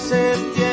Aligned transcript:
septiembre. 0.00 0.69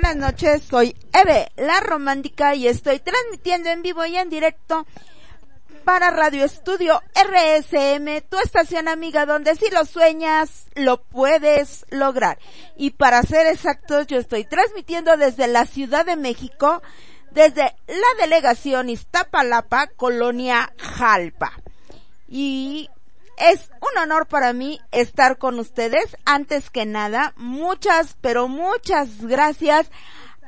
buenas 0.00 0.16
noches. 0.16 0.62
Soy 0.62 0.96
Eve, 1.12 1.52
la 1.56 1.78
romántica, 1.80 2.54
y 2.54 2.66
estoy 2.66 3.00
transmitiendo 3.00 3.68
en 3.68 3.82
vivo 3.82 4.02
y 4.06 4.16
en 4.16 4.30
directo 4.30 4.86
para 5.84 6.10
Radio 6.10 6.46
Estudio 6.46 7.02
RSM, 7.14 8.22
tu 8.30 8.38
estación 8.38 8.88
amiga 8.88 9.26
donde 9.26 9.54
si 9.56 9.68
lo 9.68 9.84
sueñas, 9.84 10.68
lo 10.74 11.02
puedes 11.02 11.84
lograr. 11.90 12.38
Y 12.78 12.92
para 12.92 13.22
ser 13.24 13.46
exactos, 13.46 14.06
yo 14.06 14.16
estoy 14.16 14.44
transmitiendo 14.44 15.18
desde 15.18 15.46
la 15.48 15.66
Ciudad 15.66 16.06
de 16.06 16.16
México, 16.16 16.82
desde 17.32 17.74
la 17.86 18.22
delegación 18.22 18.88
Iztapalapa, 18.88 19.88
Colonia 19.96 20.72
Jalpa 20.78 21.49
honor 24.02 24.26
para 24.26 24.52
mí 24.52 24.80
estar 24.90 25.38
con 25.38 25.58
ustedes. 25.58 26.16
Antes 26.24 26.70
que 26.70 26.86
nada, 26.86 27.32
muchas, 27.36 28.16
pero 28.20 28.48
muchas 28.48 29.24
gracias 29.24 29.90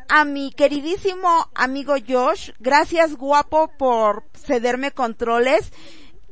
a 0.08 0.24
mi 0.24 0.52
queridísimo 0.52 1.48
amigo 1.54 1.94
Josh. 2.06 2.50
Gracias 2.58 3.14
guapo 3.14 3.68
por 3.78 4.24
cederme 4.34 4.90
controles. 4.90 5.72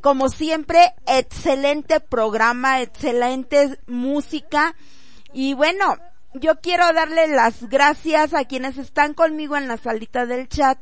Como 0.00 0.28
siempre, 0.28 0.94
excelente 1.06 2.00
programa, 2.00 2.80
excelente 2.80 3.78
música. 3.86 4.74
Y 5.32 5.54
bueno, 5.54 5.96
yo 6.34 6.60
quiero 6.60 6.92
darle 6.92 7.28
las 7.28 7.68
gracias 7.68 8.34
a 8.34 8.44
quienes 8.44 8.78
están 8.78 9.14
conmigo 9.14 9.56
en 9.56 9.68
la 9.68 9.76
salita 9.76 10.26
del 10.26 10.48
chat, 10.48 10.78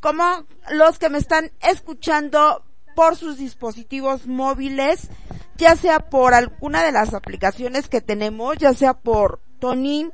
como 0.00 0.44
los 0.70 0.98
que 0.98 1.08
me 1.08 1.18
están 1.18 1.50
escuchando 1.60 2.64
por 2.98 3.14
sus 3.14 3.38
dispositivos 3.38 4.26
móviles, 4.26 5.08
ya 5.56 5.76
sea 5.76 6.00
por 6.00 6.34
alguna 6.34 6.82
de 6.82 6.90
las 6.90 7.14
aplicaciones 7.14 7.86
que 7.86 8.00
tenemos, 8.00 8.56
ya 8.56 8.74
sea 8.74 8.92
por 8.92 9.38
Tonin 9.60 10.12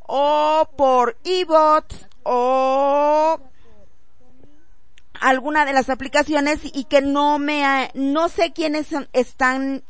o 0.00 0.68
por 0.76 1.16
eBots 1.24 2.06
o 2.24 3.40
alguna 5.18 5.64
de 5.64 5.72
las 5.72 5.88
aplicaciones 5.88 6.60
y 6.62 6.84
que 6.84 7.00
no 7.00 7.38
me, 7.38 7.90
no 7.94 8.28
sé 8.28 8.52
quiénes 8.52 8.88
están 9.14 9.82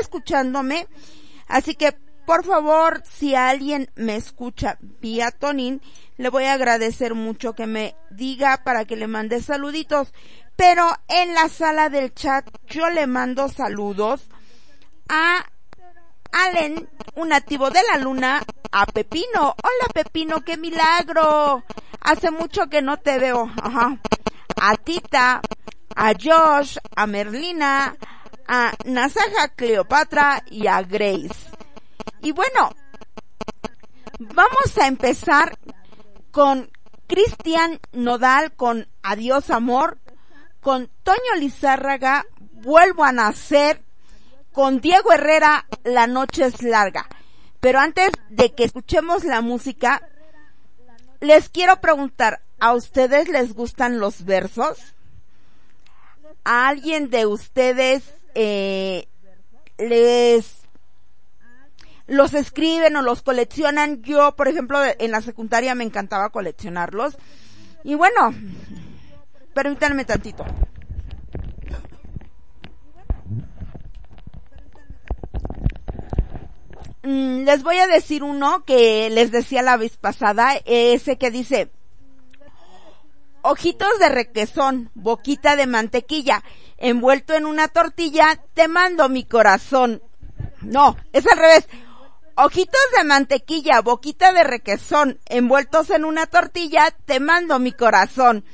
escuchándome. 0.00 0.86
Así 1.46 1.74
que, 1.74 1.92
por 2.24 2.46
favor, 2.46 3.02
si 3.04 3.34
alguien 3.34 3.90
me 3.96 4.16
escucha 4.16 4.78
vía 4.80 5.30
Tonin, 5.30 5.82
le 6.16 6.30
voy 6.30 6.44
a 6.44 6.54
agradecer 6.54 7.14
mucho 7.14 7.52
que 7.52 7.66
me 7.66 7.96
diga 8.08 8.62
para 8.64 8.86
que 8.86 8.96
le 8.96 9.08
mande 9.08 9.42
saluditos. 9.42 10.14
Pero 10.56 10.90
en 11.08 11.34
la 11.34 11.48
sala 11.48 11.88
del 11.90 12.14
chat 12.14 12.48
yo 12.66 12.88
le 12.88 13.06
mando 13.06 13.48
saludos 13.48 14.26
a 15.08 15.44
Allen, 16.32 16.88
un 17.14 17.28
nativo 17.28 17.70
de 17.70 17.80
la 17.90 17.98
luna, 17.98 18.42
a 18.72 18.86
Pepino. 18.86 19.54
Hola 19.62 19.86
Pepino, 19.94 20.42
qué 20.42 20.56
milagro. 20.56 21.62
Hace 22.00 22.30
mucho 22.30 22.66
que 22.68 22.82
no 22.82 22.96
te 22.96 23.18
veo. 23.18 23.50
Ajá. 23.62 23.98
A 24.60 24.76
Tita, 24.76 25.40
a 25.94 26.12
Josh, 26.12 26.78
a 26.94 27.06
Merlina, 27.06 27.96
a 28.48 28.72
Nasaja 28.84 29.48
Cleopatra 29.54 30.42
y 30.50 30.66
a 30.66 30.82
Grace. 30.82 31.50
Y 32.22 32.32
bueno, 32.32 32.70
vamos 34.18 34.78
a 34.80 34.86
empezar 34.86 35.58
con 36.30 36.70
Cristian 37.06 37.80
Nodal 37.92 38.52
con 38.54 38.88
Adiós 39.02 39.50
Amor, 39.50 39.98
con 40.66 40.90
Toño 41.04 41.36
Lizárraga, 41.38 42.26
Vuelvo 42.54 43.04
a 43.04 43.12
Nacer, 43.12 43.80
con 44.50 44.80
Diego 44.80 45.12
Herrera, 45.12 45.64
La 45.84 46.08
Noche 46.08 46.44
es 46.44 46.60
Larga. 46.60 47.06
Pero 47.60 47.78
antes 47.78 48.10
de 48.30 48.52
que 48.52 48.64
escuchemos 48.64 49.22
la 49.22 49.42
música, 49.42 50.02
les 51.20 51.50
quiero 51.50 51.80
preguntar, 51.80 52.40
¿a 52.58 52.74
ustedes 52.74 53.28
les 53.28 53.54
gustan 53.54 54.00
los 54.00 54.24
versos? 54.24 54.96
¿A 56.42 56.66
alguien 56.66 57.10
de 57.10 57.26
ustedes 57.26 58.02
eh, 58.34 59.06
les 59.78 60.62
los 62.08 62.34
escriben 62.34 62.96
o 62.96 63.02
los 63.02 63.22
coleccionan. 63.22 64.02
Yo, 64.02 64.34
por 64.34 64.48
ejemplo, 64.48 64.80
en 64.98 65.12
la 65.12 65.20
secundaria 65.20 65.76
me 65.76 65.84
encantaba 65.84 66.30
coleccionarlos. 66.30 67.16
Y 67.84 67.94
bueno, 67.94 68.34
permítanme 69.56 70.04
tantito. 70.04 70.44
Mm, 77.02 77.44
les 77.44 77.62
voy 77.62 77.78
a 77.78 77.86
decir 77.86 78.22
uno 78.22 78.66
que 78.66 79.08
les 79.08 79.30
decía 79.30 79.62
la 79.62 79.78
vez 79.78 79.96
pasada, 79.96 80.60
ese 80.66 81.16
que 81.16 81.30
dice, 81.30 81.70
ojitos 83.40 83.98
de 83.98 84.10
requesón, 84.10 84.90
boquita 84.94 85.56
de 85.56 85.66
mantequilla, 85.66 86.44
envuelto 86.76 87.32
en 87.32 87.46
una 87.46 87.68
tortilla, 87.68 88.38
te 88.52 88.68
mando 88.68 89.08
mi 89.08 89.24
corazón. 89.24 90.02
No, 90.60 90.98
es 91.14 91.26
al 91.26 91.38
revés. 91.38 91.66
Ojitos 92.34 92.88
de 92.98 93.04
mantequilla, 93.04 93.80
boquita 93.80 94.34
de 94.34 94.44
requesón, 94.44 95.18
envueltos 95.24 95.88
en 95.88 96.04
una 96.04 96.26
tortilla, 96.26 96.94
te 97.06 97.20
mando 97.20 97.58
mi 97.58 97.72
corazón. 97.72 98.44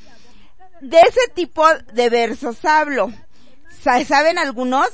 De 0.83 1.01
ese 1.01 1.29
tipo 1.33 1.65
de 1.93 2.11
versos 2.11 2.65
hablo. 2.65 3.13
¿Saben 4.05 4.37
algunos? 4.37 4.89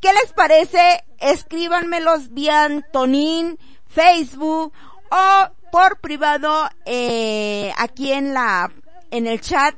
¿Qué 0.00 0.12
les 0.12 0.32
parece? 0.32 1.04
Escríbanmelos 1.20 2.34
vía 2.34 2.64
Antonín, 2.64 3.56
Facebook 3.86 4.72
o 5.12 5.48
por 5.70 6.00
privado 6.00 6.68
eh, 6.86 7.72
aquí 7.78 8.10
en 8.12 8.34
la 8.34 8.72
en 9.12 9.28
el 9.28 9.40
chat 9.40 9.76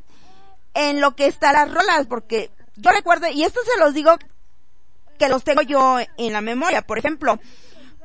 en 0.73 1.03
lo 1.03 1.15
que 1.15 1.27
están 1.27 1.53
las 1.53 1.73
rolas 1.73 2.07
porque 2.09 2.51
yo 2.77 2.91
recuerdo 2.91 3.29
y 3.29 3.43
esto 3.45 3.61
se 3.63 3.79
los 3.79 3.93
digo 3.93 4.17
que 5.19 5.29
los 5.29 5.45
tengo 5.45 5.61
yo 5.61 5.99
en 6.17 6.33
la 6.33 6.41
memoria 6.41 6.83
por 6.83 6.99
ejemplo 6.99 7.39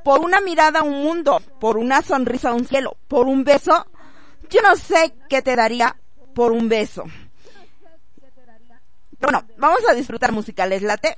por 0.03 0.19
una 0.19 0.41
mirada 0.41 0.79
a 0.79 0.83
un 0.83 1.03
mundo 1.03 1.41
por 1.59 1.77
una 1.77 2.01
sonrisa 2.01 2.49
a 2.49 2.53
un 2.53 2.67
cielo 2.67 2.97
por 3.07 3.27
un 3.27 3.43
beso 3.43 3.87
yo 4.49 4.61
no 4.61 4.75
sé 4.75 5.13
qué 5.29 5.41
te 5.41 5.55
daría 5.55 5.95
por 6.35 6.51
un 6.51 6.69
beso. 6.69 7.05
Bueno 9.19 9.43
vamos 9.57 9.79
a 9.89 9.93
disfrutar 9.93 10.31
musicales 10.31 10.83
late 10.83 11.17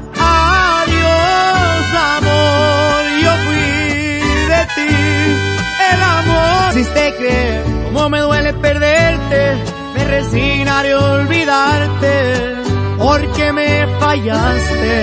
Amor, 1.93 3.03
yo 3.23 3.31
fui 3.45 3.67
de 4.51 4.61
ti. 4.75 4.93
El 5.91 6.01
amor, 6.19 6.73
si 6.73 6.83
te 6.85 7.15
crees, 7.15 7.63
como 7.85 8.09
me 8.09 8.19
duele 8.19 8.53
perderte, 8.53 9.41
me 9.95 10.03
resignaré 10.05 10.91
a 10.93 10.99
olvidarte, 10.99 12.13
porque 12.97 13.53
me 13.53 13.87
fallaste. 13.99 14.95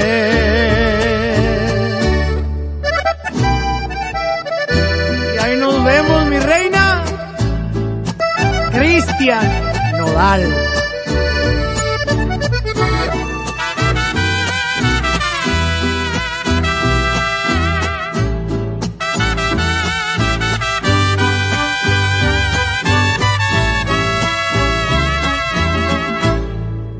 Y 5.35 5.39
ahí 5.39 5.57
nos 5.59 5.85
vemos, 5.85 6.27
mi 6.27 6.39
reina, 6.39 7.03
Cristian 8.73 9.47
Nodal. 9.99 10.68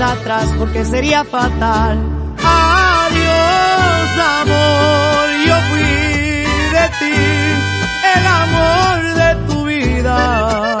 atrás 0.00 0.46
porque 0.58 0.84
sería 0.84 1.24
fatal. 1.24 1.98
Adiós, 2.44 4.10
amor, 4.40 5.26
yo 5.46 5.56
fui 5.70 5.82
de 6.76 6.84
ti, 7.00 7.16
el 8.14 8.26
amor 8.44 8.98
de 9.20 9.30
tu 9.48 9.64
vida. 9.64 10.80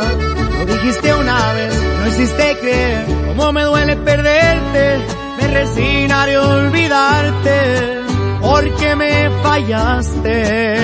Lo 0.58 0.64
dijiste 0.66 1.14
una 1.14 1.52
vez, 1.54 1.74
no 2.00 2.06
hiciste 2.08 2.56
creer 2.60 3.06
cómo 3.28 3.52
me 3.52 3.62
duele 3.62 3.96
perderte. 3.96 4.84
Me 5.38 5.48
resignaré 5.48 6.34
a 6.36 6.42
olvidarte 6.42 8.04
porque 8.40 8.94
me 8.94 9.30
fallaste. 9.42 10.76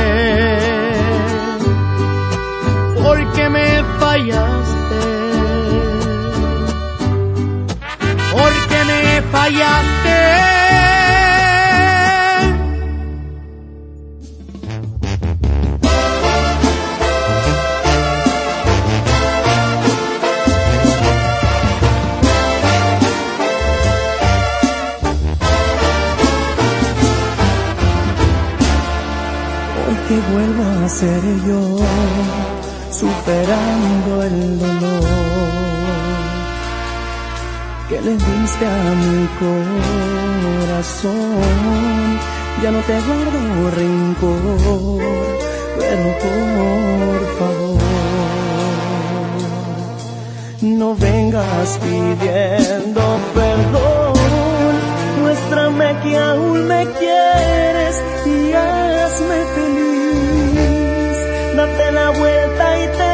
Porque 3.02 3.48
me 3.50 3.84
fallaste. 4.00 5.23
Fallaste. 9.34 10.18
Hoy 29.86 29.96
que 30.08 30.16
vuelva 30.32 30.84
a 30.84 30.88
ser 30.88 31.22
yo, 31.46 31.62
superando 32.90 34.22
el 34.22 34.58
dolor 34.60 35.63
que 37.88 38.00
le 38.00 38.12
diste 38.12 38.66
a 38.66 38.94
mi 39.02 39.28
corazón. 40.62 41.34
Ya 42.62 42.70
no 42.70 42.80
te 42.80 42.94
guardo 43.00 43.70
rencor, 43.76 45.00
pero 45.78 46.06
por 46.24 47.20
favor, 47.38 47.82
no 50.62 50.94
vengas 50.94 51.78
pidiendo 51.82 53.02
perdón. 53.34 54.14
Muéstrame 55.20 55.88
que 56.02 56.16
aún 56.16 56.66
me 56.66 56.86
quieres 56.98 58.02
y 58.24 58.52
hazme 58.52 59.38
feliz. 59.54 61.16
Date 61.56 61.92
la 61.92 62.10
vuelta 62.10 62.64
y 62.80 62.86
te 62.98 63.13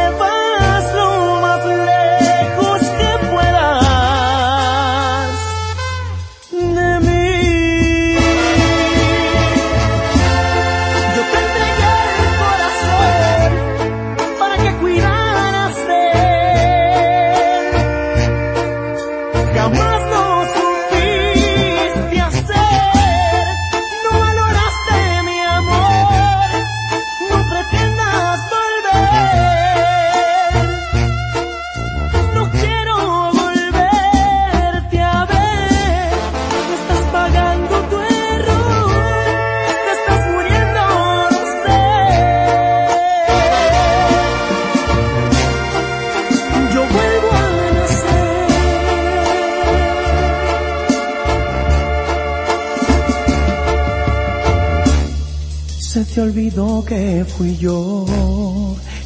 te 56.15 56.21
olvidó 56.23 56.85
que 56.85 57.25
fui 57.25 57.57
yo 57.57 58.05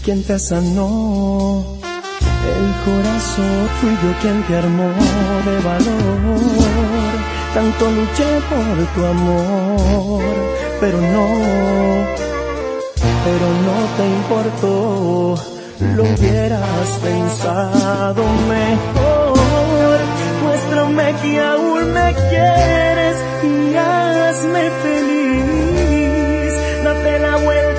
quien 0.05 0.23
te 0.23 0.39
sanó 0.39 1.65
el 1.83 2.71
corazón, 2.85 3.69
fui 3.81 3.91
yo 3.91 4.11
quien 4.23 4.43
te 4.45 4.57
armó 4.57 4.91
de 5.45 5.59
valor. 5.61 6.41
Tanto 7.53 7.91
luché 7.91 8.41
por 8.51 8.87
tu 8.95 9.05
amor, 9.05 10.23
pero 10.81 10.99
no, 10.99 11.27
pero 13.25 13.47
no 13.67 13.77
te 13.97 14.05
importó. 14.21 15.35
Lo 15.97 16.03
hubieras 16.05 16.89
pensado 17.03 18.23
mejor. 18.49 19.99
Muéstrame 20.43 21.15
que 21.23 21.41
aún 21.41 21.93
me 21.93 22.15
quieres 22.31 23.17
y 23.43 23.77
hazme 23.77 24.71
feliz. 24.83 25.14
Date 27.15 27.29
la 27.29 27.37
vuelta 27.37 27.74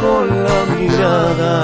con 0.00 0.28
la 0.44 0.64
mirada 0.76 1.54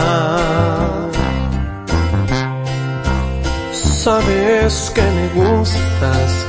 Sabes 3.73 4.93
que 4.95 5.01
me 5.03 5.29
gustas, 5.29 6.47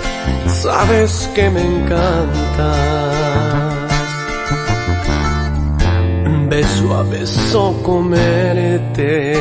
sabes 0.47 1.29
que 1.33 1.49
me 1.49 1.61
encantas. 1.61 2.35
Beso 6.49 6.93
a 6.97 7.03
beso 7.03 7.81
comerte 7.81 9.37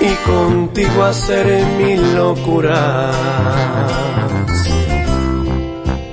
y 0.00 0.14
contigo 0.28 1.04
hacer 1.04 1.64
mil 1.78 2.16
locuras. 2.16 3.14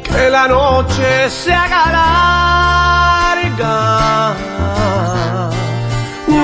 Que 0.04 0.30
la 0.30 0.48
noche 0.48 1.30
se 1.30 1.52
haga 1.52 2.49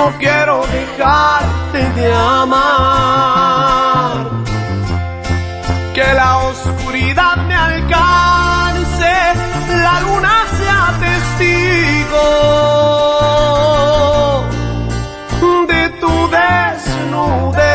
no 0.06 0.12
quiero 0.20 0.56
dejarte 0.68 1.82
de 2.00 2.14
amar. 2.14 4.14
Que 5.96 6.08
la 6.14 6.38
oscuridad 6.50 7.38
me 7.48 7.56
alcance, 7.56 9.14
la 9.88 9.96
luna 10.02 10.36
sea 10.58 10.84
testigo 11.06 12.26
de 15.74 15.84
tu 16.02 16.14
desnudez. 16.38 17.66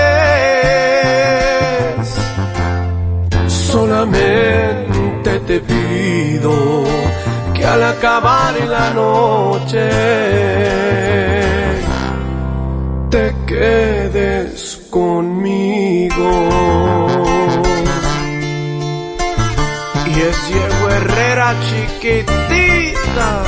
Solamente 3.73 5.31
te 5.49 5.57
pido 5.61 6.53
que 7.55 7.63
al 7.67 7.83
acabar 7.83 8.55
la 8.69 8.91
noche 8.91 11.00
chiquitita. 23.11 23.43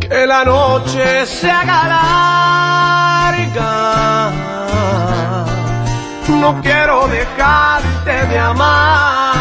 Que 0.00 0.26
la 0.26 0.44
noche 0.44 1.26
se 1.26 1.50
haga 1.50 1.88
larga 1.88 3.26
no 6.28 6.60
quiero 6.60 7.08
dejarte 7.08 8.26
de 8.26 8.38
amar. 8.38 9.35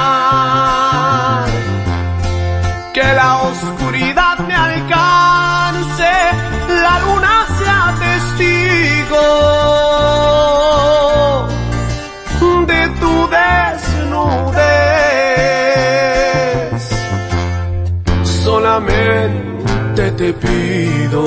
Te 20.17 20.31
pido 20.31 21.25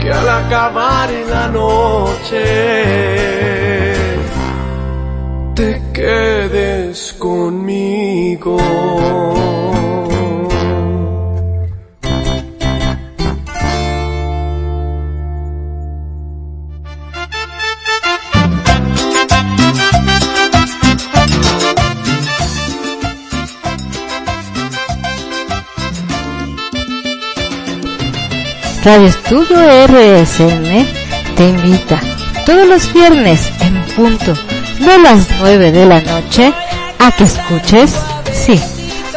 que 0.00 0.12
al 0.12 0.28
acabar 0.28 1.10
la 1.28 1.48
noche 1.48 2.44
te 5.54 5.82
quedes 5.92 6.39
Radio 28.90 29.06
Estudio 29.06 29.56
RSN 29.86 30.84
te 31.36 31.48
invita 31.48 32.00
todos 32.44 32.66
los 32.66 32.92
viernes 32.92 33.48
en 33.60 33.80
punto 33.94 34.34
de 34.80 34.98
las 34.98 35.28
9 35.38 35.70
de 35.70 35.86
la 35.86 36.00
noche 36.00 36.52
a 36.98 37.12
que 37.12 37.22
escuches, 37.22 37.94
sí, 38.32 38.60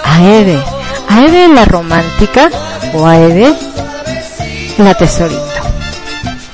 a 0.04 0.24
Eve, 0.24 0.62
a 1.10 1.24
Eve 1.24 1.48
la 1.48 1.66
romántica 1.66 2.52
o 2.94 3.08
a 3.08 3.18
Eve 3.18 3.52
la 4.78 4.94
tesorito. 4.94 5.42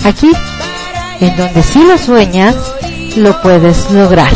Aquí, 0.06 0.32
en 1.20 1.36
donde 1.36 1.62
si 1.62 1.84
lo 1.84 1.98
sueñas, 1.98 2.56
lo 3.18 3.42
puedes 3.42 3.92
lograr. 3.92 4.32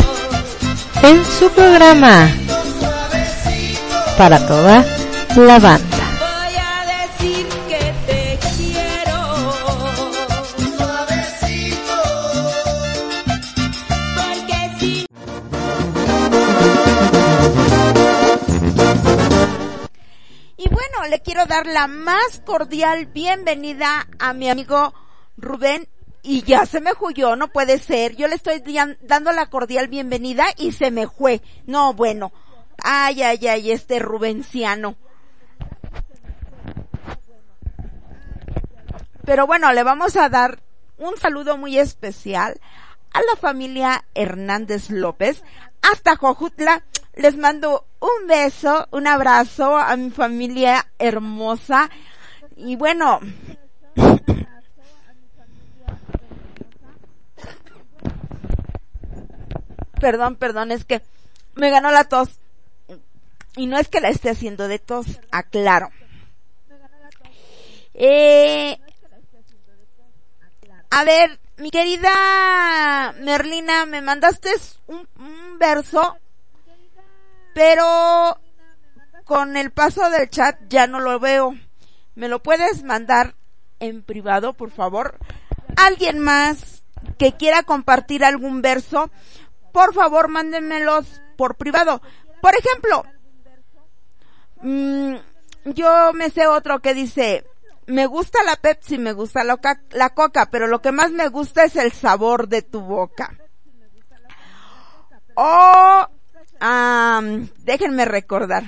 En 1.02 1.24
su 1.24 1.48
programa, 1.52 2.28
para 4.18 4.46
toda 4.46 4.84
la 5.36 5.58
banda. 5.58 5.93
La 21.66 21.86
más 21.86 22.40
cordial 22.44 23.06
bienvenida 23.06 24.06
a 24.18 24.32
mi 24.32 24.50
amigo 24.50 24.94
Rubén 25.36 25.88
y 26.22 26.42
ya 26.42 26.64
se 26.66 26.80
me 26.80 26.92
huyó, 26.98 27.36
no 27.36 27.48
puede 27.48 27.78
ser. 27.78 28.16
Yo 28.16 28.28
le 28.28 28.36
estoy 28.36 28.62
dando 29.02 29.32
la 29.32 29.46
cordial 29.46 29.88
bienvenida 29.88 30.46
y 30.56 30.72
se 30.72 30.90
me 30.90 31.06
fue. 31.06 31.42
No, 31.66 31.92
bueno. 31.92 32.32
Ay, 32.82 33.22
ay, 33.22 33.46
ay, 33.46 33.72
este 33.72 33.98
Rubenciano. 33.98 34.96
Pero 39.24 39.46
bueno, 39.46 39.72
le 39.72 39.82
vamos 39.82 40.16
a 40.16 40.28
dar 40.28 40.60
un 40.98 41.16
saludo 41.16 41.56
muy 41.56 41.78
especial 41.78 42.60
a 43.12 43.20
la 43.22 43.36
familia 43.36 44.04
Hernández 44.14 44.90
López 44.90 45.42
hasta 45.82 46.16
Jojutla 46.16 46.84
les 47.16 47.36
mando 47.36 47.86
un 48.00 48.26
beso, 48.26 48.88
un 48.90 49.06
abrazo 49.06 49.76
a 49.76 49.96
mi 49.96 50.10
familia 50.10 50.86
hermosa. 50.98 51.90
Y 52.56 52.76
bueno, 52.76 53.20
perdón, 60.00 60.36
perdón, 60.36 60.72
es 60.72 60.84
que 60.84 61.02
me 61.54 61.70
ganó 61.70 61.90
la 61.90 62.04
tos. 62.04 62.38
Y 63.56 63.66
no 63.66 63.78
es 63.78 63.88
que 63.88 64.00
la 64.00 64.08
esté 64.08 64.30
haciendo 64.30 64.66
de 64.66 64.80
tos, 64.80 65.06
aclaro. 65.30 65.90
Eh, 67.94 68.76
a 70.90 71.04
ver, 71.04 71.38
mi 71.58 71.70
querida 71.70 73.14
Merlina, 73.20 73.86
me 73.86 74.00
mandaste 74.00 74.50
un, 74.88 75.06
un 75.16 75.58
verso 75.60 76.16
pero 77.54 78.38
con 79.24 79.56
el 79.56 79.70
paso 79.70 80.10
del 80.10 80.28
chat 80.28 80.58
ya 80.68 80.86
no 80.86 81.00
lo 81.00 81.18
veo. 81.18 81.54
¿Me 82.14 82.28
lo 82.28 82.42
puedes 82.42 82.82
mandar 82.84 83.34
en 83.80 84.02
privado, 84.02 84.52
por 84.52 84.70
favor? 84.70 85.18
¿Alguien 85.76 86.18
más 86.18 86.84
que 87.18 87.32
quiera 87.32 87.62
compartir 87.62 88.24
algún 88.24 88.62
verso? 88.62 89.10
Por 89.72 89.94
favor, 89.94 90.28
mándenmelos 90.28 91.22
por 91.36 91.56
privado. 91.56 92.00
Por 92.40 92.54
ejemplo, 92.54 93.04
mmm, 94.62 95.16
yo 95.64 96.12
me 96.12 96.30
sé 96.30 96.46
otro 96.46 96.80
que 96.80 96.94
dice, 96.94 97.44
me 97.86 98.06
gusta 98.06 98.42
la 98.44 98.56
Pepsi, 98.56 98.98
me 98.98 99.12
gusta 99.12 99.42
la, 99.44 99.58
la 99.90 100.10
coca, 100.10 100.46
pero 100.50 100.66
lo 100.66 100.80
que 100.80 100.92
más 100.92 101.10
me 101.10 101.28
gusta 101.28 101.64
es 101.64 101.76
el 101.76 101.92
sabor 101.92 102.48
de 102.48 102.62
tu 102.62 102.80
boca. 102.80 103.36
O 105.34 106.06
Ah, 106.66 107.20
déjenme 107.58 108.06
recordar. 108.06 108.64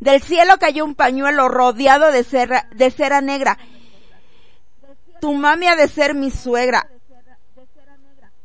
Del 0.00 0.20
cielo 0.20 0.58
cayó 0.58 0.84
un 0.84 0.94
pañuelo 0.94 1.48
rodeado 1.48 2.12
de 2.12 2.22
cera, 2.22 2.68
de 2.74 2.90
cera 2.90 3.22
negra. 3.22 3.56
Tu 5.18 5.32
mami 5.32 5.66
ha 5.66 5.74
de 5.74 5.88
ser 5.88 6.14
mi 6.14 6.30
suegra. 6.30 6.90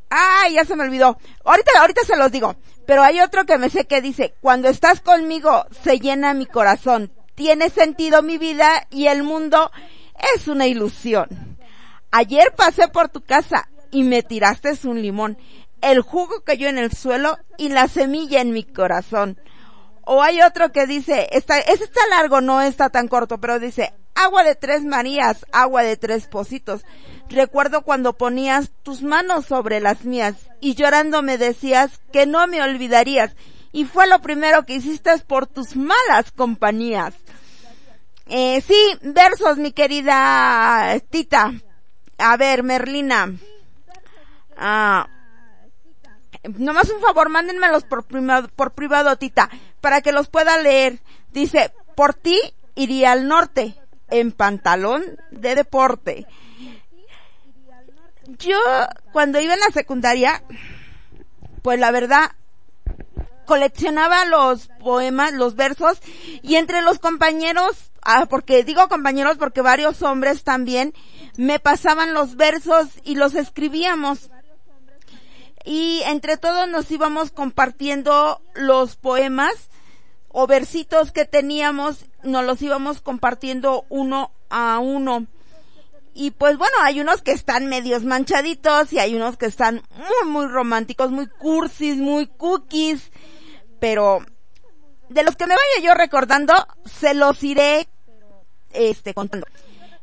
Ay, 0.08 0.54
ya 0.54 0.64
se 0.64 0.74
me 0.74 0.84
olvidó. 0.84 1.18
Ahorita, 1.44 1.72
ahorita 1.80 2.00
se 2.06 2.16
los 2.16 2.32
digo. 2.32 2.56
Pero 2.86 3.02
hay 3.02 3.20
otro 3.20 3.44
que 3.44 3.58
me 3.58 3.68
sé 3.68 3.84
que 3.84 4.00
dice, 4.00 4.36
cuando 4.40 4.68
estás 4.68 5.02
conmigo 5.02 5.66
se 5.82 5.98
llena 5.98 6.32
mi 6.32 6.46
corazón. 6.46 7.12
Tiene 7.34 7.68
sentido 7.68 8.22
mi 8.22 8.38
vida 8.38 8.86
y 8.88 9.08
el 9.08 9.22
mundo 9.22 9.70
es 10.34 10.48
una 10.48 10.66
ilusión. 10.66 11.28
Ayer 12.10 12.54
pasé 12.56 12.88
por 12.88 13.10
tu 13.10 13.20
casa 13.20 13.68
y 13.90 14.02
me 14.02 14.22
tiraste 14.22 14.72
un 14.84 15.02
limón. 15.02 15.36
El 15.84 16.00
jugo 16.00 16.42
cayó 16.44 16.68
en 16.68 16.78
el 16.78 16.92
suelo 16.92 17.38
y 17.58 17.68
la 17.68 17.88
semilla 17.88 18.40
en 18.40 18.52
mi 18.52 18.64
corazón. 18.64 19.38
O 20.06 20.22
hay 20.22 20.40
otro 20.40 20.72
que 20.72 20.86
dice, 20.86 21.28
está, 21.30 21.58
ese 21.58 21.84
está 21.84 22.00
largo, 22.08 22.40
no 22.40 22.62
está 22.62 22.88
tan 22.88 23.06
corto, 23.06 23.38
pero 23.38 23.58
dice, 23.58 23.92
agua 24.14 24.44
de 24.44 24.54
tres 24.54 24.82
Marías, 24.82 25.44
agua 25.52 25.82
de 25.82 25.96
tres 25.96 26.26
pocitos. 26.26 26.84
Recuerdo 27.28 27.82
cuando 27.82 28.14
ponías 28.14 28.70
tus 28.82 29.02
manos 29.02 29.46
sobre 29.46 29.80
las 29.80 30.04
mías 30.04 30.36
y 30.60 30.74
llorando 30.74 31.22
me 31.22 31.36
decías 31.36 32.00
que 32.12 32.26
no 32.26 32.46
me 32.46 32.62
olvidarías 32.62 33.34
y 33.72 33.84
fue 33.84 34.06
lo 34.06 34.20
primero 34.20 34.64
que 34.64 34.76
hiciste 34.76 35.10
por 35.26 35.46
tus 35.46 35.76
malas 35.76 36.30
compañías. 36.34 37.14
Eh, 38.26 38.62
sí, 38.66 38.98
versos, 39.02 39.58
mi 39.58 39.72
querida 39.72 40.98
Tita. 41.10 41.52
A 42.16 42.36
ver, 42.36 42.62
Merlina. 42.62 43.34
Ah, 44.56 45.08
nomás 46.58 46.90
un 46.90 47.00
favor, 47.00 47.28
mándenmelos 47.28 47.84
por 47.84 48.04
privado, 48.04 48.48
por 48.48 48.72
privado, 48.72 49.16
Tita, 49.16 49.50
para 49.80 50.00
que 50.00 50.12
los 50.12 50.28
pueda 50.28 50.58
leer. 50.58 51.00
Dice, 51.32 51.72
por 51.96 52.14
ti 52.14 52.38
iría 52.74 53.12
al 53.12 53.28
norte, 53.28 53.76
en 54.10 54.32
pantalón 54.32 55.02
de 55.30 55.54
deporte. 55.54 56.26
Yo, 58.38 58.58
cuando 59.12 59.40
iba 59.40 59.54
en 59.54 59.60
la 59.60 59.70
secundaria, 59.72 60.42
pues 61.62 61.78
la 61.78 61.90
verdad, 61.90 62.32
coleccionaba 63.44 64.24
los 64.24 64.68
poemas, 64.80 65.32
los 65.32 65.56
versos, 65.56 66.00
y 66.42 66.56
entre 66.56 66.82
los 66.82 66.98
compañeros, 66.98 67.92
ah, 68.02 68.26
porque 68.26 68.64
digo 68.64 68.88
compañeros 68.88 69.36
porque 69.36 69.60
varios 69.60 70.02
hombres 70.02 70.42
también, 70.44 70.94
me 71.36 71.58
pasaban 71.58 72.14
los 72.14 72.36
versos 72.36 72.88
y 73.04 73.16
los 73.16 73.34
escribíamos. 73.34 74.30
Y 75.64 76.02
entre 76.06 76.36
todos 76.36 76.68
nos 76.68 76.90
íbamos 76.90 77.30
compartiendo 77.30 78.40
los 78.54 78.96
poemas 78.96 79.70
o 80.28 80.46
versitos 80.46 81.10
que 81.10 81.24
teníamos, 81.24 82.06
nos 82.22 82.44
los 82.44 82.60
íbamos 82.60 83.00
compartiendo 83.00 83.86
uno 83.88 84.30
a 84.50 84.78
uno. 84.78 85.26
Y 86.12 86.32
pues 86.32 86.58
bueno, 86.58 86.76
hay 86.82 87.00
unos 87.00 87.22
que 87.22 87.32
están 87.32 87.66
medios 87.66 88.04
manchaditos 88.04 88.92
y 88.92 88.98
hay 88.98 89.14
unos 89.16 89.36
que 89.36 89.46
están 89.46 89.82
muy, 89.96 90.30
muy 90.30 90.46
románticos, 90.46 91.10
muy 91.10 91.26
cursis, 91.26 91.96
muy 91.96 92.26
cookies. 92.26 93.10
Pero 93.80 94.24
de 95.08 95.22
los 95.22 95.36
que 95.36 95.46
me 95.46 95.54
vaya 95.54 95.86
yo 95.86 95.94
recordando, 95.94 96.52
se 96.84 97.14
los 97.14 97.42
iré 97.42 97.88
este 98.72 99.14
contando. 99.14 99.46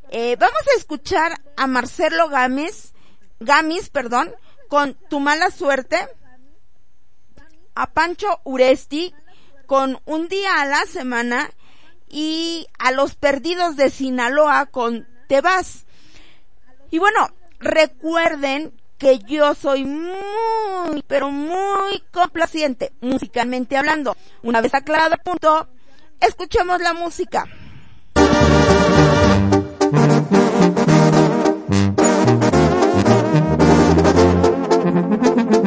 Eh, 0.10 0.36
vamos 0.40 0.62
a 0.74 0.78
escuchar 0.78 1.40
a 1.56 1.68
Marcelo 1.68 2.30
Gámez, 2.30 2.94
Gamis, 3.40 3.90
perdón, 3.90 4.34
con 4.72 4.94
Tu 5.10 5.20
mala 5.20 5.52
suerte, 5.52 5.98
a 7.76 7.88
Pancho 7.92 8.40
Uresti 8.46 9.14
con 9.66 10.00
Un 10.06 10.30
día 10.30 10.62
a 10.62 10.66
la 10.66 10.86
semana 10.86 11.52
y 12.08 12.68
a 12.80 12.94
Los 12.94 13.16
Perdidos 13.16 13.76
de 13.76 13.90
Sinaloa 13.90 14.68
con 14.68 15.06
Te 15.28 15.42
vas. 15.42 15.86
Y 16.90 17.00
bueno, 17.00 17.32
recuerden 17.60 18.72
que 18.98 19.20
yo 19.20 19.56
soy 19.56 19.84
muy, 19.84 21.04
pero 21.06 21.32
muy 21.32 22.02
complaciente, 22.10 22.94
musicalmente 23.02 23.76
hablando. 23.76 24.16
Una 24.42 24.62
vez 24.62 24.74
aclarado 24.74 25.16
el 25.16 25.20
punto, 25.20 25.68
escuchemos 26.22 26.80
la 26.80 26.94
música. 26.94 27.44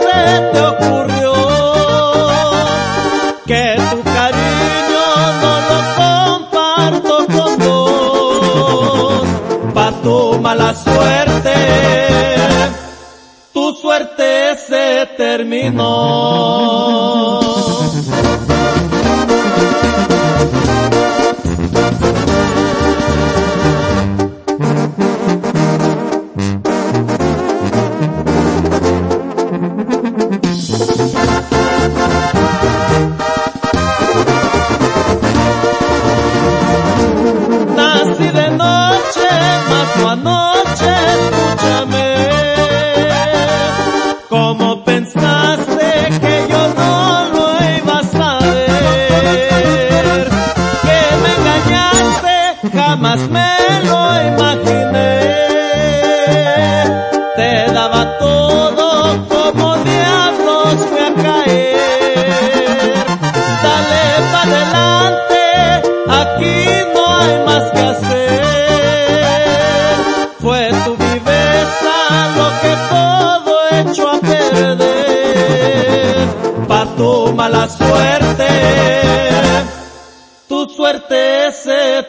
se 0.00 0.20
te 0.52 0.60
ocurrió 0.60 1.32
que 3.46 3.76
tu 3.90 3.98
cariño 4.02 5.06
no 5.42 5.54
lo 5.70 5.78
comparto 6.02 7.14
con 7.26 7.50
vos. 7.58 9.26
Pa' 9.74 9.92
tu 10.02 10.18
mala 10.40 10.74
suerte, 10.74 11.54
tu 13.52 13.72
suerte 13.74 14.56
se 14.56 15.06
terminó. 15.16 15.94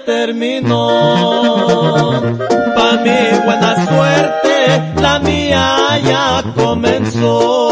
Terminó. 0.05 0.87
Pa' 2.75 2.97
mi 3.03 3.19
buena 3.43 3.87
suerte, 3.87 5.01
la 5.01 5.19
mía 5.19 5.99
ya 6.03 6.43
comenzó. 6.55 7.64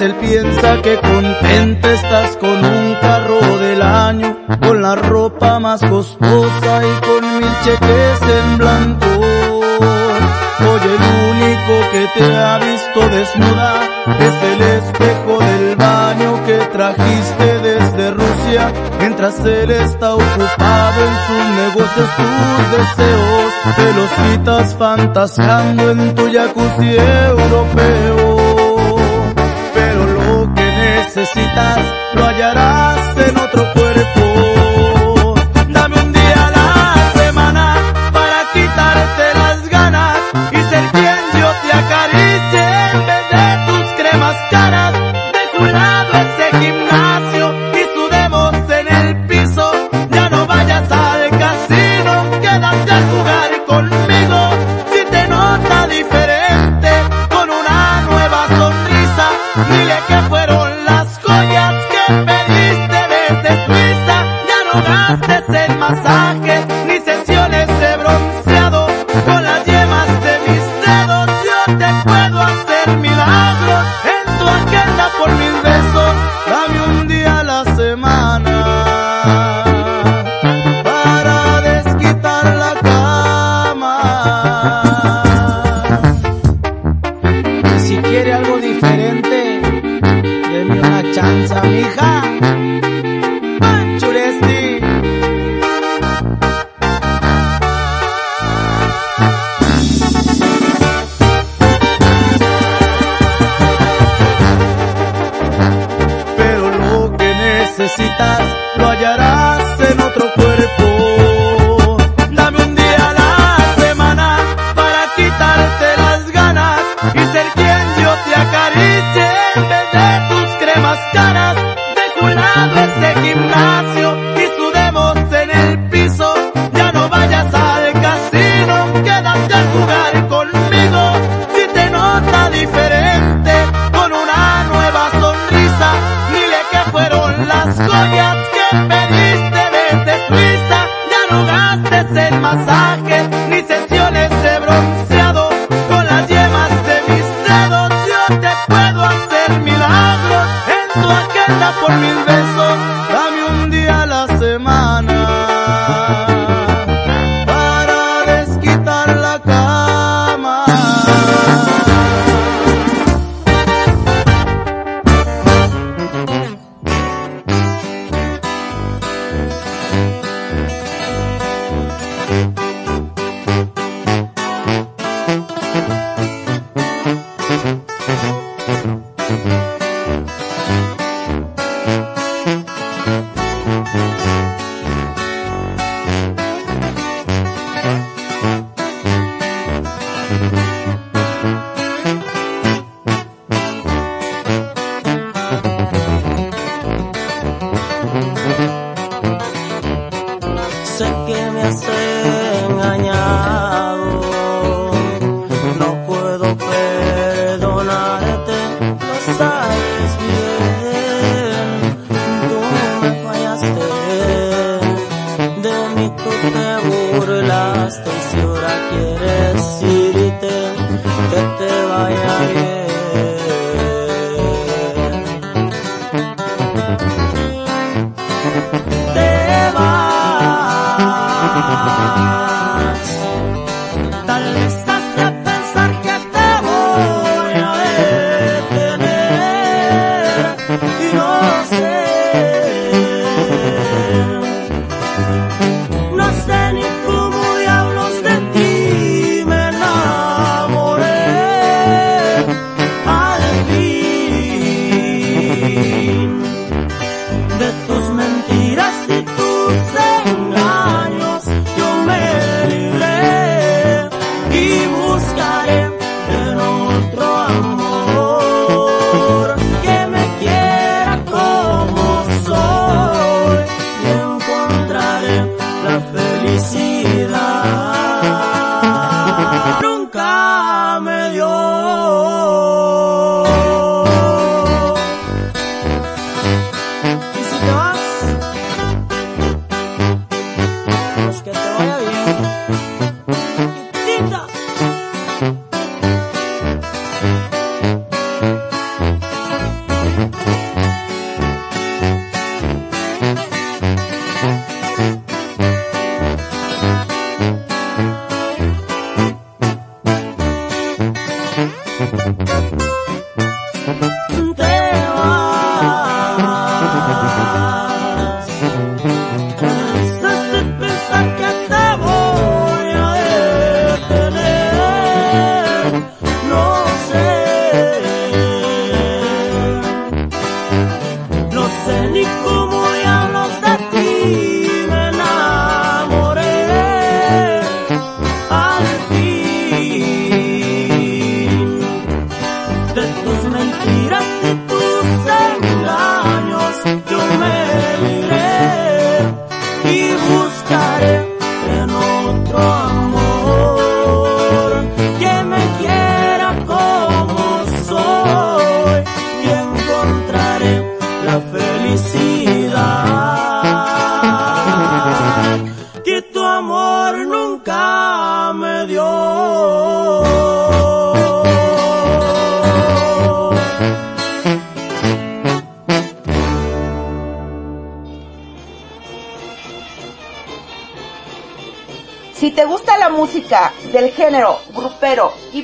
él 0.00 0.14
piensa 0.16 0.82
que 0.82 0.98
contenta 0.98 1.92
estás 1.92 2.36
con 2.36 2.50
un 2.64 2.94
carro 3.00 3.58
del 3.58 3.80
año, 3.80 4.36
con 4.60 4.82
la 4.82 4.94
ropa 4.94 5.58
más 5.58 5.80
costosa 5.80 6.82
y 6.84 7.06
con 7.06 7.38
mil 7.38 7.48
cheques 7.64 8.20
en 8.22 8.58
blanco. 8.58 9.06
Soy 10.58 10.80
el 10.84 11.02
único 11.30 11.90
que 11.92 12.08
te 12.14 12.36
ha 12.36 12.58
visto 12.58 13.08
desnuda, 13.08 13.74
es 14.20 14.42
el 14.52 14.62
espejo 14.62 15.38
del 15.40 15.76
baño 15.76 16.44
que 16.44 16.58
trajiste 16.72 17.58
desde 17.62 18.10
Rusia, 18.10 18.72
mientras 18.98 19.38
él 19.40 19.70
está 19.70 20.14
ocupado 20.14 21.00
en 21.06 21.16
sus 21.26 21.44
negocios, 21.62 22.08
sus 22.16 22.70
deseos, 22.76 23.52
te 23.76 23.92
los 23.94 24.10
quitas 24.10 24.74
fantaseando 24.74 25.90
en 25.92 26.14
tu 26.14 26.30
jacuzzi 26.30 26.96
europeo. 26.96 28.35
metas, 31.56 31.94
no 32.14 32.24
hallarás. 32.26 32.95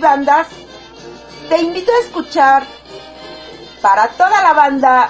Bandas, 0.02 0.48
te 1.48 1.58
invito 1.62 1.90
a 1.92 2.04
escuchar 2.04 2.66
para 3.80 4.08
toda 4.08 4.42
la 4.42 4.52
banda 4.52 5.08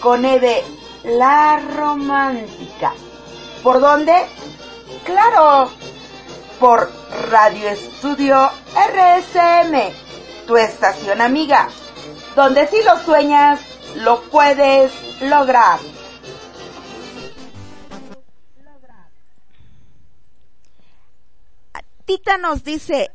con 0.00 0.24
Eve 0.24 0.62
La 1.02 1.60
Romántica. 1.76 2.92
¿Por 3.62 3.80
dónde? 3.80 4.14
Claro, 5.04 5.70
por 6.60 6.92
Radio 7.30 7.68
Estudio 7.68 8.50
RSM, 8.74 9.92
tu 10.46 10.56
estación 10.56 11.20
amiga, 11.20 11.68
donde 12.36 12.66
si 12.68 12.82
lo 12.84 12.98
sueñas, 12.98 13.60
lo 13.96 14.20
puedes 14.24 14.92
lograr. 15.22 15.78
Tita 22.04 22.36
nos 22.36 22.62
dice, 22.62 23.13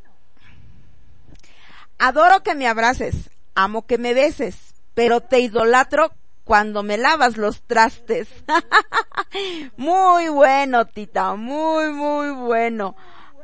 adoro 2.10 2.42
que 2.42 2.56
me 2.56 2.68
abraces, 2.68 3.30
amo 3.56 3.86
que 3.86 3.98
me 3.98 4.14
beses, 4.14 4.74
pero 4.94 5.22
te 5.22 5.40
idolatro 5.40 6.12
cuando 6.44 6.82
me 6.82 6.98
lavas 6.98 7.38
los 7.38 7.62
trastes. 7.62 8.28
muy 9.78 10.28
bueno, 10.30 10.86
Tita, 10.86 11.36
muy, 11.36 11.92
muy 11.92 12.32
bueno. 12.32 12.96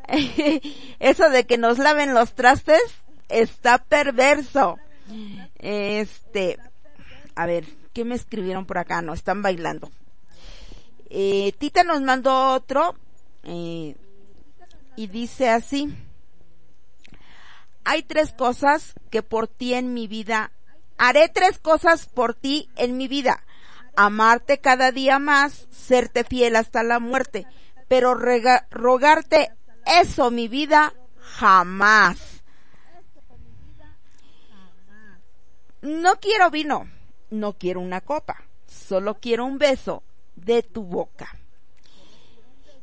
Eso 0.99 1.30
de 1.30 1.45
que 1.45 1.58
nos 1.58 1.78
laven 1.78 2.13
los 2.13 2.34
trastes 2.34 2.82
está 3.30 3.78
perverso. 3.78 4.78
Este, 5.60 6.58
a 7.36 7.45
ver, 7.45 7.65
¿qué 7.93 8.04
me 8.04 8.15
escribieron 8.15 8.65
por 8.65 8.80
acá? 8.80 9.04
No, 9.04 9.13
están 9.13 9.43
bailando. 9.43 9.91
Eh, 11.12 11.54
Tita 11.60 11.84
nos 11.84 12.01
mandó 12.01 12.54
otro. 12.54 12.95
Eh, 13.43 13.95
y 14.95 15.08
dice 15.08 15.49
así, 15.49 15.93
hay 17.86 18.04
tres 18.04 18.34
cosas 18.34 18.95
que 19.12 19.24
por 19.24 19.48
ti 19.48 19.76
en 19.76 19.93
mi 19.93 20.08
vida, 20.08 20.52
haré 20.98 21.30
tres 21.30 21.60
cosas 21.60 22.08
por 22.08 22.34
ti 22.34 22.69
en 22.76 22.98
mi 22.98 23.08
vida, 23.08 23.45
amarte 23.95 24.60
cada 24.60 24.91
día 24.91 25.19
más, 25.19 25.67
serte 25.71 26.24
fiel 26.24 26.56
hasta 26.56 26.84
la 26.84 27.00
muerte, 27.00 27.48
pero 27.88 28.15
rogarte 28.15 29.52
eso 29.86 30.32
mi 30.32 30.48
vida 30.48 30.93
jamás. 31.21 32.43
No 35.82 36.19
quiero 36.19 36.50
vino, 36.50 36.89
no 37.30 37.54
quiero 37.54 37.80
una 37.80 38.02
copa, 38.02 38.43
solo 38.65 39.19
quiero 39.19 39.45
un 39.45 39.60
beso 39.60 40.02
de 40.36 40.63
tu 40.63 40.84
boca. 40.84 41.30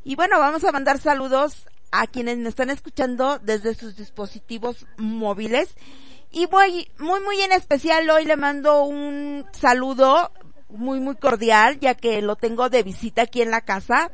Y 0.05 0.15
bueno, 0.15 0.39
vamos 0.39 0.63
a 0.63 0.73
mandar 0.73 0.99
saludos 0.99 1.67
a 1.93 2.07
quienes 2.07 2.39
me 2.39 2.49
están 2.49 2.71
escuchando 2.71 3.39
desde 3.39 3.75
sus 3.75 3.97
dispositivos 3.97 4.87
móviles. 4.97 5.69
Y 6.31 6.47
voy, 6.47 6.91
muy, 6.99 7.21
muy 7.21 7.41
en 7.43 7.53
especial 7.53 8.09
hoy 8.11 8.25
le 8.25 8.37
mando 8.37 8.85
un 8.85 9.45
saludo 9.53 10.33
muy, 10.71 10.99
muy 11.01 11.17
cordial, 11.17 11.79
ya 11.79 11.95
que 11.95 12.23
lo 12.23 12.37
tengo 12.37 12.71
de 12.71 12.83
visita 12.83 13.23
aquí 13.23 13.43
en 13.43 13.51
la 13.51 13.61
casa, 13.61 14.11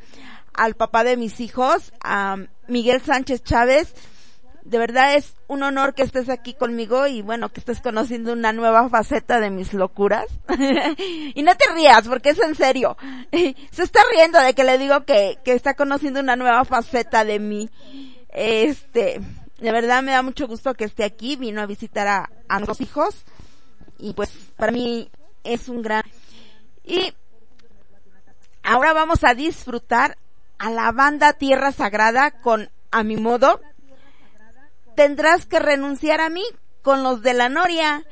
al 0.53 0.75
papá 0.75 1.05
de 1.05 1.17
mis 1.17 1.39
hijos, 1.39 1.93
a 2.03 2.37
Miguel 2.67 3.01
Sánchez 3.01 3.45
Chávez, 3.45 3.95
de 4.69 4.77
verdad 4.77 5.15
es 5.15 5.35
un 5.47 5.63
honor 5.63 5.95
que 5.95 6.03
estés 6.03 6.29
aquí 6.29 6.53
conmigo 6.53 7.07
y 7.07 7.23
bueno, 7.23 7.49
que 7.49 7.61
estés 7.61 7.81
conociendo 7.81 8.35
una 8.35 8.53
nueva 8.53 8.87
faceta 8.91 9.41
de 9.41 9.49
mis 9.49 9.73
locuras. 9.73 10.27
y 11.35 11.43
no 11.43 11.57
te 11.57 11.73
rías, 11.73 12.07
porque 12.07 12.31
es 12.31 12.39
en 12.39 12.55
serio. 12.55 12.97
Se 13.71 13.83
está 13.83 14.01
riendo 14.13 14.39
de 14.39 14.53
que 14.53 14.65
le 14.65 14.77
digo 14.77 15.05
que, 15.07 15.39
que 15.43 15.55
está 15.55 15.73
conociendo 15.73 16.21
una 16.21 16.37
nueva 16.37 16.67
faceta 16.67 17.25
de 17.25 17.39
mí. 17.39 17.71
Este, 18.29 19.23
de 19.59 19.73
verdad 19.73 20.03
me 20.03 20.13
da 20.13 20.21
mucho 20.21 20.47
gusto 20.47 20.75
que 20.75 20.85
esté 20.85 21.05
aquí, 21.05 21.37
vino 21.37 21.63
a 21.63 21.67
visitar 21.67 22.07
a, 22.07 22.31
a 22.47 22.59
nuestros 22.59 22.83
hijos 22.83 23.25
y 23.99 24.13
pues 24.13 24.31
para 24.57 24.71
mí 24.71 25.11
es 25.45 25.69
un 25.71 25.81
gran... 25.81 26.03
Y 26.85 27.15
ahora 28.63 28.93
vamos 28.93 29.25
a 29.25 29.33
disfrutar 29.33 30.19
a 30.59 30.71
la 30.71 30.93
banda 30.93 31.33
Tierra 31.33 31.73
Sagrada 31.73 32.33
con 32.33 32.69
A 32.91 33.03
mi 33.03 33.17
modo 33.17 33.61
tendrás 34.99 35.47
que 35.47 35.61
renunciar 35.61 36.21
a 36.21 36.29
mí 36.29 36.43
con 36.83 37.05
los 37.05 37.23
de 37.23 37.33
la 37.33 37.49
Noria 37.49 38.05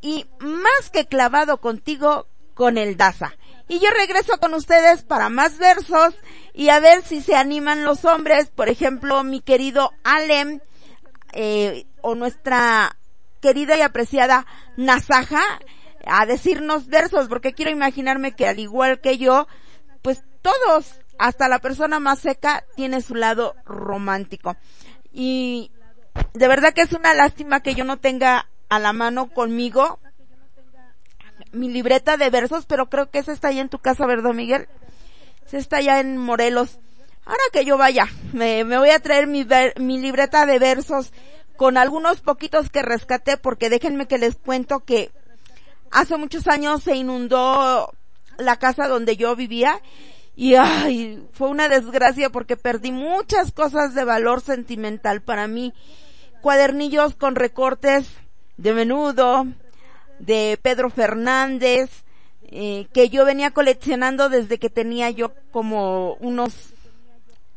y 0.00 0.24
más 0.38 0.88
que 0.92 1.06
clavado 1.06 1.60
contigo 1.60 2.28
con 2.54 2.78
el 2.78 2.96
Daza. 2.96 3.32
Y 3.66 3.80
yo 3.80 3.88
regreso 3.90 4.38
con 4.38 4.54
ustedes 4.54 5.02
para 5.02 5.30
más 5.30 5.58
versos 5.58 6.14
y 6.54 6.68
a 6.68 6.78
ver 6.78 7.02
si 7.02 7.20
se 7.20 7.34
animan 7.34 7.82
los 7.82 8.04
hombres, 8.04 8.50
por 8.50 8.68
ejemplo, 8.68 9.24
mi 9.24 9.40
querido 9.40 9.90
Alem 10.04 10.60
eh, 11.32 11.86
o 12.02 12.14
nuestra 12.14 12.96
querida 13.40 13.76
y 13.76 13.80
apreciada 13.80 14.46
Nasaja 14.76 15.42
a 16.06 16.24
decirnos 16.24 16.86
versos, 16.86 17.26
porque 17.26 17.52
quiero 17.52 17.72
imaginarme 17.72 18.36
que 18.36 18.46
al 18.46 18.60
igual 18.60 19.00
que 19.00 19.18
yo, 19.18 19.48
pues 20.02 20.22
todos, 20.40 21.00
hasta 21.18 21.48
la 21.48 21.58
persona 21.58 21.98
más 21.98 22.20
seca, 22.20 22.64
tiene 22.76 23.00
su 23.00 23.16
lado 23.16 23.56
romántico. 23.64 24.56
Y 25.12 25.72
de 26.32 26.48
verdad 26.48 26.72
que 26.72 26.82
es 26.82 26.92
una 26.92 27.14
lástima 27.14 27.60
que 27.60 27.74
yo 27.74 27.84
no 27.84 27.98
tenga 27.98 28.48
a 28.68 28.78
la 28.78 28.92
mano 28.92 29.28
conmigo 29.28 29.98
mi 31.52 31.68
libreta 31.68 32.16
de 32.16 32.30
versos, 32.30 32.66
pero 32.66 32.88
creo 32.88 33.10
que 33.10 33.18
esa 33.18 33.32
está 33.32 33.48
allá 33.48 33.60
en 33.60 33.68
tu 33.68 33.78
casa, 33.78 34.06
¿verdad, 34.06 34.32
Miguel? 34.32 34.68
Se 35.46 35.58
está 35.58 35.78
allá 35.78 36.00
en 36.00 36.16
Morelos. 36.16 36.78
Ahora 37.24 37.42
que 37.52 37.64
yo 37.64 37.76
vaya, 37.76 38.06
me, 38.32 38.64
voy 38.64 38.90
a 38.90 39.00
traer 39.00 39.26
mi, 39.26 39.46
mi 39.76 39.98
libreta 39.98 40.46
de 40.46 40.58
versos 40.58 41.12
con 41.56 41.76
algunos 41.76 42.20
poquitos 42.20 42.70
que 42.70 42.82
rescaté, 42.82 43.36
porque 43.36 43.68
déjenme 43.68 44.06
que 44.06 44.18
les 44.18 44.36
cuento 44.36 44.80
que 44.80 45.10
hace 45.90 46.16
muchos 46.16 46.46
años 46.46 46.82
se 46.82 46.96
inundó 46.96 47.92
la 48.38 48.56
casa 48.56 48.88
donde 48.88 49.16
yo 49.16 49.36
vivía 49.36 49.80
y 50.36 50.54
ay, 50.54 51.26
fue 51.32 51.48
una 51.48 51.68
desgracia 51.68 52.30
porque 52.30 52.56
perdí 52.56 52.92
muchas 52.92 53.52
cosas 53.52 53.94
de 53.94 54.04
valor 54.04 54.40
sentimental 54.40 55.20
para 55.22 55.46
mí. 55.46 55.74
Cuadernillos 56.40 57.14
con 57.14 57.34
recortes 57.34 58.08
de 58.56 58.72
menudo, 58.72 59.46
de 60.18 60.58
Pedro 60.62 60.90
Fernández, 60.90 61.90
eh, 62.42 62.86
que 62.92 63.08
yo 63.10 63.24
venía 63.24 63.50
coleccionando 63.50 64.28
desde 64.28 64.58
que 64.58 64.70
tenía 64.70 65.10
yo 65.10 65.32
como 65.50 66.14
unos 66.14 66.54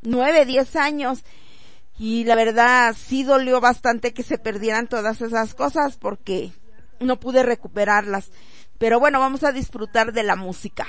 nueve, 0.02 0.46
diez 0.46 0.76
años. 0.76 1.24
Y 1.98 2.24
la 2.26 2.36
verdad 2.36 2.96
sí 2.98 3.24
dolió 3.24 3.62
bastante 3.62 4.14
que 4.14 4.24
se 4.24 4.38
perdieran 4.38 4.88
todas 4.88 5.22
esas 5.22 5.54
cosas 5.54 5.96
porque 5.98 6.52
no 7.00 7.20
pude 7.20 7.44
recuperarlas. 7.44 8.32
Pero 8.78 9.00
bueno, 9.00 9.20
vamos 9.20 9.44
a 9.44 9.52
disfrutar 9.52 10.12
de 10.12 10.24
la 10.24 10.36
música. 10.36 10.86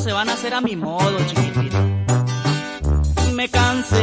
Se 0.00 0.12
van 0.12 0.28
a 0.30 0.32
hacer 0.32 0.54
a 0.54 0.60
mi 0.60 0.76
modo, 0.76 1.16
chiquitita. 1.26 1.78
Me 3.34 3.48
cansé, 3.48 4.00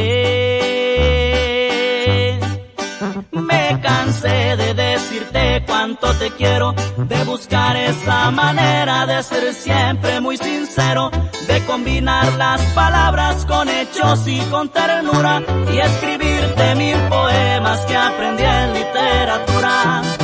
me 3.32 3.80
cansé 3.80 4.56
de 4.56 4.74
decirte 4.74 5.64
cuánto 5.66 6.14
te 6.14 6.30
quiero, 6.32 6.74
de 6.96 7.24
buscar 7.24 7.76
esa 7.76 8.30
manera 8.30 9.06
de 9.06 9.22
ser 9.24 9.52
siempre 9.54 10.20
muy 10.20 10.36
sincero, 10.36 11.10
de 11.48 11.64
combinar 11.66 12.32
las 12.34 12.60
palabras 12.74 13.44
con 13.46 13.68
hechos 13.68 14.26
y 14.26 14.40
con 14.50 14.68
ternura 14.68 15.42
y 15.72 15.78
escribirte 15.78 16.74
mil 16.76 16.96
poemas 17.08 17.80
que 17.86 17.96
aprendí 17.96 18.44
en 18.44 18.74
literatura. 18.74 20.17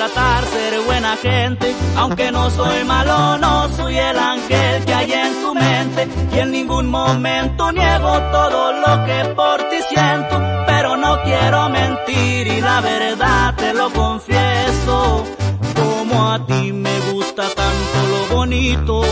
Tratar 0.00 0.46
ser 0.46 0.80
buena 0.86 1.14
gente, 1.18 1.74
aunque 1.94 2.32
no 2.32 2.48
soy 2.48 2.84
malo, 2.84 3.36
no 3.36 3.68
soy 3.76 3.98
el 3.98 4.18
ángel 4.18 4.82
que 4.86 4.94
hay 4.94 5.12
en 5.12 5.42
tu 5.42 5.54
mente. 5.54 6.08
Y 6.32 6.38
en 6.38 6.52
ningún 6.52 6.88
momento 6.88 7.70
niego 7.70 8.18
todo 8.32 8.72
lo 8.72 9.04
que 9.04 9.34
por 9.36 9.58
ti 9.68 9.76
siento, 9.90 10.40
pero 10.66 10.96
no 10.96 11.20
quiero 11.22 11.68
mentir 11.68 12.46
y 12.46 12.62
la 12.62 12.80
verdad 12.80 13.54
te 13.56 13.74
lo 13.74 13.90
confieso, 13.90 15.22
como 15.74 16.32
a 16.32 16.46
ti 16.46 16.72
me 16.72 16.98
gusta 17.12 17.42
tanto 17.42 17.98
lo 18.08 18.36
bonito, 18.36 19.02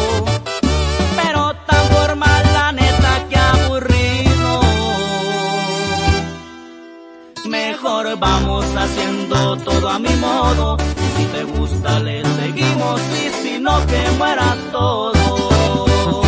Vamos 7.98 8.64
haciendo 8.76 9.56
todo 9.56 9.88
a 9.88 9.98
mi 9.98 10.14
modo. 10.20 10.76
Si 11.16 11.24
te 11.24 11.42
gusta 11.42 11.98
le 11.98 12.24
seguimos 12.24 13.00
y 13.00 13.28
si 13.42 13.58
no 13.58 13.84
que 13.86 14.10
muera 14.16 14.56
todo. 14.70 16.22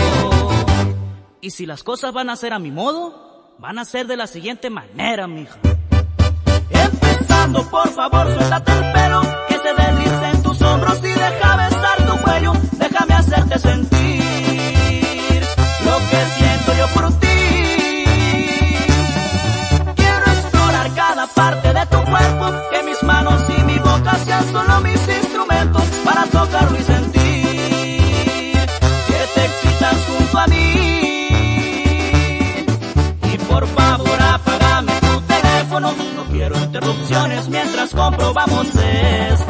Y 1.40 1.50
si 1.50 1.66
las 1.66 1.84
cosas 1.84 2.12
van 2.12 2.28
a 2.28 2.34
ser 2.34 2.52
a 2.54 2.58
mi 2.58 2.72
modo, 2.72 3.54
van 3.58 3.78
a 3.78 3.84
ser 3.84 4.08
de 4.08 4.16
la 4.16 4.26
siguiente 4.26 4.68
manera, 4.68 5.28
mija. 5.28 5.56
Empezando, 6.70 7.62
por 7.70 7.88
favor, 7.90 8.26
suéltate 8.34 8.72
el 8.72 8.92
pelo, 8.92 9.22
que 9.48 9.54
se 9.54 9.72
deslice 9.72 10.30
en 10.32 10.42
tus 10.42 10.60
hombros 10.62 10.98
y 10.98 11.08
deja 11.08 11.56
besar 11.56 12.06
tu 12.06 12.16
cuello. 12.18 12.52
Déjame 12.78 13.14
hacerte 13.14 13.58
sentir 13.60 13.89
y 26.78 26.82
sentir 26.82 28.56
que 29.08 29.20
te 29.34 29.44
excitas 29.44 29.96
junto 30.06 30.38
a 30.38 30.46
mí. 30.46 31.26
Y 33.32 33.38
por 33.48 33.66
favor 33.68 34.22
apágame 34.22 34.92
tu 35.00 35.20
teléfono, 35.22 35.94
no 36.16 36.24
quiero 36.32 36.56
interrupciones 36.58 37.48
mientras 37.48 37.90
comprobamos 37.90 38.66
esto. 38.74 39.49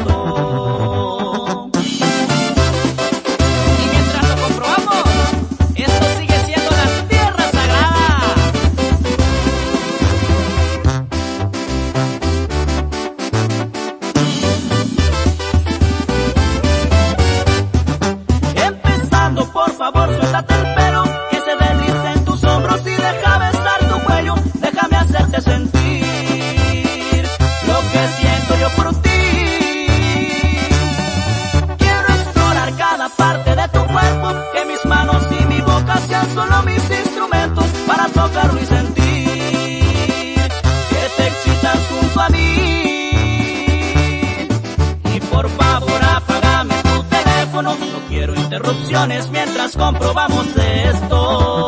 Mientras 49.31 49.77
comprobamos 49.77 50.45
esto. 50.57 51.60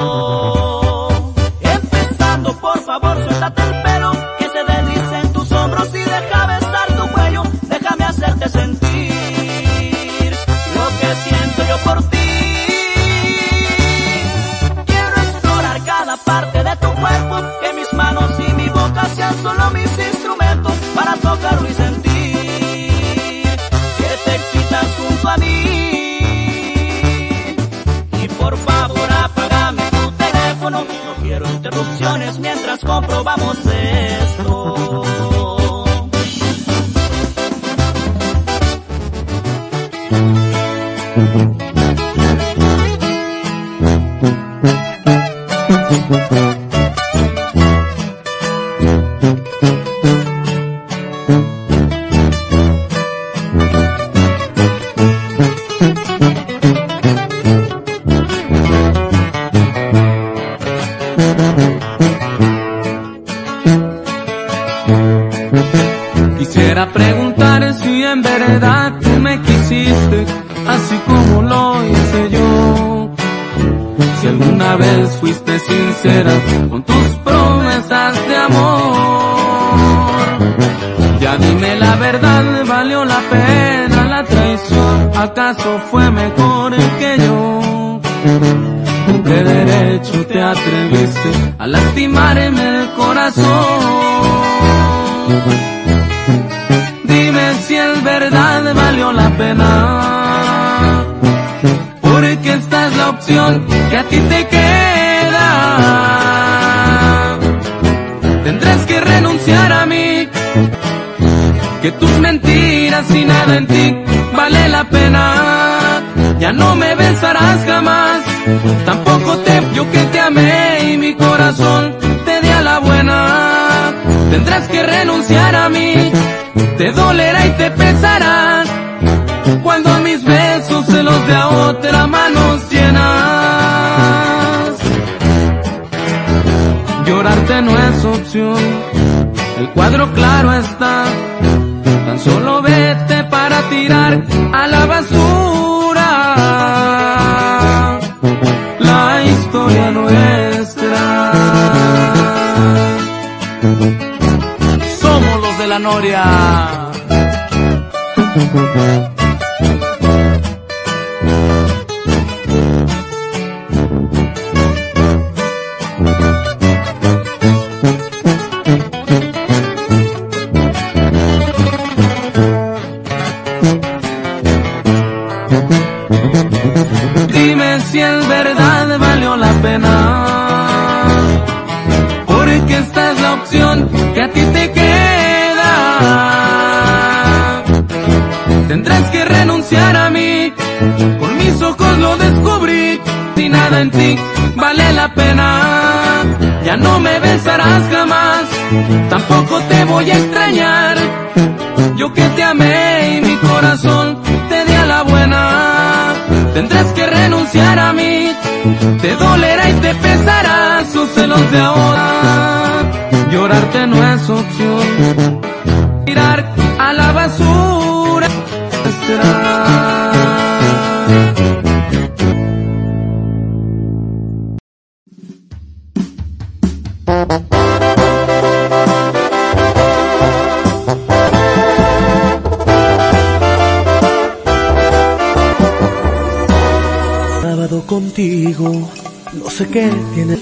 Sábado 237.41 237.84
contigo, 237.86 238.89
no 239.34 239.49
sé 239.51 239.68
qué 239.68 239.91
tienes, 240.16 240.39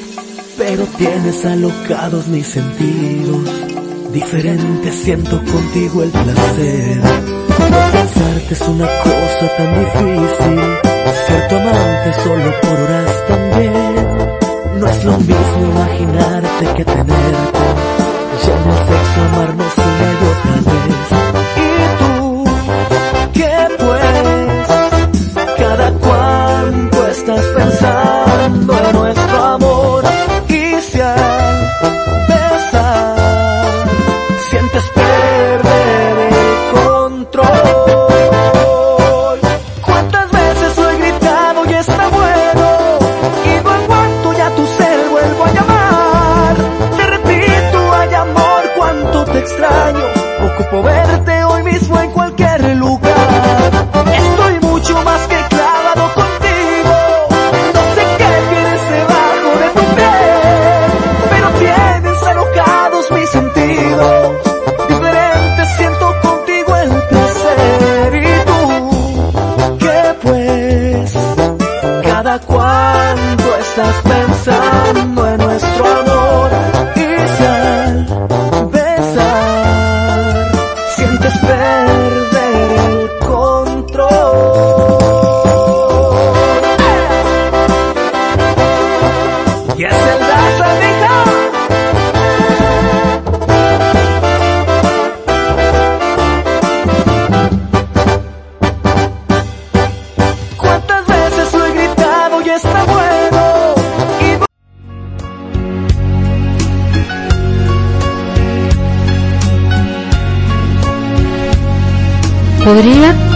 pero 0.57 0.85
tienes 0.97 1.45
alocados 1.45 2.27
mis 2.27 2.47
sentidos. 2.47 3.49
Diferente 4.13 4.93
siento 4.93 5.43
contigo 5.43 6.03
el 6.03 6.11
placer. 6.11 7.01
Pensarte 7.91 8.53
es 8.53 8.61
una 8.61 8.87
cosa 8.87 9.57
tan 9.57 9.77
difícil. 9.77 10.61
Ser 11.27 11.47
tu 11.49 11.55
amante 11.55 12.13
solo 12.23 12.61
por 12.61 12.79
horas 12.79 13.10
no 14.81 14.87
es 14.87 15.03
lo 15.03 15.15
mismo 15.15 15.65
imaginarte 15.75 16.65
que 16.75 16.83
tenerte. 16.83 17.59
Ya 18.43 18.55
sexo 18.87 19.21
amarnos 19.29 19.77
una 19.77 20.07
y 20.11 20.25
otra 20.31 20.71
vez. 20.73 21.00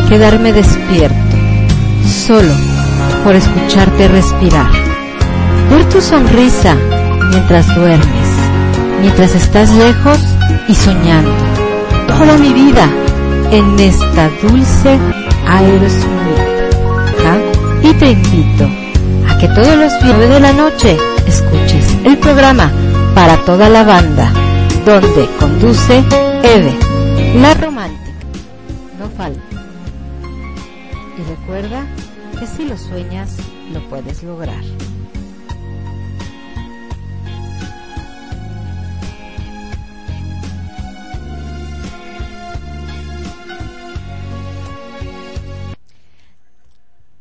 quedarme 0.10 0.54
despierto, 0.54 1.16
solo 2.28 2.54
por 3.24 3.36
escucharte 3.36 4.08
respirar. 4.08 4.70
Ver 5.70 5.88
tu 5.90 6.02
sonrisa 6.02 6.76
mientras 7.30 7.74
duermes, 7.76 8.30
mientras 9.02 9.36
estás 9.36 9.72
lejos 9.72 10.20
y 10.68 10.76
soñando. 10.76 11.32
Toda 12.08 12.38
mi 12.38 12.54
vida 12.54 12.88
en 13.52 13.80
esta 13.80 14.30
dulce 14.42 15.00
Aerosmith. 15.48 16.26
Y 17.84 17.94
te 17.94 18.12
invito 18.12 18.68
a 19.30 19.38
que 19.38 19.48
todos 19.50 19.76
los 19.78 19.94
viernes 20.04 20.30
de 20.30 20.40
la 20.40 20.54
noche 20.54 20.98
escuches 21.28 21.96
el 22.04 22.18
programa 22.18 22.72
para 23.14 23.38
toda 23.46 23.70
la 23.70 23.84
banda, 23.84 24.32
donde 24.86 25.30
conduce 25.40 26.04
Eve, 26.44 26.76
la 27.40 27.54
lograr. 34.24 34.64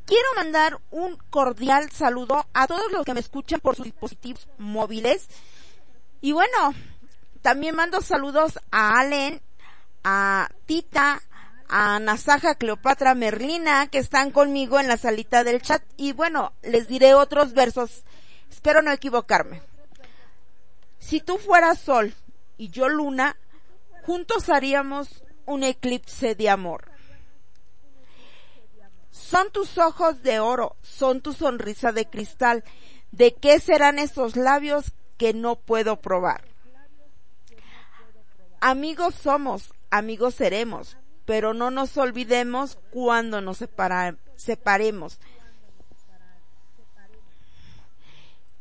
Quiero 0.07 0.28
mandar 0.36 0.78
un 0.90 1.16
cordial 1.30 1.90
saludo 1.90 2.47
a 2.53 2.66
todos 2.66 2.92
los 2.92 3.05
que 3.05 3.14
me 3.14 3.20
escuchan 3.20 3.61
por 3.61 3.74
sus 3.74 3.86
dispositivos 3.86 4.49
móviles. 4.59 5.26
Y 6.20 6.32
bueno, 6.32 6.74
también 7.42 7.74
mando 7.74 8.01
saludos 8.01 8.59
a 8.70 8.99
Allen, 9.01 9.42
a 10.05 10.49
Tita, 10.66 11.22
a 11.68 11.99
Nasaja 11.99 12.55
Cleopatra 12.55 13.14
Merlina, 13.14 13.88
que 13.88 13.99
están 13.99 14.30
conmigo 14.30 14.78
en 14.78 14.88
la 14.88 14.97
salita 14.97 15.42
del 15.42 15.62
chat. 15.62 15.82
Y 16.05 16.12
bueno, 16.12 16.52
les 16.61 16.86
diré 16.86 17.14
otros 17.14 17.55
versos. 17.55 18.05
Espero 18.50 18.82
no 18.82 18.92
equivocarme. 18.92 19.62
Si 20.98 21.22
tú 21.22 21.38
fueras 21.38 21.78
sol 21.78 22.12
y 22.59 22.68
yo 22.68 22.90
luna, 22.90 23.38
juntos 24.02 24.50
haríamos 24.50 25.24
un 25.46 25.62
eclipse 25.62 26.34
de 26.34 26.50
amor. 26.50 26.90
Son 29.11 29.50
tus 29.50 29.78
ojos 29.78 30.22
de 30.22 30.40
oro, 30.40 30.76
son 30.82 31.22
tu 31.22 31.32
sonrisa 31.32 31.90
de 31.90 32.05
cristal. 32.05 32.64
¿De 33.11 33.32
qué 33.32 33.59
serán 33.59 33.98
esos 33.98 34.36
labios 34.36 34.92
que 35.16 35.32
no 35.32 35.57
puedo 35.57 36.02
probar? 36.02 36.44
Amigos 38.61 39.14
somos, 39.14 39.72
amigos 39.88 40.34
seremos, 40.34 40.98
pero 41.24 41.55
no 41.55 41.70
nos 41.70 41.96
olvidemos 41.96 42.76
cuando 42.90 43.40
nos 43.40 43.64
separemos. 44.36 45.18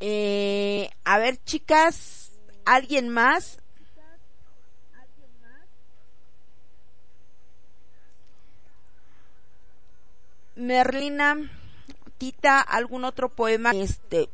Eh, 0.05 0.89
a 1.05 1.17
ver, 1.17 1.41
chicas, 1.45 2.33
¿alguien 2.65 3.07
más? 3.07 3.57
Merlina, 10.57 11.49
Tita, 12.17 12.59
algún 12.59 13.05
otro 13.05 13.29
poema, 13.29 13.71
este, 13.71 14.27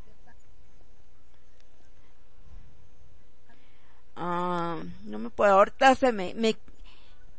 ah, 4.15 4.82
no 5.03 5.20
me 5.20 5.30
puedo, 5.30 5.53
ahorita 5.53 5.93
se 5.93 6.11
me, 6.11 6.34
me, 6.34 6.57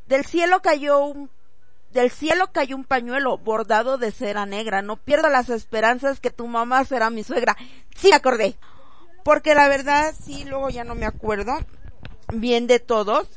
del 0.06 0.24
cielo 0.24 0.62
cayó 0.62 1.00
un, 1.00 1.30
del 1.92 2.10
cielo 2.10 2.52
cayó 2.52 2.76
un 2.76 2.84
pañuelo 2.84 3.38
bordado 3.38 3.98
de 3.98 4.12
cera 4.12 4.46
negra, 4.46 4.82
no 4.82 4.96
pierdo 4.96 5.28
las 5.28 5.48
esperanzas 5.48 6.20
que 6.20 6.30
tu 6.30 6.46
mamá 6.46 6.84
será 6.84 7.10
mi 7.10 7.24
suegra. 7.24 7.56
Sí, 7.96 8.12
acordé. 8.12 8.56
Porque 9.24 9.54
la 9.54 9.68
verdad, 9.68 10.14
sí, 10.24 10.44
luego 10.44 10.70
ya 10.70 10.84
no 10.84 10.94
me 10.94 11.06
acuerdo 11.06 11.52
bien 12.32 12.66
de 12.66 12.78
todos. 12.78 13.28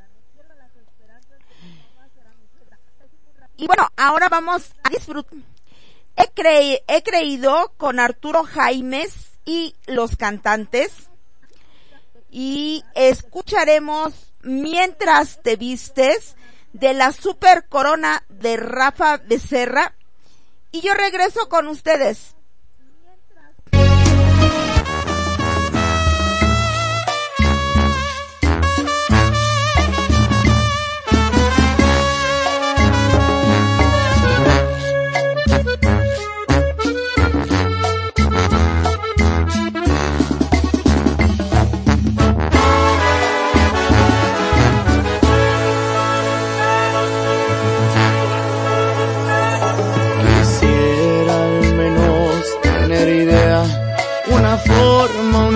Y 3.58 3.68
bueno, 3.68 3.88
ahora 3.98 4.30
vamos 4.30 4.74
a 4.84 4.90
disfrutar. 4.90 5.40
He, 6.16 6.84
he 6.88 7.04
creído 7.04 7.74
con 7.78 8.00
Arturo 8.00 8.44
Jaimes 8.44 9.40
y 9.46 9.76
los 9.88 10.16
cantantes 10.16 11.10
y 12.30 12.84
escucharemos 12.96 14.34
mientras 14.42 15.42
te 15.42 15.56
vistes 15.56 16.36
de 16.74 16.94
la 16.94 17.12
super 17.12 17.68
corona 17.68 18.24
de 18.30 18.58
Rafa 18.58 19.18
Becerra 19.18 19.96
y 20.72 20.82
yo 20.82 20.94
regreso 20.94 21.48
con 21.48 21.68
ustedes. 21.68 22.36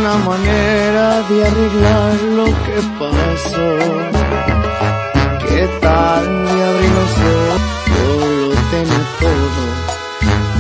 Una 0.08 0.18
manera 0.20 1.22
de 1.24 1.46
arreglar 1.46 2.16
lo 2.38 2.46
que 2.46 2.78
pasó. 2.98 3.70
¿Qué 5.48 5.64
tal 5.82 6.26
de 6.46 6.58
abrir 6.70 6.92
los 7.00 7.14
ojos? 7.28 7.62
Lo 8.40 8.50
tenía 8.72 9.04
todo 9.20 9.64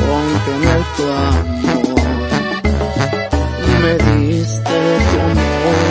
con 0.03 0.25
tener 0.47 0.81
tu 0.97 1.03
amor. 1.27 1.99
Me 3.83 3.93
diste 4.11 4.75
de 4.87 4.97
tu 5.09 5.19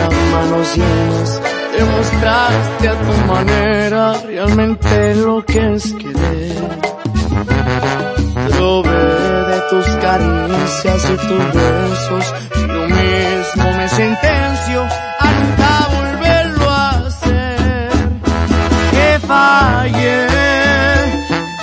a 0.03 0.09
manos 0.31 0.67
llenas, 0.75 1.29
demostraste 1.77 2.85
a 2.89 2.95
tu 3.01 3.13
manera 3.33 4.03
realmente 4.23 5.15
lo 5.15 5.43
que 5.43 5.75
es 5.75 5.93
querer. 5.93 6.97
De 8.51 8.59
tus 9.69 9.85
caricias 9.97 11.09
y 11.09 11.17
tus 11.27 11.53
besos 11.53 12.33
mismo 12.87 13.71
me 13.77 13.89
sentencio 13.89 14.81
a 15.19 15.31
nunca 15.31 15.87
volverlo 15.95 16.69
a 16.69 16.89
hacer. 16.89 17.89
Que 18.91 19.19
falle 19.27 20.25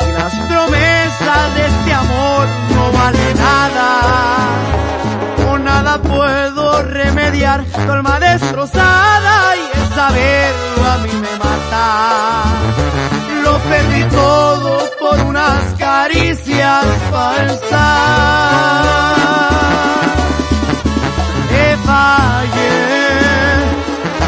y 0.00 0.12
las 0.18 0.34
promesas 0.48 1.54
de 1.56 1.66
este 1.66 1.92
amor 1.94 2.46
no 2.74 2.92
valen 2.92 3.36
nada. 3.38 3.88
Con 5.44 5.64
nada 5.64 5.98
puedo 5.98 6.82
remediar 6.82 7.64
tu 7.64 7.92
alma 7.92 8.20
destrozada 8.20 9.56
y 9.56 9.78
el 9.78 9.88
saberlo 9.94 10.90
a 10.92 10.98
mí 10.98 11.12
me 11.20 11.38
mata. 11.38 12.53
Perdí 13.68 14.04
todo 14.10 14.90
por 15.00 15.20
unas 15.20 15.74
caricias 15.78 16.84
falsas 17.10 18.64
fallé 21.84 22.76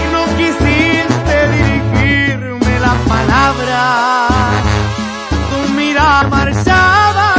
y 0.01 0.05
no 0.15 0.23
quisiste 0.39 1.37
dirigirme 1.57 2.81
la 2.81 2.95
palabra. 3.13 3.81
Tu 5.51 5.73
mirada 5.75 6.29
marchaba, 6.29 7.31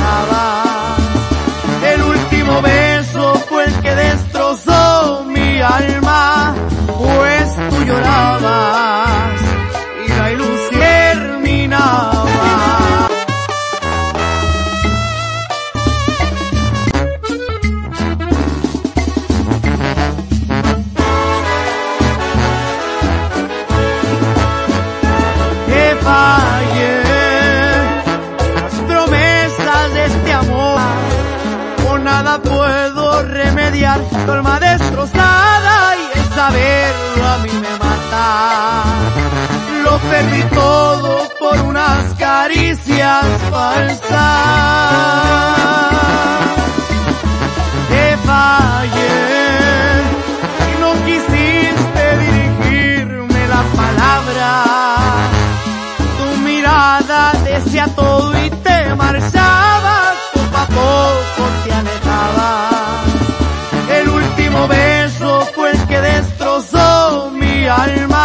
el 1.93 2.01
último 2.03 2.61
beso 2.61 3.35
fue 3.49 3.65
el 3.65 3.73
que 3.81 3.95
destrozó 3.95 5.23
mi 5.25 5.61
alma, 5.61 6.55
pues 6.97 7.55
tú 7.69 7.83
llorabas 7.85 8.66
remediar. 34.25 34.25
Tu 34.25 34.65
destrozada 34.65 35.95
y 35.95 36.19
el 36.19 36.25
saberlo 36.33 37.27
a 37.27 37.37
mí 37.39 37.51
me 37.53 37.73
mata. 37.83 38.83
Lo 39.83 39.97
perdí 40.09 40.43
todo 40.53 41.29
por 41.39 41.61
unas 41.61 42.13
caricias 42.15 43.25
falsas. 43.49 44.07
Te 47.89 48.17
fallé 48.25 49.15
y 50.67 50.81
no 50.81 50.91
quisiste 51.05 52.03
dirigirme 52.17 53.47
la 53.47 53.63
palabra 53.75 54.67
decía 57.59 57.87
todo 57.95 58.37
y 58.45 58.49
te 58.49 58.95
marchabas, 58.95 60.17
poco 60.33 60.57
a 60.57 60.65
poco 60.67 61.49
te 61.63 61.73
alejabas. 61.73 62.76
Último 64.57 64.67
beso 64.69 65.41
fue 65.53 65.71
el 65.71 65.87
que 65.87 66.01
destrozó 66.01 67.29
mi 67.31 67.67
alma 67.67 68.16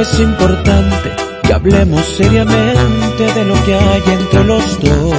es 0.00 0.20
importante 0.20 1.16
que 1.42 1.52
hablemos 1.52 2.04
seriamente 2.04 3.32
de 3.34 3.44
lo 3.44 3.54
que 3.64 3.74
hay 3.74 4.02
entre 4.06 4.44
los 4.44 4.80
dos 4.80 5.16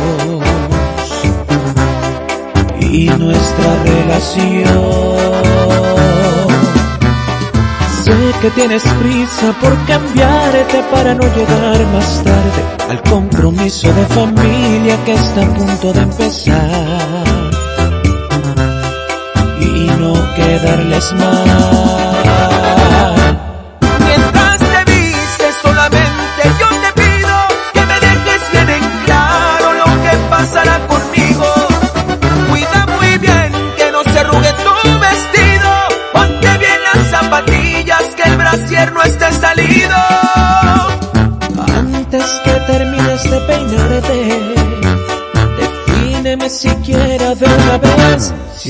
y 2.79 3.09
nuestra 3.09 3.83
relación. 3.83 4.63
Sé 8.03 8.15
que 8.41 8.49
tienes 8.51 8.83
prisa 8.83 9.53
por 9.59 9.75
cambiarte 9.85 10.81
para 10.91 11.13
no 11.13 11.23
llegar 11.23 11.85
más 11.87 12.23
tarde 12.23 12.63
al 12.89 13.01
compromiso 13.03 13.93
de 13.93 14.05
familia 14.05 14.97
que 15.03 15.13
está 15.13 15.43
a 15.43 15.53
punto 15.53 15.93
de 15.93 16.01
empezar 16.01 17.51
y 19.59 19.89
no 19.99 20.13
quedarles 20.35 21.13
más. 21.13 22.58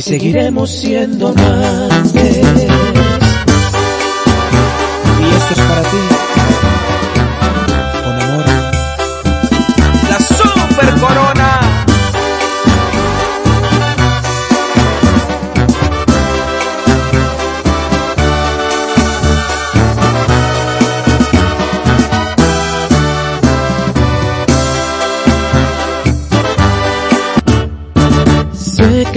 Si 0.02 0.12
seguiremos 0.12 0.70
siendo 0.70 1.28
amantes. 1.28 2.38
Y 2.38 2.46
esto 5.36 5.54
es 5.54 5.60
para 5.60 5.82
ti. 5.82 6.09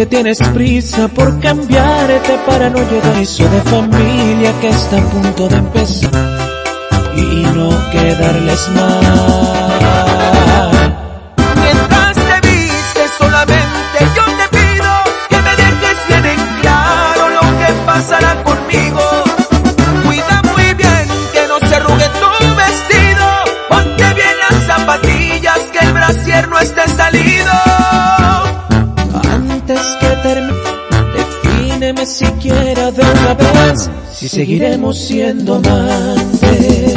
Que 0.02 0.06
tienes 0.06 0.38
prisa 0.52 1.06
por 1.06 1.38
cambiarte 1.38 2.36
para 2.44 2.68
no 2.70 2.78
llegar 2.90 3.16
eso 3.18 3.48
de 3.48 3.60
familia 3.60 4.52
que 4.60 4.68
está 4.68 4.98
a 4.98 5.10
punto 5.10 5.48
de 5.48 5.56
empezar 5.56 6.10
y 7.14 7.42
no 7.54 7.70
quedarles 7.92 8.68
mal. 8.70 10.11
Si 34.12 34.28
seguiremos 34.28 34.98
siendo 34.98 35.54
amantes. 35.54 36.94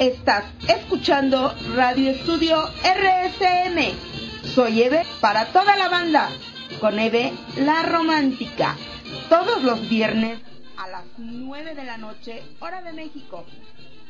Estás 0.00 0.44
escuchando 0.66 1.54
Radio 1.76 2.10
Estudio 2.10 2.64
RSM. 2.82 3.94
Soy 4.52 4.82
Eve 4.82 5.04
para 5.20 5.46
toda 5.52 5.76
la 5.76 5.88
banda, 5.88 6.30
con 6.80 6.98
Eve 6.98 7.32
la 7.56 7.84
romántica, 7.84 8.76
todos 9.28 9.62
los 9.62 9.88
viernes 9.88 10.40
a 10.86 10.88
las 10.88 11.04
9 11.18 11.74
de 11.74 11.84
la 11.84 11.98
noche, 11.98 12.44
hora 12.60 12.80
de 12.80 12.92
México. 12.92 13.44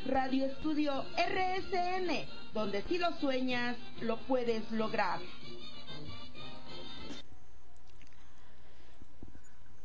Radio 0.05 0.45
Estudio 0.45 1.03
RSM, 1.17 2.27
donde 2.53 2.83
si 2.83 2.99
lo 2.99 3.11
sueñas, 3.13 3.75
lo 3.99 4.17
puedes 4.27 4.69
lograr. 4.71 5.19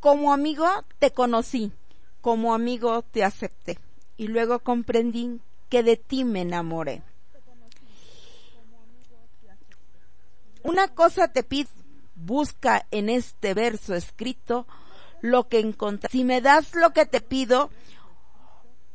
Como 0.01 0.35
amigo 0.35 0.67
te 0.99 1.13
conocí, 1.13 1.73
como 2.21 2.53
amigo 2.53 3.03
te 3.03 3.25
acepté 3.25 3.79
y 4.19 4.27
luego 4.27 4.59
comprendí 4.59 5.41
que 5.71 5.83
de 5.83 5.97
ti 5.97 6.25
me 6.25 6.43
enamoré. 6.43 7.03
Una 10.63 10.89
cosa 10.89 11.29
te 11.29 11.43
pido, 11.43 11.71
busca 12.17 12.87
en 12.91 13.09
este 13.09 13.55
verso 13.55 13.95
escrito 13.95 14.67
lo 15.23 15.49
que 15.49 15.61
encontré. 15.61 16.11
Si 16.11 16.25
me 16.25 16.43
das 16.43 16.75
lo 16.75 16.91
que 16.91 17.07
te 17.07 17.23
pido, 17.23 17.71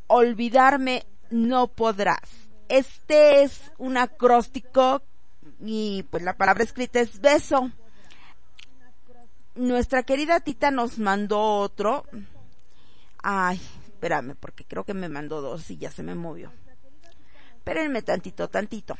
olvidarme 0.05 1.07
no 1.31 1.67
podrás. 1.67 2.29
Este 2.69 3.43
es 3.43 3.71
un 3.77 3.97
acróstico 3.97 5.01
y 5.59 6.03
pues 6.11 6.21
la 6.21 6.37
palabra 6.37 6.63
escrita 6.63 6.99
es 6.99 7.19
beso. 7.19 7.71
Nuestra 9.55 10.03
querida 10.03 10.41
Tita 10.41 10.69
nos 10.69 10.99
mandó 10.99 11.41
otro. 11.41 12.05
Ay, 13.23 13.59
espérame, 13.85 14.35
porque 14.35 14.65
creo 14.65 14.83
que 14.83 14.93
me 14.93 15.09
mandó 15.09 15.41
dos 15.41 15.71
y 15.71 15.77
ya 15.77 15.89
se 15.89 16.03
me 16.03 16.13
movió. 16.13 16.51
Espérenme 17.55 18.01
tantito, 18.01 18.49
tantito. 18.49 18.95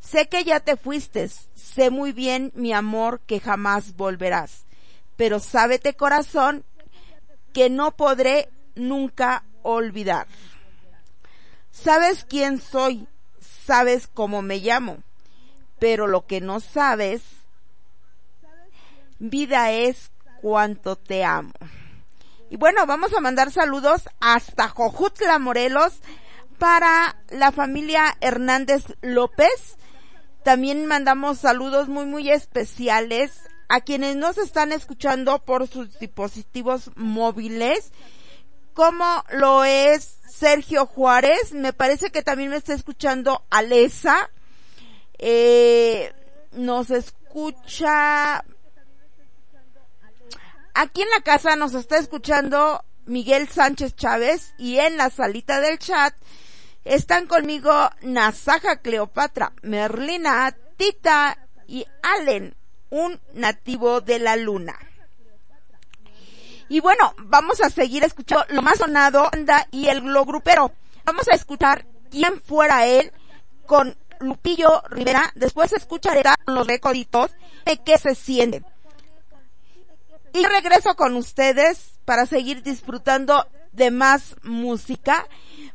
Sé 0.00 0.28
que 0.28 0.42
ya 0.42 0.60
te 0.60 0.76
fuiste, 0.76 1.28
sé 1.28 1.90
muy 1.90 2.12
bien, 2.12 2.50
mi 2.54 2.72
amor, 2.72 3.20
que 3.26 3.40
jamás 3.40 3.94
volverás 3.94 4.67
pero 5.18 5.40
sábete 5.40 5.94
corazón 5.94 6.64
que 7.52 7.68
no 7.68 7.96
podré 7.96 8.50
nunca 8.76 9.42
olvidar. 9.62 10.28
Sabes 11.72 12.24
quién 12.24 12.60
soy, 12.60 13.08
sabes 13.40 14.06
cómo 14.06 14.42
me 14.42 14.58
llamo, 14.58 14.98
pero 15.80 16.06
lo 16.06 16.24
que 16.26 16.40
no 16.40 16.60
sabes, 16.60 17.22
vida 19.18 19.72
es 19.72 20.12
cuánto 20.40 20.94
te 20.94 21.24
amo. 21.24 21.52
Y 22.48 22.56
bueno, 22.56 22.86
vamos 22.86 23.12
a 23.12 23.20
mandar 23.20 23.50
saludos 23.50 24.08
hasta 24.20 24.68
Jojutla, 24.68 25.40
Morelos, 25.40 25.98
para 26.58 27.16
la 27.30 27.50
familia 27.50 28.16
Hernández 28.20 28.84
López. 29.00 29.78
También 30.44 30.86
mandamos 30.86 31.38
saludos 31.38 31.88
muy, 31.88 32.06
muy 32.06 32.30
especiales 32.30 33.32
a 33.68 33.80
quienes 33.82 34.16
nos 34.16 34.38
están 34.38 34.72
escuchando 34.72 35.44
por 35.44 35.68
sus 35.68 35.98
dispositivos 35.98 36.90
móviles, 36.96 37.92
como 38.72 39.24
lo 39.30 39.64
es 39.64 40.18
Sergio 40.28 40.86
Juárez, 40.86 41.52
me 41.52 41.72
parece 41.72 42.10
que 42.10 42.22
también 42.22 42.50
me 42.50 42.56
está 42.56 42.74
escuchando 42.74 43.44
Alesa, 43.50 44.30
eh, 45.18 46.12
nos 46.52 46.90
escucha, 46.90 48.44
aquí 50.74 51.02
en 51.02 51.10
la 51.10 51.20
casa 51.22 51.56
nos 51.56 51.74
está 51.74 51.98
escuchando 51.98 52.84
Miguel 53.04 53.48
Sánchez 53.48 53.96
Chávez 53.96 54.54
y 54.58 54.78
en 54.78 54.96
la 54.96 55.10
salita 55.10 55.60
del 55.60 55.78
chat 55.78 56.14
están 56.84 57.26
conmigo 57.26 57.72
Nasaja 58.02 58.76
Cleopatra, 58.76 59.52
Merlina, 59.62 60.56
Tita 60.76 61.48
y 61.66 61.84
Allen 62.02 62.57
un 62.90 63.20
nativo 63.34 64.00
de 64.00 64.18
la 64.18 64.36
luna. 64.36 64.78
Y 66.68 66.80
bueno, 66.80 67.14
vamos 67.18 67.60
a 67.62 67.70
seguir 67.70 68.04
escuchando 68.04 68.44
lo 68.50 68.62
más 68.62 68.78
sonado 68.78 69.28
anda 69.32 69.66
y 69.70 69.88
el 69.88 69.98
lo 69.98 70.24
grupero. 70.24 70.72
Vamos 71.04 71.26
a 71.28 71.34
escuchar 71.34 71.86
quién 72.10 72.42
fuera 72.42 72.86
él 72.86 73.12
con 73.66 73.96
Lupillo 74.20 74.82
Rivera. 74.90 75.32
Después 75.34 75.72
escucharé 75.72 76.22
los 76.46 76.66
recoditos 76.66 77.30
de 77.64 77.78
qué 77.78 77.96
se 77.96 78.14
siente. 78.14 78.62
Y 80.34 80.44
regreso 80.44 80.94
con 80.94 81.16
ustedes 81.16 81.98
para 82.04 82.26
seguir 82.26 82.62
disfrutando 82.62 83.46
de 83.72 83.90
más 83.90 84.36
música, 84.42 85.26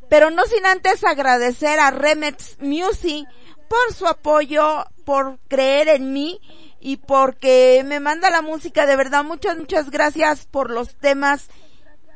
pero 0.08 0.30
no 0.30 0.44
sin 0.44 0.64
antes 0.66 1.02
agradecer 1.04 1.80
a 1.80 1.90
Remix 1.90 2.56
Music 2.60 3.26
por 3.68 3.94
su 3.94 4.06
apoyo, 4.06 4.84
por 5.04 5.38
creer 5.48 5.88
en 5.88 6.12
mí 6.12 6.40
y 6.84 6.98
porque 6.98 7.82
me 7.86 7.98
manda 7.98 8.28
la 8.28 8.42
música. 8.42 8.84
De 8.84 8.94
verdad, 8.94 9.24
muchas, 9.24 9.56
muchas 9.56 9.90
gracias 9.90 10.44
por 10.44 10.70
los 10.70 10.94
temas. 10.96 11.48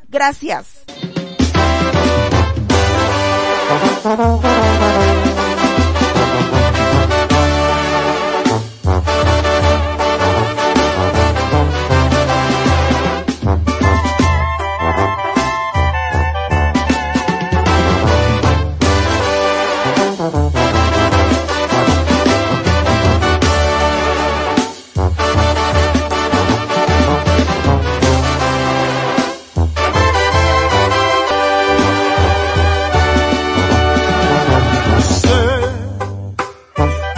Gracias. 0.08 0.84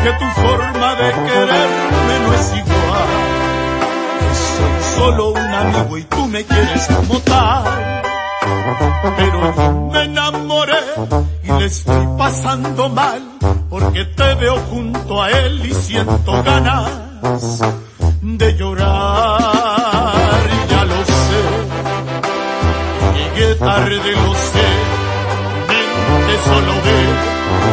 De 0.02 1.12
quererme 1.12 2.14
no 2.24 2.34
es 2.34 2.52
igual. 2.56 3.10
Soy 4.32 4.96
solo 4.96 5.28
un 5.32 5.38
amigo 5.38 5.98
y 5.98 6.04
tú 6.04 6.26
me 6.26 6.44
quieres 6.44 6.86
como 6.86 7.20
tal. 7.20 8.02
Pero 9.16 9.54
yo 9.54 9.72
me 9.92 10.04
enamoré 10.04 10.82
y 11.42 11.52
le 11.52 11.64
estoy 11.66 12.06
pasando 12.16 12.88
mal 12.88 13.22
porque 13.68 14.04
te 14.04 14.34
veo 14.34 14.56
junto 14.70 15.22
a 15.22 15.30
él 15.30 15.66
y 15.66 15.74
siento 15.74 16.42
ganas 16.42 16.90
de 18.22 18.56
llorar. 18.56 20.40
Ya 20.70 20.84
lo 20.84 21.04
sé, 21.04 21.42
llegué 23.14 23.54
tarde, 23.56 24.12
lo 24.12 24.34
sé, 24.34 24.68
mente 25.68 26.34
solo 26.44 26.72
ve, 26.84 26.98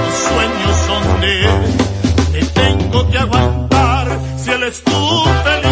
mis 0.03 0.15
sueños 0.27 0.75
son 0.87 1.21
de 1.21 1.45
él 1.45 1.86
tengo 2.91 3.09
que 3.09 3.17
aguantar 3.17 4.19
si 4.37 4.51
él 4.51 4.63
es 4.63 4.83
tu 4.83 4.91
felicidad. 4.91 5.66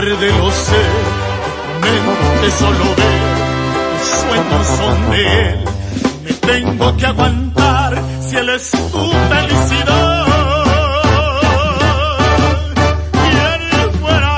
Lo 0.00 0.50
sé, 0.50 0.82
mente 1.82 2.50
solo 2.58 2.84
ve, 2.96 3.12
mis 3.92 4.08
sueños 4.08 4.66
son 4.66 5.10
de 5.10 5.50
él, 5.50 5.64
me 6.24 6.32
tengo 6.32 6.96
que 6.96 7.06
aguantar 7.06 8.02
si 8.22 8.36
él 8.36 8.48
es 8.48 8.70
tu 8.70 9.12
felicidad. 9.28 10.26
¿Quién 13.12 13.92
fuera 14.00 14.32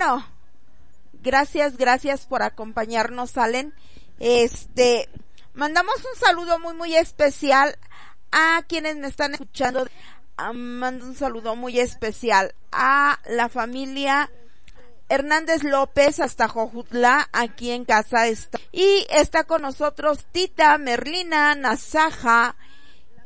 bueno, 0.00 0.26
gracias, 1.22 1.76
gracias 1.76 2.24
por 2.24 2.42
acompañarnos, 2.42 3.36
Allen. 3.36 3.74
Este, 4.18 5.10
mandamos 5.52 5.96
un 5.96 6.18
saludo 6.18 6.58
muy, 6.58 6.72
muy 6.72 6.96
especial 6.96 7.76
a 8.32 8.62
quienes 8.66 8.96
me 8.96 9.08
están 9.08 9.32
escuchando. 9.32 9.86
Ah, 10.38 10.54
mando 10.54 11.04
un 11.04 11.14
saludo 11.14 11.54
muy 11.54 11.78
especial 11.78 12.54
a 12.72 13.18
la 13.26 13.50
familia 13.50 14.30
Hernández 15.10 15.64
López 15.64 16.18
hasta 16.18 16.48
Jojutla, 16.48 17.28
aquí 17.32 17.70
en 17.70 17.84
casa 17.84 18.26
está. 18.26 18.58
Y 18.72 19.06
está 19.10 19.44
con 19.44 19.60
nosotros 19.60 20.24
Tita, 20.32 20.78
Merlina, 20.78 21.54
Nasaja, 21.56 22.56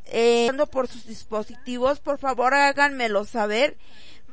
eh, 0.07 0.51
por 0.69 0.89
sus 0.89 1.05
dispositivos, 1.05 2.01
por 2.01 2.19
favor 2.19 2.53
háganmelo 2.53 3.23
saber 3.23 3.77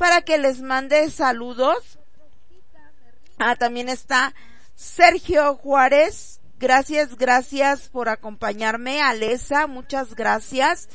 para 0.02 0.22
que 0.22 0.38
les 0.38 0.60
mande 0.60 1.10
saludos. 1.10 1.81
Ah, 3.44 3.56
también 3.56 3.88
está 3.88 4.32
Sergio 4.76 5.56
Juárez. 5.56 6.40
Gracias, 6.60 7.16
gracias 7.16 7.88
por 7.88 8.08
acompañarme. 8.08 9.02
Alesa, 9.02 9.66
muchas 9.66 10.14
gracias. 10.14 10.88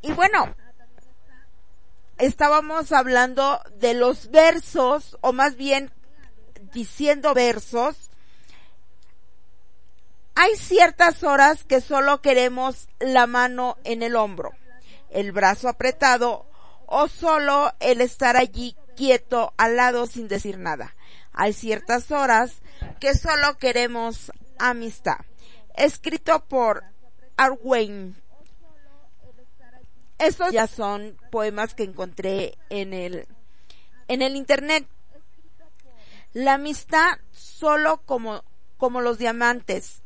Y 0.00 0.12
bueno, 0.12 0.54
estábamos 2.18 2.92
hablando 2.92 3.60
de 3.80 3.94
los 3.94 4.30
versos, 4.30 5.18
o 5.22 5.32
más 5.32 5.56
bien 5.56 5.90
diciendo 6.72 7.34
versos. 7.34 7.96
Hay 10.36 10.54
ciertas 10.54 11.24
horas 11.24 11.64
que 11.64 11.80
solo 11.80 12.22
queremos 12.22 12.86
la 13.00 13.26
mano 13.26 13.76
en 13.82 14.04
el 14.04 14.14
hombro, 14.14 14.52
el 15.10 15.32
brazo 15.32 15.68
apretado 15.68 16.46
o 16.86 17.08
solo 17.08 17.72
el 17.80 18.00
estar 18.00 18.36
allí 18.36 18.76
quieto 18.96 19.52
al 19.56 19.76
lado 19.76 20.06
sin 20.06 20.28
decir 20.28 20.58
nada. 20.58 20.94
Hay 21.32 21.52
ciertas 21.52 22.10
horas 22.10 22.62
que 23.00 23.14
solo 23.14 23.58
queremos 23.58 24.32
amistad. 24.58 25.18
Escrito 25.74 26.44
por 26.44 26.84
Arwayne 27.36 28.14
estos 30.18 30.52
ya 30.52 30.66
son 30.66 31.18
poemas 31.30 31.74
que 31.74 31.82
encontré 31.82 32.56
en 32.70 32.92
el, 32.92 33.26
en 34.08 34.22
el 34.22 34.36
internet. 34.36 34.86
La 36.32 36.54
amistad 36.54 37.18
solo 37.32 38.00
como, 38.04 38.44
como 38.76 39.00
los 39.00 39.18
diamantes. 39.18 40.02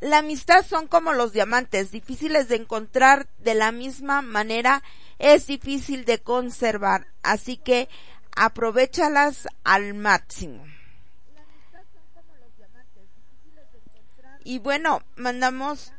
La 0.00 0.18
amistad 0.18 0.64
son 0.64 0.88
como 0.88 1.12
los 1.12 1.32
diamantes, 1.32 1.90
difíciles 1.90 2.48
de 2.48 2.56
encontrar 2.56 3.28
de 3.38 3.54
la 3.54 3.72
misma 3.72 4.22
manera, 4.22 4.82
es 5.18 5.46
difícil 5.46 6.04
de 6.04 6.18
conservar, 6.18 7.06
así 7.22 7.56
que 7.56 7.88
aprovechalas 8.34 9.48
al 9.64 9.94
máximo. 9.94 10.64
Y 14.44 14.60
bueno, 14.60 15.02
mandamos 15.16 15.92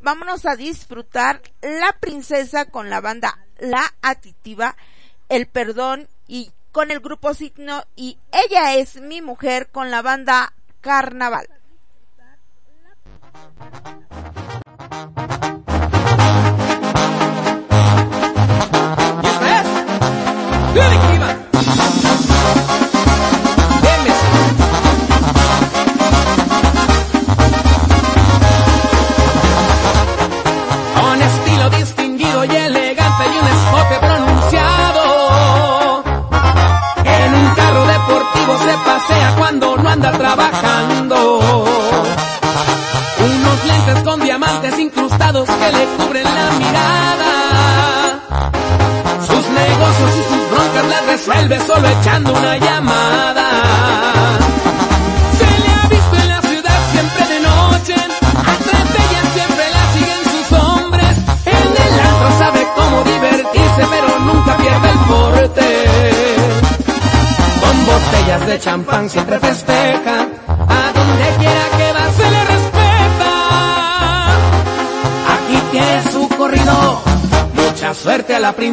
vámonos 0.00 0.46
a 0.46 0.56
disfrutar 0.56 1.42
La 1.60 1.92
Princesa 2.00 2.66
con 2.66 2.90
la 2.90 3.00
banda 3.00 3.38
La 3.58 3.94
Aditiva, 4.02 4.76
El 5.28 5.46
Perdón 5.46 6.08
y 6.26 6.52
con 6.72 6.90
el 6.90 7.00
grupo 7.00 7.34
Signo 7.34 7.84
y 7.96 8.18
Ella 8.32 8.74
es 8.74 9.00
mi 9.00 9.22
mujer 9.22 9.70
con 9.70 9.90
la 9.90 10.02
banda 10.02 10.52
Carnaval. 10.80 11.48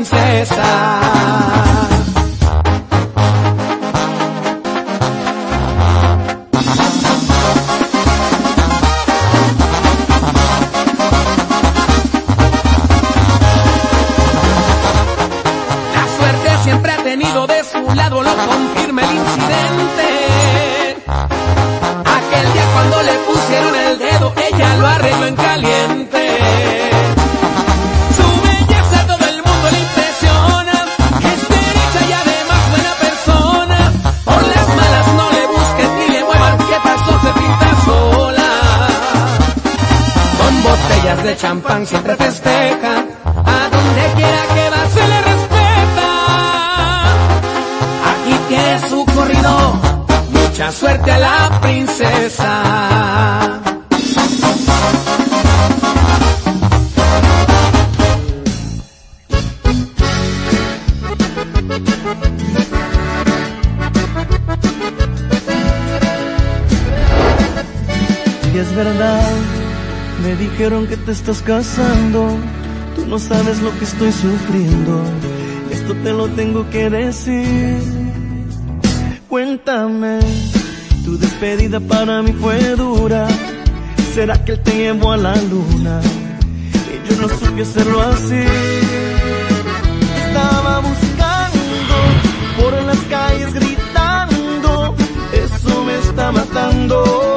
Princesa. 0.10 0.65
Estoy 73.96 74.12
sufriendo, 74.12 75.04
esto 75.72 75.94
te 76.04 76.12
lo 76.12 76.28
tengo 76.28 76.70
que 76.70 76.90
decir. 76.90 77.82
Cuéntame, 79.30 80.20
tu 81.06 81.18
despedida 81.18 81.80
para 81.80 82.22
mí 82.22 82.34
fue 82.34 82.76
dura, 82.76 83.26
¿será 84.14 84.44
que 84.44 84.54
él 84.54 84.62
te 84.64 84.76
llevó 84.76 85.14
a 85.14 85.18
la 85.18 85.36
luna? 85.44 86.02
Y 86.92 87.10
yo 87.10 87.22
no 87.22 87.30
supe 87.30 87.62
hacerlo 87.62 88.02
así. 88.02 88.44
Estaba 90.28 90.80
buscando 90.80 91.96
por 92.60 92.74
las 92.84 93.00
calles 93.10 93.54
gritando, 93.54 94.96
eso 95.32 95.86
me 95.86 95.96
está 96.00 96.34
matando. 96.34 97.35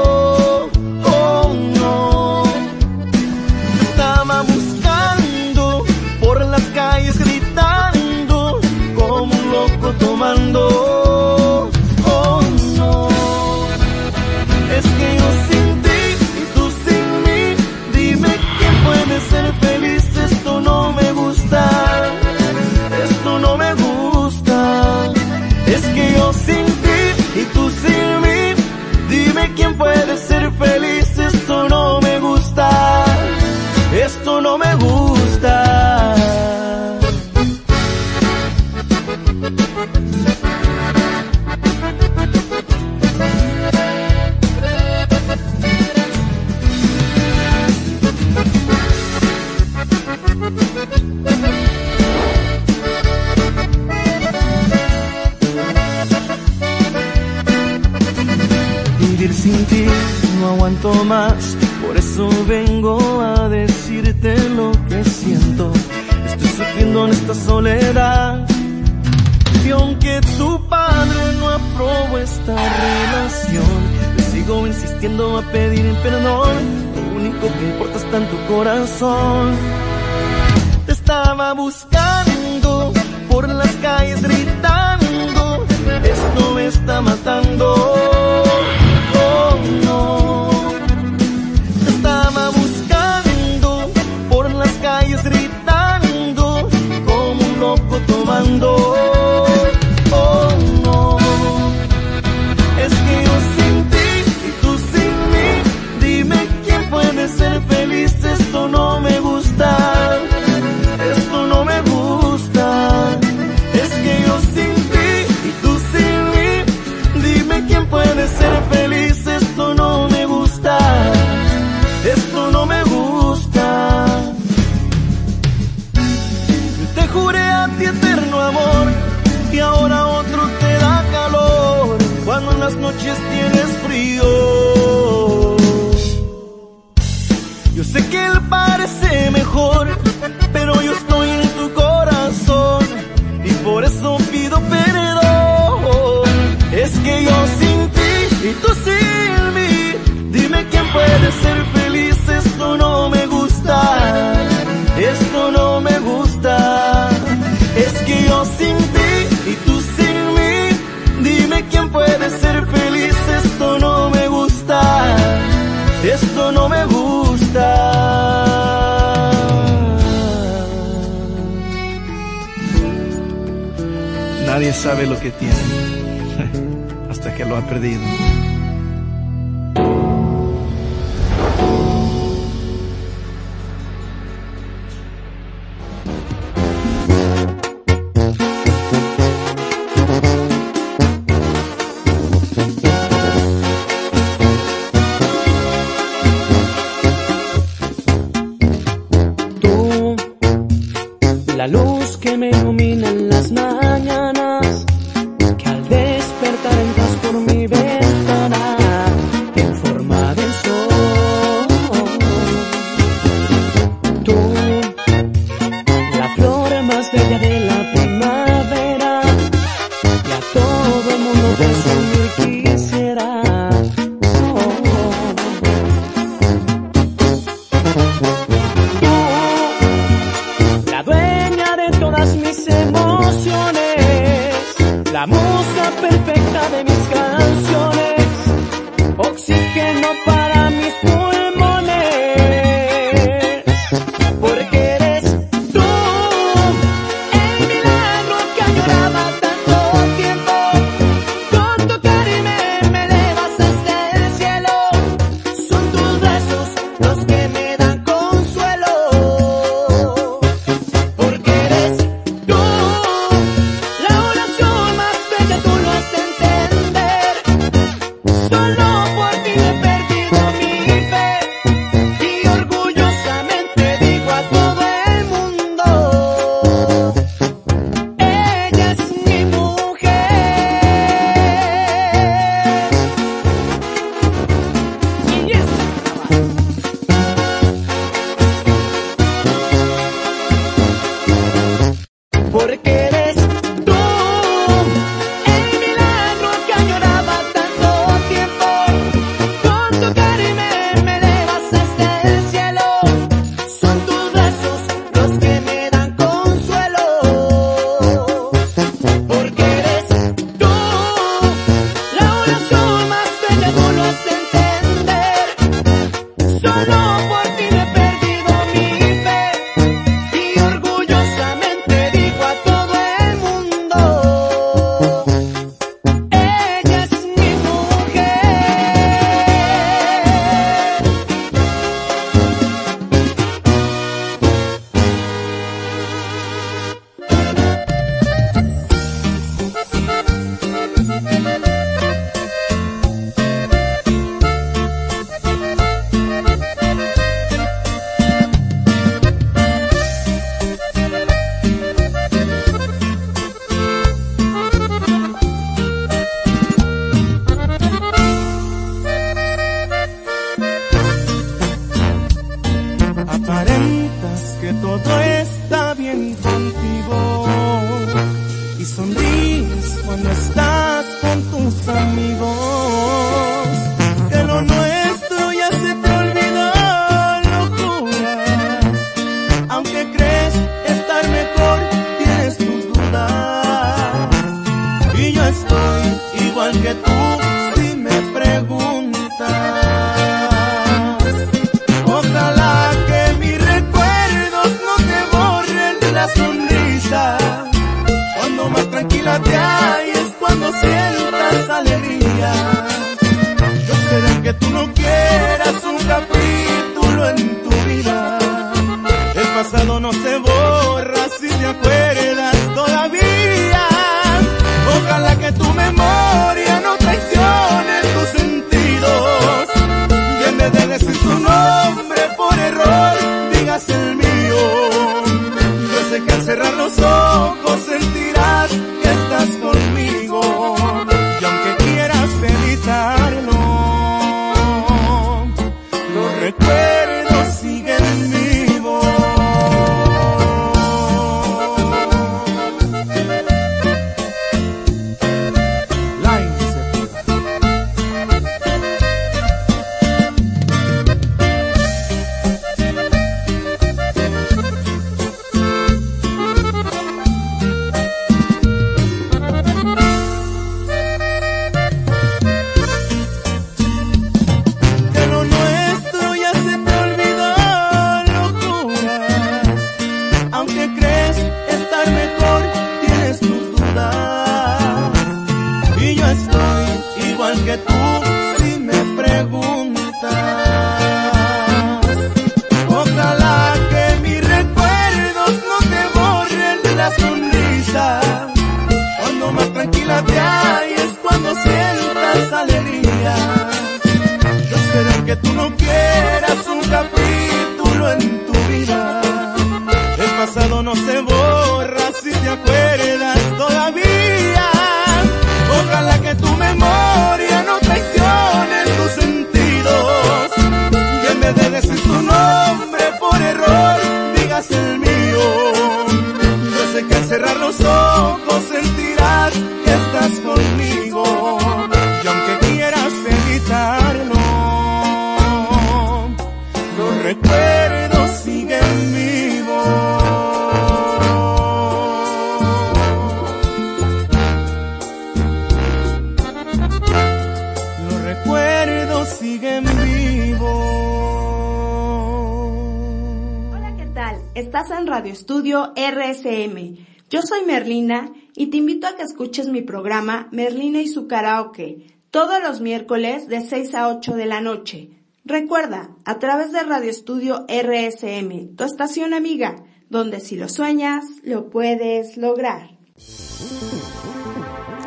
Escuches 549.48 549.68
mi 549.68 549.80
programa 549.80 550.48
Merlina 550.52 551.00
y 551.00 551.08
su 551.08 551.26
karaoke 551.26 552.18
todos 552.30 552.62
los 552.62 552.82
miércoles 552.82 553.48
de 553.48 553.62
6 553.62 553.94
a 553.94 554.08
8 554.08 554.34
de 554.34 554.44
la 554.44 554.60
noche. 554.60 555.08
Recuerda, 555.46 556.10
a 556.26 556.38
través 556.38 556.70
de 556.72 556.82
Radio 556.82 557.10
Estudio 557.10 557.64
RSM, 557.66 558.76
tu 558.76 558.84
estación 558.84 559.32
amiga, 559.32 559.76
donde 560.10 560.40
si 560.40 560.56
lo 560.56 560.68
sueñas, 560.68 561.24
lo 561.44 561.70
puedes 561.70 562.36
lograr. 562.36 562.90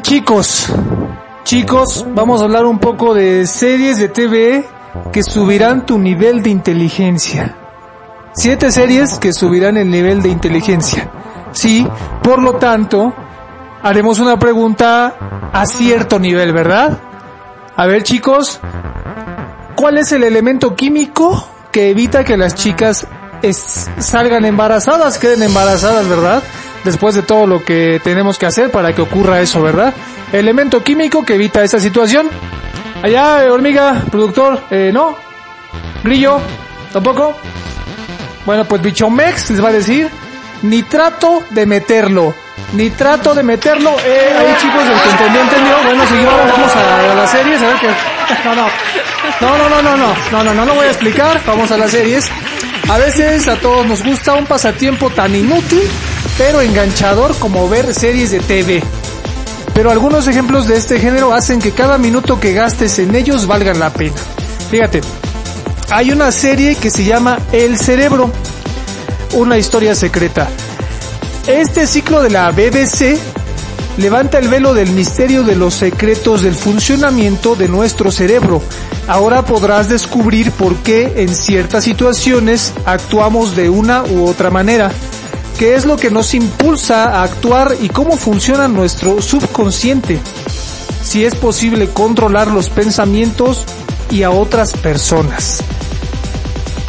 Chicos, 0.01 0.73
chicos, 1.43 2.03
vamos 2.15 2.41
a 2.41 2.45
hablar 2.45 2.65
un 2.65 2.79
poco 2.79 3.13
de 3.13 3.45
series 3.45 3.99
de 3.99 4.07
TV 4.07 4.65
que 5.13 5.21
subirán 5.21 5.85
tu 5.85 5.99
nivel 5.99 6.41
de 6.41 6.49
inteligencia. 6.49 7.55
Siete 8.33 8.71
series 8.71 9.19
que 9.19 9.33
subirán 9.33 9.77
el 9.77 9.91
nivel 9.91 10.23
de 10.23 10.29
inteligencia. 10.29 11.11
Sí, 11.51 11.85
por 12.23 12.41
lo 12.41 12.53
tanto, 12.53 13.13
haremos 13.83 14.19
una 14.19 14.37
pregunta 14.37 15.13
a 15.51 15.65
cierto 15.65 16.19
nivel, 16.19 16.53
¿verdad? 16.53 16.97
A 17.75 17.85
ver 17.87 18.03
chicos, 18.03 18.59
¿cuál 19.75 19.97
es 19.97 20.11
el 20.11 20.23
elemento 20.23 20.75
químico 20.75 21.47
que 21.71 21.89
evita 21.89 22.23
que 22.23 22.37
las 22.37 22.55
chicas 22.55 23.07
salgan 23.99 24.45
embarazadas, 24.45 25.17
queden 25.17 25.43
embarazadas, 25.43 26.07
¿verdad? 26.07 26.43
Después 26.83 27.15
de 27.15 27.23
todo 27.23 27.47
lo 27.47 27.63
que 27.63 27.99
tenemos 28.03 28.37
que 28.37 28.45
hacer 28.45 28.71
para 28.71 28.93
que 28.93 29.01
ocurra 29.01 29.41
eso, 29.41 29.61
¿verdad? 29.61 29.93
Elemento 30.31 30.83
químico 30.83 31.25
que 31.25 31.35
evita 31.35 31.63
esa 31.63 31.79
situación. 31.79 32.29
Allá, 33.01 33.43
eh, 33.43 33.49
hormiga, 33.49 34.03
productor, 34.11 34.61
eh, 34.69 34.91
¿no? 34.93 35.15
Grillo, 36.03 36.39
¿tampoco? 36.93 37.35
Bueno, 38.45 38.65
pues 38.65 38.81
Bichomex 38.81 39.51
les 39.51 39.63
va 39.63 39.69
a 39.69 39.73
decir, 39.73 40.09
ni 40.63 40.83
trato 40.83 41.43
de 41.51 41.65
meterlo, 41.65 42.33
ni 42.73 42.89
trato 42.89 43.33
de 43.33 43.43
meterlo. 43.43 43.95
Eh, 44.05 44.35
ahí 44.37 44.55
chicos, 44.59 44.83
el 44.83 45.01
que 45.01 45.09
entendió, 45.09 45.41
entendió. 45.41 45.75
Bueno, 45.83 46.03
si 46.07 46.25
vamos 46.25 46.75
a, 46.75 47.15
las 47.15 47.31
series, 47.31 47.61
a 47.61 47.67
ver 47.67 47.77
qué. 47.77 47.87
No, 48.45 48.55
no. 48.55 48.67
No, 49.41 49.57
no, 49.57 49.69
no, 49.69 49.81
no, 49.81 49.97
no, 49.97 50.13
no, 50.31 50.43
no, 50.43 50.53
no 50.53 50.65
lo 50.65 50.75
voy 50.75 50.85
a 50.85 50.89
explicar. 50.89 51.41
Vamos 51.45 51.71
a 51.71 51.77
las 51.77 51.91
series. 51.91 52.29
A 52.89 52.97
veces 52.97 53.47
a 53.47 53.55
todos 53.57 53.85
nos 53.85 54.03
gusta 54.03 54.33
un 54.33 54.45
pasatiempo 54.45 55.09
tan 55.09 55.35
inútil, 55.35 55.83
pero 56.37 56.61
enganchador 56.61 57.37
como 57.37 57.69
ver 57.69 57.93
series 57.93 58.31
de 58.31 58.39
TV. 58.39 58.83
Pero 59.73 59.91
algunos 59.91 60.27
ejemplos 60.27 60.67
de 60.67 60.75
este 60.77 60.99
género 60.99 61.33
hacen 61.33 61.59
que 61.59 61.71
cada 61.71 61.97
minuto 61.97 62.39
que 62.39 62.53
gastes 62.53 62.99
en 62.99 63.15
ellos 63.15 63.47
valga 63.47 63.73
la 63.73 63.91
pena. 63.91 64.15
Fíjate, 64.69 65.01
hay 65.89 66.11
una 66.11 66.31
serie 66.31 66.75
que 66.75 66.89
se 66.89 67.05
llama 67.05 67.39
El 67.51 67.77
Cerebro, 67.77 68.31
una 69.33 69.57
historia 69.57 69.95
secreta. 69.95 70.49
Este 71.47 71.87
ciclo 71.87 72.21
de 72.21 72.29
la 72.29 72.51
BBC 72.51 73.17
levanta 73.97 74.37
el 74.37 74.47
velo 74.47 74.75
del 74.75 74.91
misterio 74.91 75.43
de 75.43 75.55
los 75.55 75.73
secretos 75.73 76.43
del 76.43 76.53
funcionamiento 76.53 77.55
de 77.55 77.67
nuestro 77.67 78.11
cerebro. 78.11 78.61
Ahora 79.07 79.43
podrás 79.43 79.89
descubrir 79.89 80.51
por 80.51 80.75
qué 80.77 81.13
en 81.17 81.33
ciertas 81.33 81.83
situaciones 81.83 82.73
actuamos 82.85 83.55
de 83.55 83.69
una 83.69 84.03
u 84.03 84.27
otra 84.27 84.51
manera, 84.51 84.91
qué 85.57 85.73
es 85.73 85.85
lo 85.85 85.97
que 85.97 86.11
nos 86.11 86.35
impulsa 86.35 87.05
a 87.05 87.23
actuar 87.23 87.75
y 87.81 87.89
cómo 87.89 88.17
funciona 88.17 88.67
nuestro 88.67 89.19
subconsciente, 89.19 90.19
si 91.03 91.25
es 91.25 91.33
posible 91.33 91.87
controlar 91.89 92.47
los 92.49 92.69
pensamientos 92.69 93.65
y 94.11 94.21
a 94.21 94.29
otras 94.29 94.73
personas. 94.73 95.63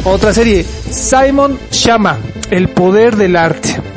Otra 0.03 0.31
serie, 0.31 0.63
Simon 0.91 1.57
Shama, 1.71 2.19
El 2.51 2.69
poder 2.69 3.15
del 3.15 3.35
arte. 3.35 3.92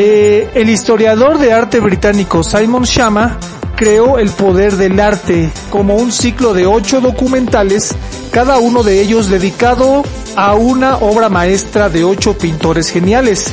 Eh, 0.00 0.48
el 0.54 0.70
historiador 0.70 1.38
de 1.38 1.52
arte 1.52 1.80
británico 1.80 2.44
Simon 2.44 2.84
Shama 2.84 3.36
creó 3.74 4.20
El 4.20 4.30
poder 4.30 4.76
del 4.76 5.00
arte 5.00 5.50
como 5.70 5.96
un 5.96 6.12
ciclo 6.12 6.54
de 6.54 6.66
ocho 6.66 7.00
documentales, 7.00 7.96
cada 8.30 8.58
uno 8.58 8.84
de 8.84 9.00
ellos 9.00 9.28
dedicado 9.28 10.04
a 10.36 10.54
una 10.54 10.98
obra 10.98 11.28
maestra 11.28 11.88
de 11.88 12.04
ocho 12.04 12.38
pintores 12.38 12.90
geniales. 12.90 13.50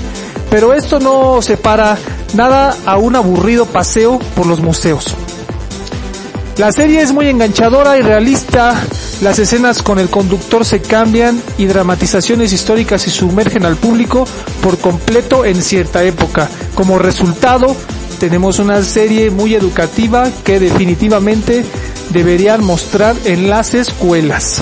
Pero 0.52 0.76
esto 0.76 1.00
no 1.00 1.42
separa 1.42 1.98
nada 2.36 2.78
a 2.86 2.98
un 2.98 3.16
aburrido 3.16 3.66
paseo 3.66 4.20
por 4.36 4.46
los 4.46 4.60
museos. 4.60 5.16
La 6.58 6.72
serie 6.72 7.02
es 7.02 7.12
muy 7.12 7.28
enganchadora 7.28 7.98
y 7.98 8.04
realista, 8.04 8.80
las 9.22 9.40
escenas 9.40 9.82
con 9.82 9.98
el 10.00 10.10
conductor 10.10 10.66
se 10.66 10.82
cambian 10.82 11.42
y 11.58 11.66
dramatizaciones 11.66 12.52
históricas 12.52 13.08
y 13.08 13.12
sumergen 13.12 13.66
al 13.66 13.78
público 13.78 14.28
por 14.62 14.78
completo 14.78 15.46
en 15.46 15.62
cierta 15.62 16.04
época. 16.04 16.50
Como 16.74 17.00
resultado, 17.00 17.76
tenemos 18.20 18.60
una 18.60 18.82
serie 18.84 19.30
muy 19.30 19.56
educativa 19.56 20.30
que 20.44 20.60
definitivamente 20.60 21.64
deberían 22.12 22.64
mostrar 22.64 23.16
en 23.26 23.50
las 23.50 23.74
escuelas. 23.74 24.62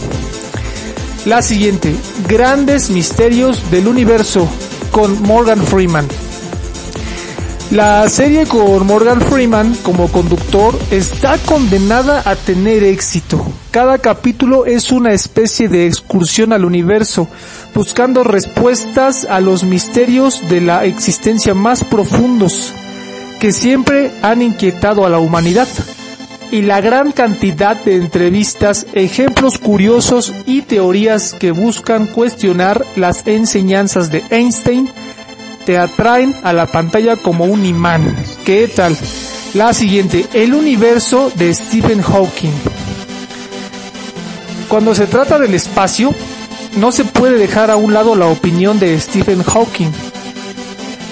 La 1.26 1.42
siguiente, 1.42 1.96
Grandes 2.28 2.90
Misterios 2.90 3.72
del 3.72 3.88
Universo 3.88 4.48
con 4.92 5.22
Morgan 5.24 5.66
Freeman. 5.66 6.08
La 7.74 8.08
serie 8.08 8.46
con 8.46 8.86
Morgan 8.86 9.20
Freeman 9.20 9.74
como 9.82 10.08
conductor 10.12 10.78
está 10.92 11.40
condenada 11.40 12.22
a 12.24 12.36
tener 12.36 12.84
éxito. 12.84 13.44
Cada 13.72 13.98
capítulo 13.98 14.68
es 14.68 14.92
una 14.92 15.12
especie 15.12 15.70
de 15.70 15.88
excursión 15.88 16.54
al 16.54 16.66
universo, 16.66 17.28
buscando 17.74 18.24
respuestas 18.24 19.26
a 19.26 19.40
los 19.40 19.64
misterios 19.64 20.48
de 20.52 20.62
la 20.62 20.86
existencia 20.86 21.56
más 21.56 21.84
profundos 21.84 22.72
que 23.40 23.52
siempre 23.52 24.12
han 24.22 24.44
inquietado 24.44 25.04
a 25.04 25.10
la 25.10 25.18
humanidad. 25.18 25.68
Y 26.52 26.62
la 26.62 26.80
gran 26.80 27.12
cantidad 27.12 27.76
de 27.76 27.96
entrevistas, 27.96 28.86
ejemplos 28.94 29.58
curiosos 29.58 30.32
y 30.46 30.62
teorías 30.62 31.34
que 31.34 31.50
buscan 31.50 32.06
cuestionar 32.06 32.86
las 32.96 33.26
enseñanzas 33.26 34.12
de 34.12 34.24
Einstein 34.30 34.92
te 35.66 35.78
atraen 35.78 36.36
a 36.44 36.54
la 36.54 36.68
pantalla 36.68 37.16
como 37.16 37.46
un 37.46 37.66
imán. 37.66 38.16
¿Qué 38.46 38.68
tal? 38.68 38.98
La 39.54 39.74
siguiente, 39.74 40.26
el 40.34 40.54
universo 40.54 41.32
de 41.36 41.54
Stephen 41.54 42.02
Hawking. 42.02 42.54
Cuando 44.68 44.96
se 44.96 45.06
trata 45.06 45.38
del 45.38 45.54
espacio, 45.54 46.14
no 46.78 46.92
se 46.92 47.06
puede 47.06 47.38
dejar 47.38 47.70
a 47.70 47.76
un 47.76 47.94
lado 47.94 48.16
la 48.16 48.28
opinión 48.28 48.80
de 48.80 49.00
Stephen 49.00 49.44
Hawking. 49.44 49.92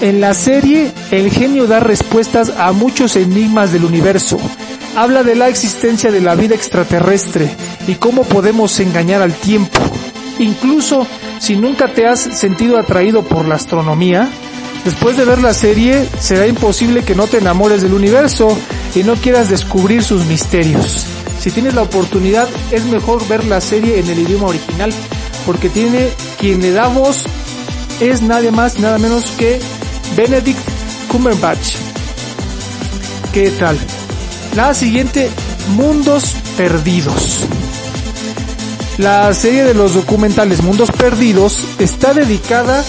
En 0.00 0.20
la 0.20 0.34
serie, 0.34 0.90
el 1.12 1.30
genio 1.30 1.68
da 1.68 1.78
respuestas 1.78 2.52
a 2.58 2.72
muchos 2.72 3.14
enigmas 3.14 3.72
del 3.72 3.84
universo. 3.84 4.38
Habla 4.96 5.22
de 5.22 5.36
la 5.36 5.48
existencia 5.48 6.10
de 6.10 6.20
la 6.20 6.34
vida 6.34 6.56
extraterrestre 6.56 7.48
y 7.86 7.94
cómo 7.94 8.24
podemos 8.24 8.78
engañar 8.80 9.22
al 9.22 9.32
tiempo. 9.32 9.78
Incluso 10.40 11.06
si 11.42 11.56
nunca 11.56 11.88
te 11.88 12.06
has 12.06 12.20
sentido 12.20 12.78
atraído 12.78 13.24
por 13.24 13.48
la 13.48 13.56
astronomía, 13.56 14.28
después 14.84 15.16
de 15.16 15.24
ver 15.24 15.40
la 15.40 15.52
serie 15.52 16.08
será 16.20 16.46
imposible 16.46 17.02
que 17.02 17.16
no 17.16 17.26
te 17.26 17.38
enamores 17.38 17.82
del 17.82 17.94
universo 17.94 18.56
y 18.94 19.02
no 19.02 19.16
quieras 19.16 19.50
descubrir 19.50 20.04
sus 20.04 20.24
misterios. 20.26 21.04
Si 21.40 21.50
tienes 21.50 21.74
la 21.74 21.82
oportunidad 21.82 22.48
es 22.70 22.84
mejor 22.84 23.26
ver 23.26 23.44
la 23.44 23.60
serie 23.60 23.98
en 23.98 24.08
el 24.08 24.20
idioma 24.20 24.46
original 24.46 24.92
porque 25.44 25.68
tiene 25.68 26.10
quien 26.38 26.62
le 26.62 26.70
da 26.70 26.86
voz 26.86 27.24
es 27.98 28.22
nadie 28.22 28.52
más 28.52 28.78
nada 28.78 28.98
menos 28.98 29.26
que 29.36 29.58
Benedict 30.14 30.60
Cumberbatch. 31.08 31.74
¿Qué 33.32 33.50
tal? 33.50 33.76
La 34.54 34.74
siguiente, 34.74 35.28
Mundos 35.74 36.36
Perdidos. 36.56 37.48
La 38.98 39.32
serie 39.32 39.64
de 39.64 39.72
los 39.74 39.94
documentales 39.94 40.62
Mundos 40.62 40.92
Perdidos 40.92 41.66
está 41.78 42.12
dedicada 42.12 42.84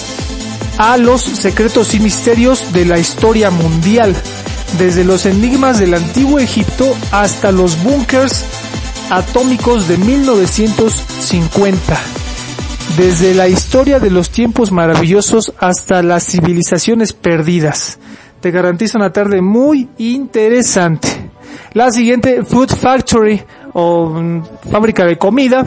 a 0.77 0.97
los 0.97 1.21
secretos 1.21 1.95
y 1.95 2.01
misterios 2.01 2.73
de 2.73 2.83
la 2.85 2.99
historia 2.99 3.49
mundial, 3.51 4.13
desde 4.77 5.05
los 5.05 5.25
enigmas 5.25 5.79
del 5.79 5.93
antiguo 5.93 6.39
Egipto 6.39 6.93
hasta 7.11 7.53
los 7.53 7.81
búnkers 7.83 8.43
atómicos 9.09 9.87
de 9.87 9.97
1950, 9.97 11.97
desde 12.97 13.33
la 13.33 13.47
historia 13.47 13.99
de 13.99 14.09
los 14.09 14.29
tiempos 14.29 14.73
maravillosos 14.73 15.53
hasta 15.57 16.03
las 16.03 16.25
civilizaciones 16.25 17.13
perdidas. 17.13 17.97
Te 18.41 18.51
garantizo 18.51 18.97
una 18.97 19.13
tarde 19.13 19.41
muy 19.41 19.87
interesante. 19.97 21.31
La 21.73 21.91
siguiente, 21.91 22.43
Food 22.43 22.75
Factory 22.75 23.41
o 23.73 24.09
mm, 24.09 24.43
fábrica 24.71 25.05
de 25.05 25.17
comida. 25.17 25.65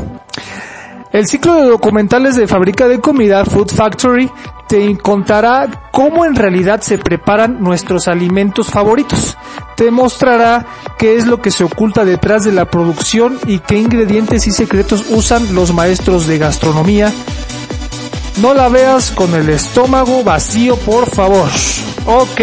El 1.13 1.27
ciclo 1.27 1.55
de 1.55 1.69
documentales 1.69 2.37
de 2.37 2.47
fábrica 2.47 2.89
de 2.89 3.01
comida, 3.01 3.45
Food 3.45 3.71
Factory, 3.71 4.31
te 4.69 4.99
contará 4.99 5.89
cómo 5.93 6.25
en 6.25 6.35
realidad 6.35 6.81
se 6.81 6.99
preparan 6.99 7.63
nuestros 7.63 8.09
alimentos 8.09 8.69
favoritos. 8.69 9.37
Te 9.77 9.91
mostrará 9.91 10.67
qué 10.99 11.17
es 11.17 11.27
lo 11.27 11.41
que 11.41 11.51
se 11.51 11.65
oculta 11.65 12.05
detrás 12.05 12.45
de 12.45 12.53
la 12.53 12.65
producción 12.65 13.39
y 13.47 13.61
qué 13.61 13.79
ingredientes 13.79 14.47
y 14.47 14.51
secretos 14.51 15.07
usan 15.11 15.55
los 15.55 15.73
maestros 15.73 16.27
de 16.27 16.39
gastronomía. 16.39 17.13
No 18.43 18.55
la 18.55 18.69
veas 18.69 19.13
con 19.13 19.35
el 19.35 19.49
estómago 19.49 20.25
vacío, 20.25 20.77
por 20.77 21.09
favor. 21.09 21.49
Ok. 22.07 22.41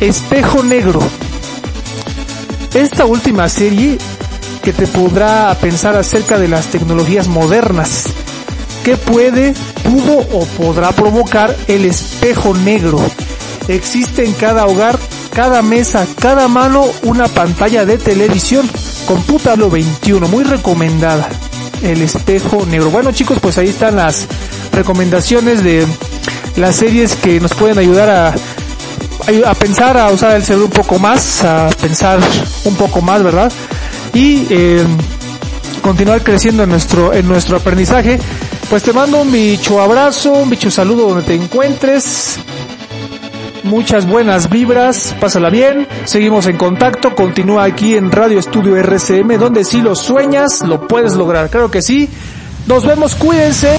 Espejo 0.00 0.62
Negro. 0.62 1.00
Esta 2.74 3.04
última 3.04 3.48
serie 3.48 3.98
que 4.62 4.72
te 4.72 4.86
podrá 4.86 5.54
pensar 5.60 5.96
acerca 5.96 6.38
de 6.38 6.48
las 6.48 6.66
tecnologías 6.66 7.28
modernas. 7.28 8.04
¿Qué 8.84 8.96
puede, 8.96 9.54
pudo 9.82 10.18
o 10.18 10.46
podrá 10.46 10.92
provocar 10.92 11.54
el 11.68 11.84
espejo 11.84 12.54
negro? 12.54 13.00
Existe 13.68 14.24
en 14.24 14.32
cada 14.32 14.66
hogar, 14.66 14.98
cada 15.32 15.62
mesa, 15.62 16.06
cada 16.18 16.48
mano 16.48 16.84
una 17.02 17.28
pantalla 17.28 17.84
de 17.84 17.98
televisión. 17.98 18.68
Compútalo 19.06 19.70
21, 19.70 20.28
muy 20.28 20.44
recomendada. 20.44 21.28
El 21.82 22.02
espejo 22.02 22.66
negro. 22.66 22.90
Bueno 22.90 23.12
chicos, 23.12 23.38
pues 23.40 23.58
ahí 23.58 23.68
están 23.68 23.96
las 23.96 24.26
recomendaciones 24.72 25.62
de 25.62 25.86
las 26.56 26.76
series 26.76 27.14
que 27.16 27.40
nos 27.40 27.54
pueden 27.54 27.78
ayudar 27.78 28.10
a 28.10 28.34
a 29.46 29.54
pensar, 29.54 29.96
a 29.96 30.10
usar 30.10 30.36
el 30.36 30.42
cerebro 30.42 30.66
un 30.66 30.72
poco 30.72 30.98
más, 30.98 31.44
a 31.44 31.68
pensar 31.80 32.18
un 32.64 32.74
poco 32.74 33.00
más, 33.00 33.22
¿verdad? 33.22 33.52
Y 34.14 34.46
eh, 34.50 34.84
continuar 35.82 36.22
creciendo 36.22 36.62
en 36.62 36.70
nuestro, 36.70 37.12
en 37.12 37.26
nuestro 37.26 37.56
aprendizaje. 37.56 38.18
Pues 38.68 38.82
te 38.82 38.92
mando 38.92 39.22
un 39.22 39.32
bicho 39.32 39.80
abrazo, 39.80 40.32
un 40.32 40.50
bicho 40.50 40.70
saludo 40.70 41.08
donde 41.08 41.24
te 41.24 41.34
encuentres. 41.34 42.38
Muchas 43.64 44.06
buenas 44.06 44.48
vibras, 44.48 45.14
pásala 45.20 45.50
bien, 45.50 45.86
seguimos 46.04 46.46
en 46.46 46.56
contacto, 46.56 47.14
continúa 47.14 47.64
aquí 47.64 47.94
en 47.94 48.10
Radio 48.10 48.38
Estudio 48.38 48.76
RCM, 48.76 49.38
donde 49.38 49.64
si 49.64 49.82
lo 49.82 49.94
sueñas, 49.94 50.62
lo 50.62 50.88
puedes 50.88 51.14
lograr, 51.14 51.50
claro 51.50 51.70
que 51.70 51.82
sí. 51.82 52.08
Nos 52.66 52.86
vemos, 52.86 53.14
cuídense. 53.14 53.78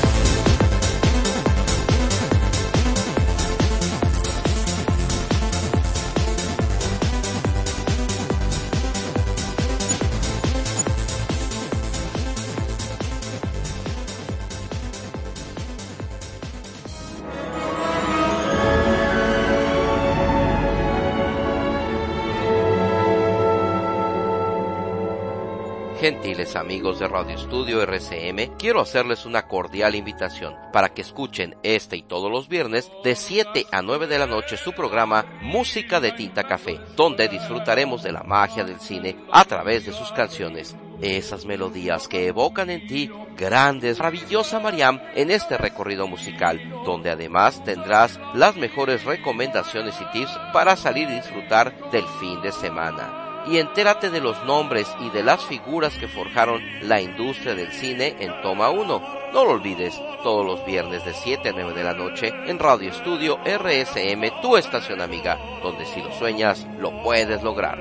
Amigos 26.61 26.99
de 26.99 27.07
Radio 27.07 27.35
Estudio 27.35 27.81
RCM, 27.81 28.55
quiero 28.55 28.81
hacerles 28.81 29.25
una 29.25 29.47
cordial 29.47 29.95
invitación 29.95 30.55
para 30.71 30.93
que 30.93 31.01
escuchen 31.01 31.55
este 31.63 31.97
y 31.97 32.03
todos 32.03 32.31
los 32.31 32.47
viernes 32.47 32.91
de 33.03 33.15
7 33.15 33.65
a 33.71 33.81
9 33.81 34.05
de 34.05 34.19
la 34.19 34.27
noche 34.27 34.57
su 34.57 34.71
programa 34.71 35.25
Música 35.41 35.99
de 35.99 36.11
Tinta 36.11 36.43
Café, 36.43 36.79
donde 36.95 37.27
disfrutaremos 37.27 38.03
de 38.03 38.11
la 38.11 38.21
magia 38.21 38.63
del 38.63 38.79
cine 38.79 39.17
a 39.31 39.43
través 39.43 39.87
de 39.87 39.91
sus 39.91 40.11
canciones. 40.11 40.75
Esas 41.01 41.45
melodías 41.45 42.07
que 42.07 42.27
evocan 42.27 42.69
en 42.69 42.85
ti 42.85 43.11
grandes, 43.35 43.97
maravillosa 43.97 44.59
Mariam 44.59 45.01
en 45.15 45.31
este 45.31 45.57
recorrido 45.57 46.07
musical, 46.07 46.61
donde 46.85 47.09
además 47.09 47.63
tendrás 47.63 48.19
las 48.35 48.55
mejores 48.55 49.03
recomendaciones 49.03 49.95
y 49.99 50.05
tips 50.11 50.37
para 50.53 50.75
salir 50.75 51.09
y 51.09 51.15
disfrutar 51.15 51.89
del 51.89 52.05
fin 52.19 52.39
de 52.43 52.51
semana 52.51 53.20
y 53.47 53.57
entérate 53.57 54.09
de 54.09 54.21
los 54.21 54.43
nombres 54.45 54.87
y 54.99 55.09
de 55.09 55.23
las 55.23 55.45
figuras 55.45 55.97
que 55.97 56.07
forjaron 56.07 56.61
la 56.81 57.01
industria 57.01 57.55
del 57.55 57.71
cine 57.71 58.15
en 58.19 58.41
Toma 58.41 58.69
1. 58.69 59.21
No 59.33 59.45
lo 59.45 59.51
olvides, 59.51 59.99
todos 60.23 60.45
los 60.45 60.65
viernes 60.65 61.05
de 61.05 61.13
7 61.13 61.49
a 61.49 61.51
9 61.53 61.73
de 61.73 61.83
la 61.83 61.93
noche 61.93 62.33
en 62.45 62.59
Radio 62.59 62.91
Estudio 62.91 63.39
RSM, 63.45 64.41
tu 64.41 64.57
estación 64.57 65.01
amiga, 65.01 65.37
donde 65.63 65.85
si 65.85 66.01
lo 66.01 66.11
sueñas, 66.13 66.67
lo 66.79 67.01
puedes 67.01 67.41
lograr. 67.41 67.79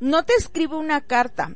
No 0.00 0.24
te 0.24 0.32
escribo 0.34 0.78
una 0.78 1.02
carta, 1.02 1.52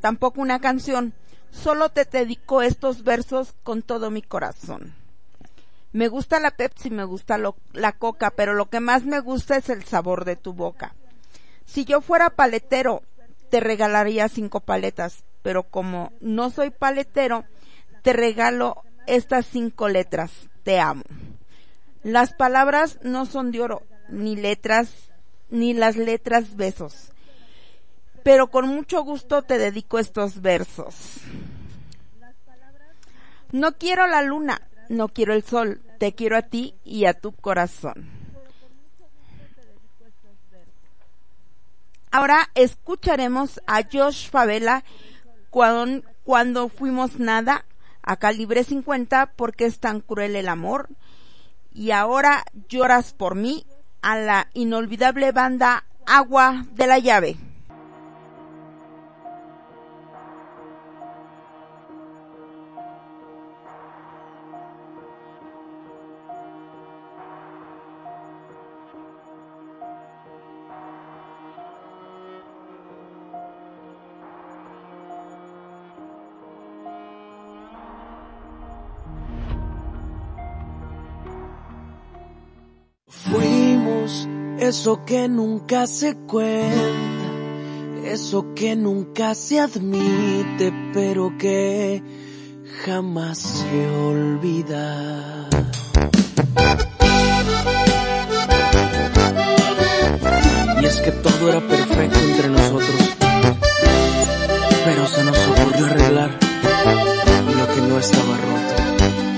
tampoco 0.00 0.40
una 0.40 0.60
canción 0.60 1.12
solo 1.50 1.90
te 1.90 2.04
dedico 2.04 2.62
estos 2.62 3.04
versos 3.04 3.54
con 3.62 3.82
todo 3.82 4.10
mi 4.10 4.22
corazón. 4.22 4.94
Me 5.92 6.08
gusta 6.08 6.38
la 6.38 6.52
Pepsi, 6.52 6.90
me 6.90 7.04
gusta 7.04 7.36
la 7.72 7.92
coca, 7.92 8.30
pero 8.30 8.54
lo 8.54 8.66
que 8.66 8.80
más 8.80 9.04
me 9.04 9.18
gusta 9.20 9.56
es 9.56 9.68
el 9.68 9.84
sabor 9.84 10.24
de 10.24 10.36
tu 10.36 10.52
boca. 10.52 10.94
Si 11.66 11.84
yo 11.84 12.00
fuera 12.00 12.30
paletero, 12.30 13.02
te 13.50 13.58
regalaría 13.60 14.28
cinco 14.28 14.60
paletas, 14.60 15.24
pero 15.42 15.64
como 15.64 16.12
no 16.20 16.50
soy 16.50 16.70
paletero, 16.70 17.44
te 18.02 18.12
regalo 18.12 18.82
estas 19.06 19.46
cinco 19.46 19.88
letras. 19.88 20.30
Te 20.62 20.78
amo. 20.78 21.02
Las 22.02 22.32
palabras 22.32 22.98
no 23.02 23.26
son 23.26 23.50
de 23.50 23.60
oro, 23.60 23.82
ni 24.08 24.36
letras, 24.36 24.90
ni 25.50 25.74
las 25.74 25.96
letras 25.96 26.56
besos. 26.56 27.12
Pero 28.22 28.48
con 28.48 28.68
mucho 28.68 29.02
gusto 29.02 29.42
te 29.42 29.58
dedico 29.58 29.98
estos 29.98 30.42
versos. 30.42 30.94
No 33.52 33.72
quiero 33.72 34.06
la 34.06 34.22
luna, 34.22 34.62
no 34.88 35.08
quiero 35.08 35.34
el 35.34 35.42
sol, 35.42 35.80
te 35.98 36.12
quiero 36.14 36.36
a 36.36 36.42
ti 36.42 36.74
y 36.84 37.06
a 37.06 37.14
tu 37.14 37.32
corazón. 37.32 38.20
Ahora 42.12 42.50
escucharemos 42.54 43.60
a 43.66 43.82
Josh 43.82 44.30
Favela 44.30 44.82
cuando, 45.50 46.68
fuimos 46.68 47.18
nada 47.18 47.64
a 48.02 48.16
calibre 48.16 48.64
50 48.64 49.32
porque 49.36 49.66
es 49.66 49.78
tan 49.78 50.00
cruel 50.00 50.34
el 50.34 50.48
amor. 50.48 50.88
Y 51.72 51.92
ahora 51.92 52.44
lloras 52.68 53.12
por 53.12 53.36
mí 53.36 53.64
a 54.02 54.16
la 54.18 54.48
inolvidable 54.54 55.30
banda 55.30 55.84
Agua 56.04 56.66
de 56.72 56.86
la 56.88 56.98
Llave. 56.98 57.36
Eso 84.58 85.04
que 85.06 85.28
nunca 85.28 85.86
se 85.86 86.16
cuenta, 86.16 87.30
eso 88.04 88.54
que 88.54 88.76
nunca 88.76 89.34
se 89.34 89.58
admite, 89.58 90.72
pero 90.92 91.36
que 91.38 92.02
jamás 92.84 93.38
se 93.38 93.88
olvida. 93.88 95.48
Y 100.80 100.84
es 100.84 100.96
que 101.00 101.10
todo 101.12 101.48
era 101.48 101.60
perfecto 101.66 102.18
entre 102.18 102.48
nosotros, 102.48 103.16
pero 104.84 105.06
se 105.06 105.24
nos 105.24 105.38
ocurrió 105.48 105.86
arreglar 105.86 106.38
lo 107.58 107.74
que 107.74 107.80
no 107.82 107.98
estaba 107.98 108.36
roto. 108.36 109.29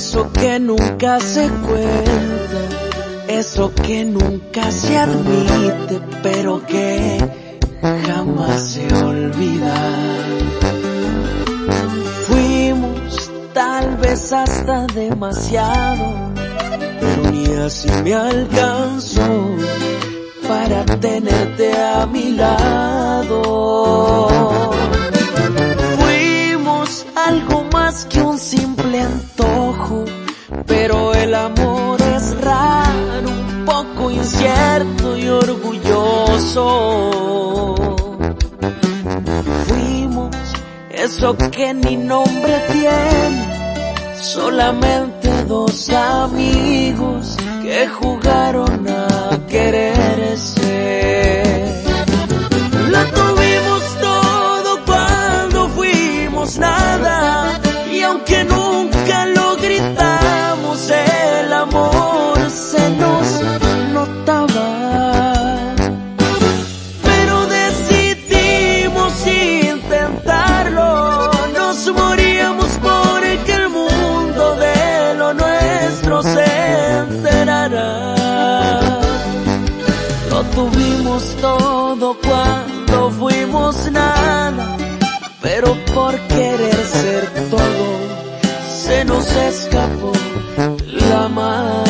Eso 0.00 0.32
que 0.32 0.58
nunca 0.58 1.20
se 1.20 1.46
cuenta, 1.46 2.60
eso 3.28 3.70
que 3.74 4.02
nunca 4.06 4.72
se 4.72 4.96
admite, 4.96 6.00
pero 6.22 6.64
que 6.64 7.18
jamás 8.06 8.62
se 8.62 8.94
olvida. 8.94 9.74
Fuimos 12.26 13.30
tal 13.52 13.98
vez 13.98 14.32
hasta 14.32 14.86
demasiado, 14.86 16.32
pero 16.98 17.30
ni 17.30 17.44
así 17.56 17.90
me 18.02 18.14
alcanzó 18.14 19.54
para 20.48 20.86
tenerte 20.98 21.76
a 21.76 22.06
mi 22.06 22.30
lado. 22.32 24.30
Fuimos 25.98 27.04
algo 27.14 27.64
más 27.70 28.06
que 28.06 28.22
un 28.22 28.38
simple 28.38 28.69
antojo, 29.10 30.04
pero 30.66 31.14
el 31.14 31.34
amor 31.34 32.00
es 32.16 32.40
raro, 32.40 33.28
un 33.28 33.64
poco 33.64 34.10
incierto 34.10 35.16
y 35.16 35.28
orgulloso. 35.28 37.10
Fuimos 39.66 40.36
eso 40.90 41.36
que 41.36 41.74
ni 41.74 41.96
nombre 41.96 42.60
tiene, 42.72 44.14
solamente 44.20 45.44
dos 45.44 45.90
amigos 45.90 47.36
que 47.62 47.88
jugaron 47.88 48.86
a 48.88 49.38
quererse. 49.48 50.99
Todo 81.96 82.16
cuando 82.22 83.10
fuimos 83.10 83.90
nada, 83.90 84.76
pero 85.42 85.76
por 85.92 86.16
querer 86.28 86.76
ser 86.86 87.50
todo 87.50 87.86
se 88.84 89.04
nos 89.04 89.26
escapó 89.26 90.12
la 90.86 91.28
magia. 91.28 91.89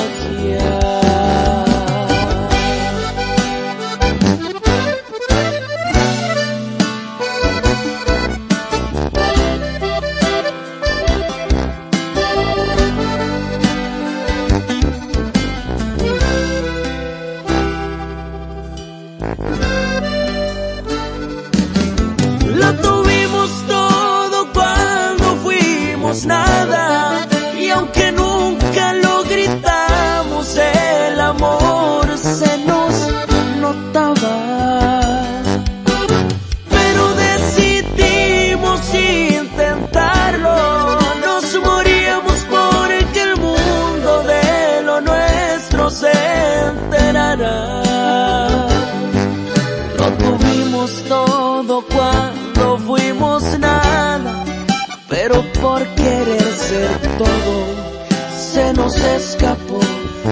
Se 59.00 59.16
escapó 59.16 59.80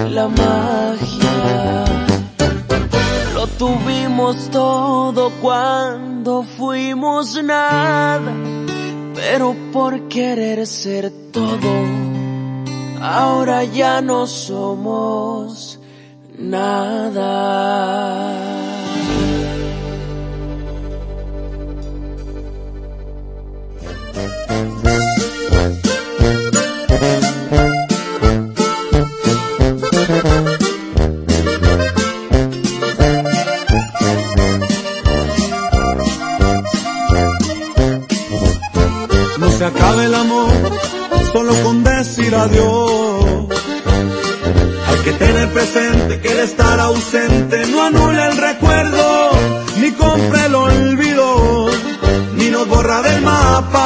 la 0.09 0.27
magia. 0.27 1.85
Lo 3.33 3.47
tuvimos 3.47 4.49
todo 4.51 5.31
cuando 5.41 6.43
fuimos 6.43 7.41
nada, 7.43 8.31
pero 9.15 9.55
por 9.73 10.07
querer 10.07 10.67
ser 10.67 11.11
todo, 11.31 11.71
ahora 13.01 13.63
ya 13.63 14.01
no 14.01 14.27
somos 14.27 15.79
nada. 16.37 17.79
Acabe 39.65 40.05
el 40.05 40.15
amor 40.15 40.53
solo 41.33 41.53
con 41.63 41.83
decir 41.83 42.33
adiós. 42.33 43.25
Hay 44.87 44.97
que 45.03 45.11
tener 45.13 45.51
presente 45.51 46.21
que 46.21 46.31
el 46.31 46.39
estar 46.39 46.79
ausente 46.79 47.65
no 47.67 47.83
anula 47.83 48.27
el 48.27 48.37
recuerdo, 48.37 49.31
ni 49.81 49.91
compra 49.91 50.45
el 50.45 50.55
olvido, 50.55 51.67
ni 52.35 52.49
nos 52.49 52.67
borra 52.67 53.01
del 53.01 53.21
mapa. 53.21 53.85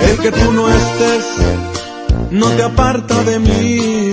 El 0.00 0.18
que 0.18 0.32
tú 0.32 0.52
no 0.52 0.68
estés 0.68 1.24
no 2.30 2.50
te 2.50 2.62
aparta 2.64 3.22
de 3.22 3.38
mí. 3.38 4.12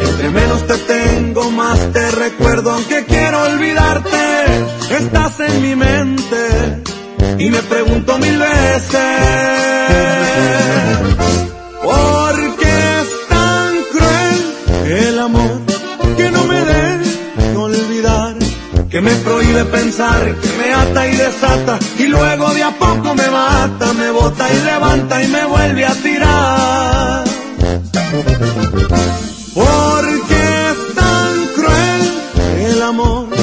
Entre 0.00 0.30
menos 0.30 0.66
te 0.66 0.78
tengo, 0.78 1.50
más 1.50 1.92
te 1.92 2.10
recuerdo, 2.12 2.70
aunque 2.70 3.04
quiero 3.04 3.42
olvidarte, 3.42 4.16
estás 4.90 5.40
en 5.40 5.62
mi 5.62 5.76
mente 5.76 6.83
y 7.38 7.50
me 7.50 7.62
pregunto 7.62 8.18
mil 8.18 8.38
veces, 8.38 8.90
¿por 11.82 12.56
qué 12.56 12.74
es 13.00 13.28
tan 13.28 13.74
cruel 13.92 14.98
el 15.08 15.18
amor 15.18 15.60
que 16.16 16.30
no 16.30 16.44
me 16.44 16.60
deja 16.64 17.58
olvidar? 17.58 18.34
Que 18.88 19.00
me 19.00 19.10
prohíbe 19.16 19.64
pensar, 19.64 20.22
que 20.36 20.48
me 20.58 20.72
ata 20.72 21.08
y 21.08 21.16
desata 21.16 21.78
y 21.98 22.06
luego 22.06 22.54
de 22.54 22.62
a 22.62 22.70
poco 22.70 23.14
me 23.14 23.28
mata, 23.28 23.92
me 23.94 24.10
bota 24.10 24.52
y 24.52 24.64
levanta 24.64 25.22
y 25.22 25.28
me 25.28 25.44
vuelve 25.46 25.86
a 25.86 25.94
tirar. 25.94 27.24
Porque 29.54 30.34
es 30.70 30.94
tan 30.94 31.46
cruel 31.54 32.70
el 32.70 32.82
amor 32.82 33.33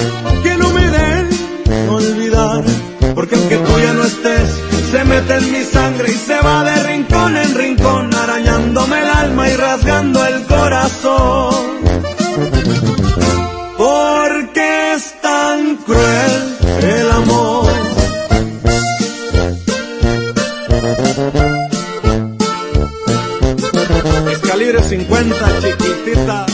rasgando 9.81 10.25
el 10.25 10.45
corazón. 10.45 11.65
Porque 13.77 14.93
es 14.93 15.21
tan 15.21 15.77
cruel 15.77 16.57
el 16.81 17.11
amor. 17.11 17.71
Es 24.31 24.39
calibre 24.39 24.83
50, 24.83 25.59
chiquitita. 25.61 26.45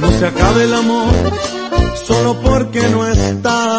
No 0.00 0.10
se 0.18 0.26
acabe 0.26 0.64
el 0.64 0.74
amor 0.74 1.14
solo 2.06 2.40
porque 2.40 2.80
no 2.88 3.06
está. 3.06 3.69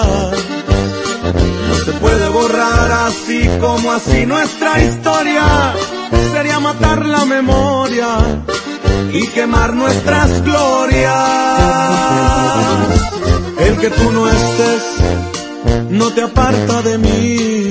Así 3.11 3.49
como 3.59 3.91
así 3.91 4.25
nuestra 4.25 4.81
historia. 4.81 5.73
Sería 6.33 6.59
matar 6.59 7.05
la 7.05 7.25
memoria 7.25 8.07
y 9.11 9.27
quemar 9.27 9.73
nuestras 9.73 10.41
glorias. 10.43 11.11
El 13.59 13.77
que 13.77 13.89
tú 13.89 14.11
no 14.11 14.27
estés 14.27 14.83
no 15.89 16.13
te 16.13 16.21
aparta 16.23 16.81
de 16.81 16.97
mí. 16.97 17.69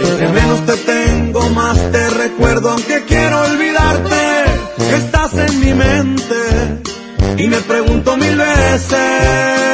Entre 0.00 0.28
menos 0.28 0.66
te 0.66 0.76
tengo, 0.76 1.48
más 1.50 1.76
te 1.90 2.10
recuerdo, 2.10 2.70
aunque 2.70 3.04
quiero 3.04 3.40
olvidarte, 3.42 4.44
estás 5.00 5.34
en 5.34 5.60
mi 5.60 5.74
mente 5.74 6.42
y 7.38 7.48
me 7.48 7.60
pregunto 7.60 8.16
mil 8.16 8.36
veces, 8.36 9.73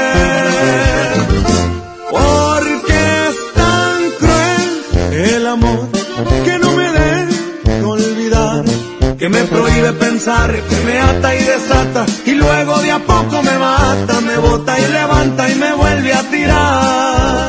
prohíbe 9.60 9.92
pensar, 9.92 10.50
que 10.68 10.76
me 10.86 10.98
ata 10.98 11.34
y 11.34 11.42
desata 11.44 12.06
y 12.24 12.32
luego 12.32 12.78
de 12.80 12.90
a 12.92 12.98
poco 12.98 13.42
me 13.42 13.58
mata, 13.58 14.20
me 14.20 14.36
bota 14.38 14.78
y 14.78 14.92
levanta 14.92 15.50
y 15.50 15.54
me 15.56 15.72
vuelve 15.74 16.12
a 16.14 16.22
tirar. 16.30 17.48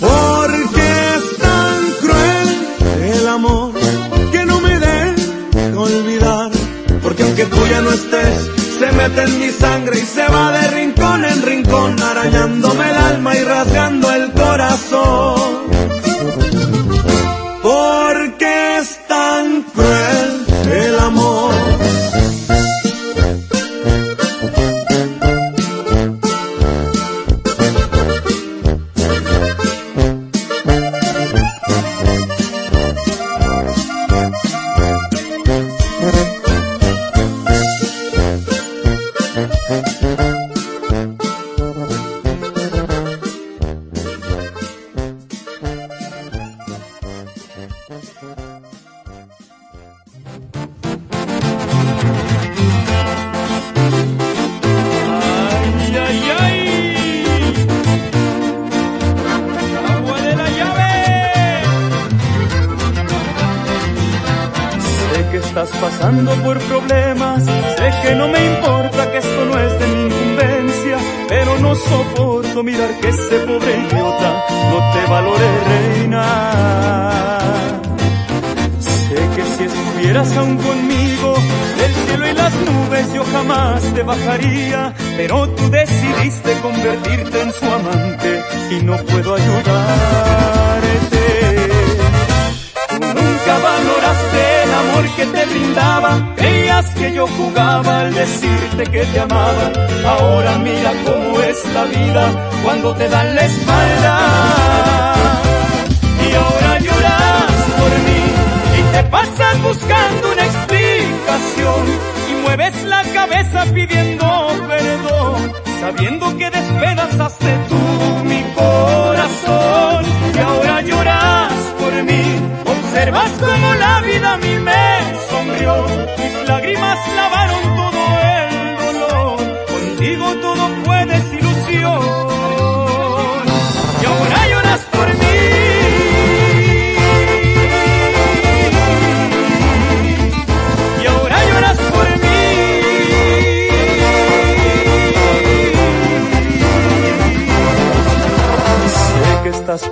Porque 0.00 0.86
es 1.14 1.24
tan 1.44 1.80
cruel 2.02 2.48
el 3.14 3.28
amor 3.28 3.72
que 4.32 4.44
no 4.44 4.60
me 4.60 4.78
deja 4.78 5.80
olvidar. 5.80 6.50
Porque 7.02 7.22
aunque 7.22 7.44
tú 7.46 7.60
ya 7.70 7.80
no 7.80 7.90
estés, 7.90 8.36
se 8.78 8.92
mete 8.92 9.22
en 9.22 9.40
mi 9.40 9.50
sangre 9.50 9.98
y 9.98 10.06
se 10.06 10.26
va 10.28 10.52
de 10.52 10.68
rincón 10.68 11.24
en 11.24 11.42
rincón, 11.42 12.02
arañándome 12.02 12.90
el 12.90 12.96
alma 12.96 13.36
y 13.36 13.44
rasgando 13.44 13.97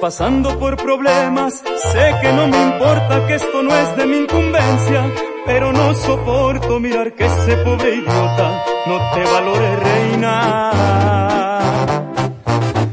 pasando 0.00 0.58
por 0.58 0.76
problemas, 0.76 1.54
sé 1.92 2.14
que 2.20 2.32
no 2.32 2.48
me 2.48 2.62
importa 2.62 3.26
que 3.26 3.34
esto 3.34 3.62
no 3.62 3.74
es 3.74 3.96
de 3.96 4.06
mi 4.06 4.18
incumbencia, 4.18 5.12
pero 5.44 5.72
no 5.72 5.94
soporto 5.94 6.78
mirar 6.80 7.14
que 7.14 7.24
ese 7.24 7.56
pobre 7.58 7.94
idiota 7.94 8.64
no 8.86 8.98
te 9.14 9.24
valore 9.24 9.76
reina. 9.76 10.72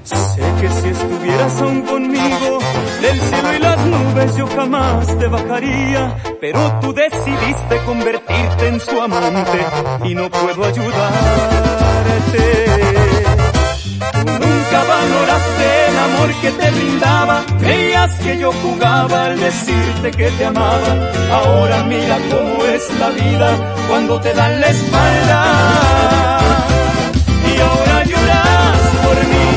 Sé 0.03 0.41
que 0.61 0.69
si 0.69 0.89
estuvieras 0.89 1.61
aún 1.61 1.81
conmigo, 1.81 2.59
del 3.01 3.19
cielo 3.19 3.53
y 3.53 3.59
las 3.59 3.85
nubes 3.85 4.35
yo 4.37 4.47
jamás 4.47 5.17
te 5.17 5.27
bajaría, 5.27 6.15
pero 6.39 6.79
tú 6.81 6.93
decidiste 6.93 7.77
convertirte 7.85 8.67
en 8.67 8.79
su 8.79 9.01
amante 9.01 9.65
y 10.05 10.15
no 10.15 10.29
puedo 10.29 10.63
ayudarte. 10.65 11.73
Tú 14.73 14.79
nunca 14.79 14.91
valoraste 14.91 15.87
el 15.87 15.97
amor 15.99 16.33
que 16.41 16.51
te 16.51 16.71
brindaba, 16.71 17.45
creías 17.59 18.11
que 18.23 18.39
yo 18.39 18.51
jugaba 18.51 19.25
al 19.25 19.39
decirte 19.39 20.09
que 20.09 20.31
te 20.31 20.45
amaba. 20.45 21.11
Ahora 21.31 21.83
mira 21.83 22.17
cómo 22.31 22.65
es 22.65 22.89
la 22.99 23.09
vida 23.09 23.49
cuando 23.87 24.19
te 24.19 24.33
dan 24.33 24.61
la 24.61 24.67
espalda. 24.67 26.39
Y 27.53 27.59
ahora 27.61 28.03
lloras 28.03 28.79
por 29.05 29.17
mí 29.31 29.47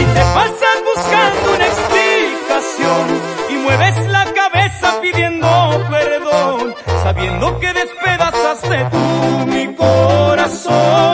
y 0.00 0.04
te 0.14 0.20
pasas 0.38 0.76
buscando 0.94 1.54
una 1.56 1.66
explicación 1.66 3.04
y 3.50 3.54
mueves 3.64 4.06
la 4.08 4.24
cabeza 4.32 5.00
pidiendo 5.02 5.48
perdón, 5.90 6.74
sabiendo 7.02 7.58
que 7.58 7.72
despedazaste 7.72 8.86
tú 8.92 9.46
mi 9.46 9.74
corazón. 9.74 11.09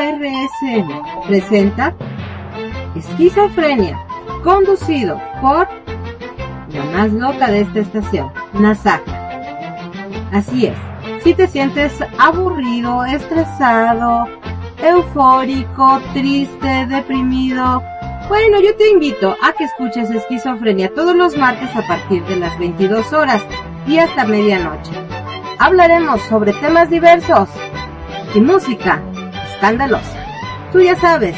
RSM 0.00 1.26
presenta 1.26 1.94
Esquizofrenia, 2.94 3.98
conducido 4.44 5.20
por 5.40 5.68
la 6.68 6.84
más 6.92 7.12
loca 7.12 7.50
de 7.50 7.62
esta 7.62 7.80
estación, 7.80 8.30
Nasaka. 8.52 9.12
Así 10.32 10.66
es, 10.66 10.76
si 11.22 11.34
te 11.34 11.46
sientes 11.46 11.92
aburrido, 12.18 13.04
estresado, 13.04 14.26
eufórico, 14.82 16.00
triste, 16.12 16.86
deprimido, 16.86 17.82
bueno, 18.28 18.60
yo 18.60 18.74
te 18.76 18.90
invito 18.90 19.36
a 19.42 19.52
que 19.52 19.64
escuches 19.64 20.10
Esquizofrenia 20.10 20.92
todos 20.92 21.14
los 21.14 21.36
martes 21.36 21.74
a 21.76 21.86
partir 21.86 22.24
de 22.24 22.36
las 22.36 22.58
22 22.58 23.12
horas 23.12 23.42
y 23.86 23.98
hasta 23.98 24.24
medianoche. 24.24 24.92
Hablaremos 25.58 26.20
sobre 26.22 26.52
temas 26.54 26.90
diversos 26.90 27.48
y 28.34 28.40
música 28.40 29.00
escandalosa. 29.56 30.26
Tú 30.70 30.80
ya 30.80 30.94
sabes, 30.96 31.34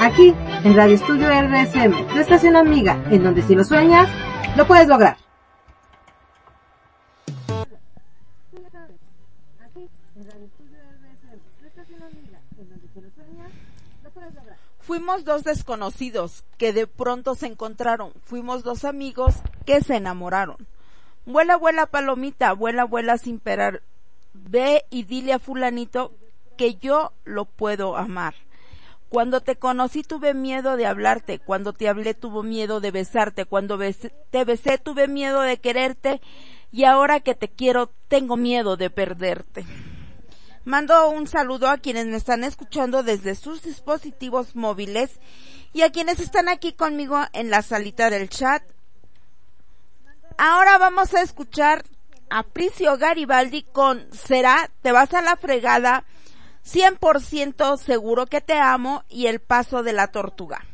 aquí 0.00 0.34
en 0.64 0.76
Radio 0.76 0.94
Estudio 0.94 1.28
RSM, 1.28 2.08
tu 2.08 2.18
estación 2.18 2.56
amiga, 2.56 3.02
en 3.10 3.24
donde 3.24 3.42
si 3.42 3.54
lo 3.54 3.64
sueñas, 3.64 4.08
lo 4.56 4.66
puedes 4.66 4.86
lograr. 4.86 5.16
Fuimos 14.80 15.24
dos 15.24 15.44
desconocidos 15.44 16.44
que 16.58 16.74
de 16.74 16.86
pronto 16.86 17.34
se 17.34 17.46
encontraron. 17.46 18.12
Fuimos 18.22 18.62
dos 18.62 18.84
amigos 18.84 19.36
que 19.64 19.80
se 19.80 19.96
enamoraron. 19.96 20.58
Vuela, 21.24 21.56
vuela, 21.56 21.86
palomita, 21.86 22.52
vuela, 22.52 22.84
vuela 22.84 23.16
sin 23.16 23.40
parar. 23.40 23.80
Ve 24.34 24.84
y 24.90 25.04
dile 25.04 25.32
a 25.32 25.38
fulanito 25.38 26.12
que 26.56 26.76
yo 26.76 27.12
lo 27.24 27.44
puedo 27.44 27.96
amar. 27.96 28.34
Cuando 29.08 29.40
te 29.40 29.56
conocí 29.56 30.02
tuve 30.02 30.34
miedo 30.34 30.76
de 30.76 30.86
hablarte, 30.86 31.38
cuando 31.38 31.72
te 31.72 31.88
hablé 31.88 32.14
tuve 32.14 32.42
miedo 32.46 32.80
de 32.80 32.90
besarte, 32.90 33.44
cuando 33.44 33.78
bes- 33.78 34.12
te 34.30 34.44
besé 34.44 34.78
tuve 34.78 35.06
miedo 35.06 35.40
de 35.42 35.58
quererte 35.58 36.20
y 36.72 36.84
ahora 36.84 37.20
que 37.20 37.34
te 37.34 37.48
quiero 37.48 37.92
tengo 38.08 38.36
miedo 38.36 38.76
de 38.76 38.90
perderte. 38.90 39.64
Mando 40.64 41.10
un 41.10 41.28
saludo 41.28 41.68
a 41.68 41.78
quienes 41.78 42.06
me 42.06 42.16
están 42.16 42.42
escuchando 42.42 43.02
desde 43.02 43.34
sus 43.34 43.62
dispositivos 43.62 44.56
móviles 44.56 45.20
y 45.72 45.82
a 45.82 45.90
quienes 45.90 46.18
están 46.18 46.48
aquí 46.48 46.72
conmigo 46.72 47.22
en 47.34 47.50
la 47.50 47.62
salita 47.62 48.10
del 48.10 48.28
chat. 48.28 48.62
Ahora 50.38 50.78
vamos 50.78 51.14
a 51.14 51.22
escuchar 51.22 51.84
a 52.30 52.42
Pricio 52.42 52.96
Garibaldi 52.96 53.62
con 53.62 54.08
Será, 54.12 54.70
te 54.82 54.90
vas 54.90 55.12
a 55.14 55.22
la 55.22 55.36
fregada, 55.36 56.04
100% 56.64 57.76
seguro 57.76 58.26
que 58.26 58.40
te 58.40 58.54
amo 58.54 59.04
y 59.08 59.26
el 59.26 59.40
paso 59.40 59.82
de 59.82 59.92
la 59.92 60.08
tortuga. 60.08 60.64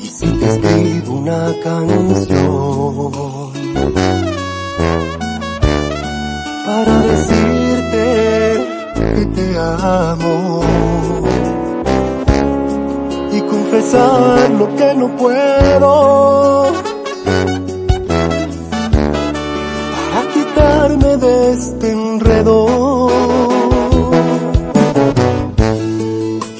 Y 0.00 0.06
si 0.06 0.26
te 0.38 0.46
escribo 0.48 1.14
una 1.14 1.54
canción 1.62 3.12
que 9.14 9.26
te 9.26 9.58
amo 9.58 10.60
y 13.30 13.40
confesar 13.42 14.50
lo 14.50 14.74
que 14.74 14.94
no 14.94 15.16
puedo 15.16 16.72
para 20.14 20.28
quitarme 20.32 21.16
de 21.18 21.52
este 21.52 21.92
enredo. 21.92 23.08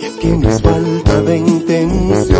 Y 0.00 0.04
es 0.04 0.12
que 0.20 0.36
no 0.36 0.50
falta 0.58 1.22
de 1.22 1.36
intención. 1.38 2.32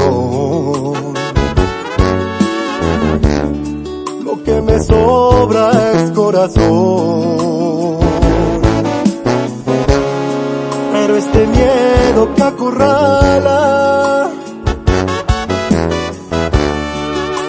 Lo 4.24 4.43
que 4.44 4.60
me 4.60 4.78
sobra 4.78 5.93
es 5.93 6.10
corazón. 6.10 7.31
Este 11.24 11.46
miedo 11.46 12.34
que 12.34 12.42
acorrala 12.42 14.28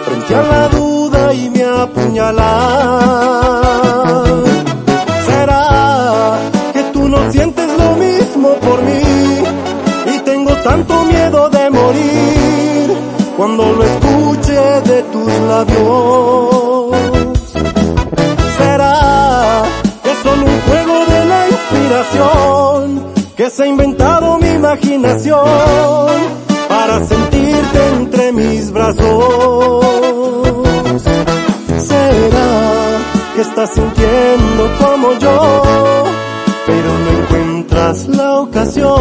frente 0.06 0.34
a 0.34 0.42
la 0.42 0.68
duda 0.68 1.34
y 1.34 1.50
me 1.50 1.64
apuñala. 1.64 2.52
¿Será 5.26 6.38
que 6.72 6.82
tú 6.92 7.08
no 7.08 7.18
sientes 7.32 7.68
lo 7.82 7.90
mismo 7.96 8.48
por 8.66 8.82
mí? 8.82 9.02
Y 10.14 10.18
tengo 10.20 10.52
tanto 10.68 11.04
miedo 11.04 11.48
de 11.48 11.70
morir 11.70 12.86
cuando 13.36 13.72
lo 13.72 13.82
escuche 13.82 14.60
de 14.90 15.02
tus 15.12 15.32
labios. 15.50 16.53
Que 23.44 23.50
se 23.50 23.64
ha 23.64 23.66
inventado 23.66 24.38
mi 24.38 24.48
imaginación 24.48 25.44
para 26.66 27.04
sentirte 27.04 27.88
entre 27.92 28.32
mis 28.32 28.70
brazos? 28.70 29.84
¿Será 31.76 33.00
que 33.34 33.42
estás 33.42 33.68
sintiendo 33.74 34.70
como 34.80 35.12
yo, 35.18 35.62
pero 36.66 36.98
no 37.04 37.10
encuentras 37.20 38.08
la 38.08 38.40
ocasión 38.40 38.98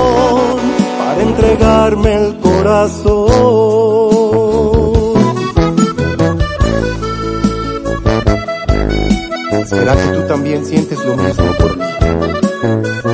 para 0.98 1.22
entregarme 1.22 2.14
el 2.14 2.38
corazón? 2.40 3.30
¿Será 9.68 9.96
que 9.96 10.08
tú 10.18 10.28
también 10.28 10.66
sientes 10.66 11.00
lo 11.06 11.16
mismo 11.16 11.46
por 11.58 11.78
mí? 11.78 13.13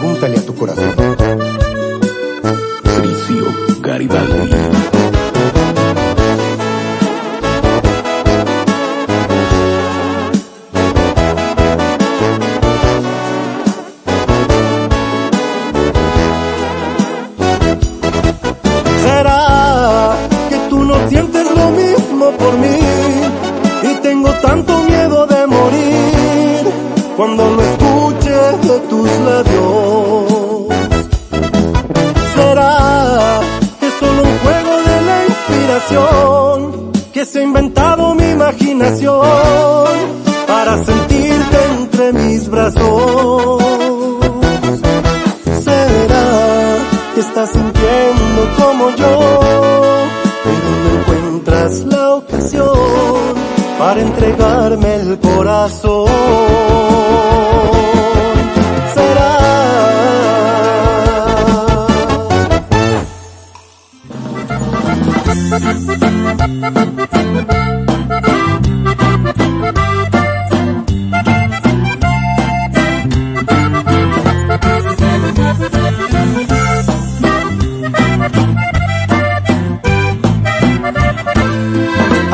Pregúntale 0.00 0.38
a 0.38 0.40
tu 0.40 0.54
corazón. 0.54 0.94
Patricio 2.82 3.44
Garibaldi. 3.82 4.89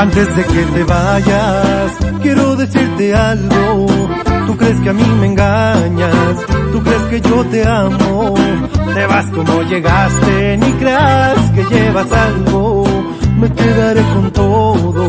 Antes 0.06 0.36
de 0.36 0.44
que 0.44 0.62
te 0.66 0.84
vayas, 0.84 1.92
quiero 2.22 2.54
decirte 2.54 3.12
algo. 3.12 3.86
Tú 4.46 4.56
crees 4.56 4.80
que 4.80 4.90
a 4.90 4.92
mí 4.92 5.02
me 5.20 5.26
engañas, 5.26 6.46
tú 6.72 6.80
crees 6.80 7.02
que 7.10 7.20
yo 7.20 7.44
te 7.46 7.66
amo. 7.66 8.34
Te 8.94 9.06
vas 9.06 9.26
como 9.32 9.62
llegaste, 9.62 10.58
ni 10.58 10.72
creas 10.74 11.38
que 11.56 11.64
llevas 11.64 12.12
algo. 12.12 12.84
Me 13.36 13.52
quedaré 13.52 14.02
con 14.14 14.30
todo, 14.30 15.08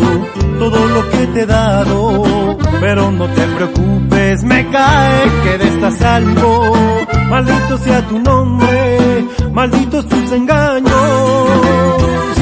todo 0.59 0.87
lo 0.87 1.09
que 1.11 1.27
te 1.27 1.41
he 1.41 1.45
dado. 1.45 2.57
Pero 2.81 3.11
no 3.11 3.27
te 3.27 3.43
preocupes, 3.55 4.43
me 4.43 4.67
cae 4.71 5.23
que 5.43 5.57
de 5.59 5.67
esta 5.75 5.91
salvo. 5.91 6.73
Maldito 7.29 7.77
sea 7.83 8.01
tu 8.07 8.17
nombre, 8.17 9.27
malditos 9.53 10.07
tus 10.07 10.31
engaños. 10.31 12.36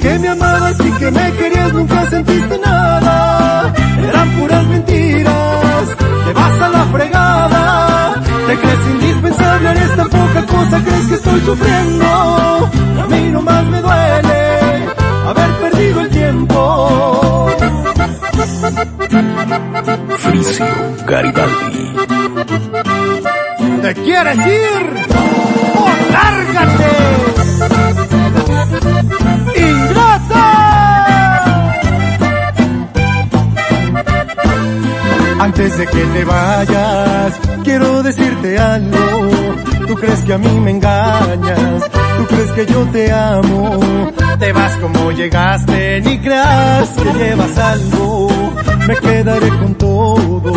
Que 0.00 0.18
me 0.18 0.28
amabas 0.28 0.80
y 0.80 0.90
que 0.92 1.10
me 1.10 1.32
querías, 1.32 1.72
nunca 1.74 2.06
sentiste 2.08 2.58
nada. 2.58 3.72
Eran 4.08 4.30
puras 4.38 4.66
mentiras, 4.66 5.88
te 6.24 6.32
vas 6.32 6.60
a 6.62 6.68
la 6.70 6.84
fregada. 6.86 8.22
Te 8.46 8.56
crees 8.56 8.86
indispensable, 8.92 9.70
eres 9.70 9.96
tan 9.96 10.08
poca 10.08 10.46
cosa, 10.46 10.82
crees 10.84 11.06
que 11.06 11.14
estoy 11.14 11.40
sufriendo. 11.40 12.06
A 13.02 13.06
mí 13.08 13.30
nomás 13.30 13.64
me 13.66 13.80
duele 13.80 14.88
haber 15.28 15.50
perdido 15.60 16.00
el 16.00 16.08
tiempo. 16.08 17.50
Fricio 20.18 20.66
Garibaldi. 21.06 21.92
¿Te 23.82 23.94
quieres 23.94 24.38
ir? 24.46 25.06
¡Pues 25.74 26.10
lárgate! 26.12 27.99
Antes 35.60 35.76
de 35.76 35.86
que 35.88 36.04
te 36.06 36.24
vayas, 36.24 37.40
quiero 37.64 38.02
decirte 38.02 38.58
algo. 38.58 39.30
Tú 39.88 39.94
crees 39.94 40.20
que 40.20 40.32
a 40.32 40.38
mí 40.38 40.48
me 40.58 40.70
engañas, 40.70 41.84
tú 42.16 42.26
crees 42.28 42.52
que 42.52 42.64
yo 42.64 42.86
te 42.86 43.12
amo. 43.12 43.78
Te 44.38 44.52
vas 44.54 44.74
como 44.78 45.12
llegaste, 45.12 46.00
ni 46.00 46.18
creas 46.18 46.88
que 46.88 47.12
llevas 47.12 47.58
algo. 47.58 48.28
Me 48.88 48.96
quedaré 48.96 49.48
con 49.50 49.74
todo, 49.74 50.52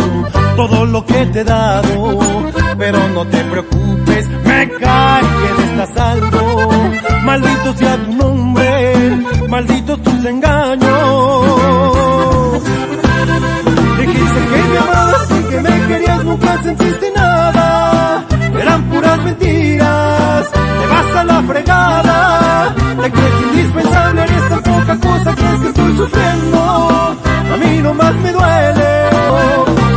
todo 0.56 0.86
lo 0.86 1.06
que 1.06 1.26
te 1.26 1.42
he 1.42 1.44
dado. 1.44 2.20
Pero 2.78 3.10
no 3.10 3.26
te 3.26 3.44
preocupes, 3.44 4.30
me 4.46 4.70
cae 4.70 5.22
que 5.22 5.64
estás 5.64 5.90
salvo. 5.96 6.70
Maldito 7.26 7.74
sea 7.74 7.98
tu 7.98 8.14
nombre, 8.14 9.18
malditos 9.50 10.02
tus 10.02 10.24
engaños. 10.24 10.83
Me 14.74 14.80
amabas 14.80 15.32
y 15.32 15.44
que 15.50 15.62
me 15.62 15.88
querías, 15.88 16.24
nunca 16.24 16.64
sentiste 16.64 17.12
nada. 17.16 18.26
Eran 18.62 18.84
puras 18.90 19.24
mentiras, 19.24 20.52
te 20.52 20.88
vas 20.94 21.16
a 21.16 21.24
la 21.24 21.42
fregada. 21.44 22.76
Te 23.02 23.12
crees 23.12 23.42
indispensable, 23.48 24.22
eres 24.24 24.50
tan 24.50 24.64
poca 24.64 24.96
cosa, 25.08 25.36
crees 25.36 25.60
que 25.62 25.68
estoy 25.68 25.98
sufriendo. 25.98 26.60
A 27.54 27.58
mí 27.62 27.82
nomás 27.82 28.16
me 28.16 28.32
duele. 28.32 28.92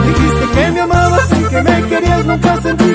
Dijiste 0.06 0.44
que 0.54 0.70
me 0.72 0.80
amabas 0.80 1.32
y 1.32 1.44
que 1.44 1.62
me 1.62 1.82
querías, 1.88 2.24
nunca 2.26 2.62
sentiste 2.62 2.85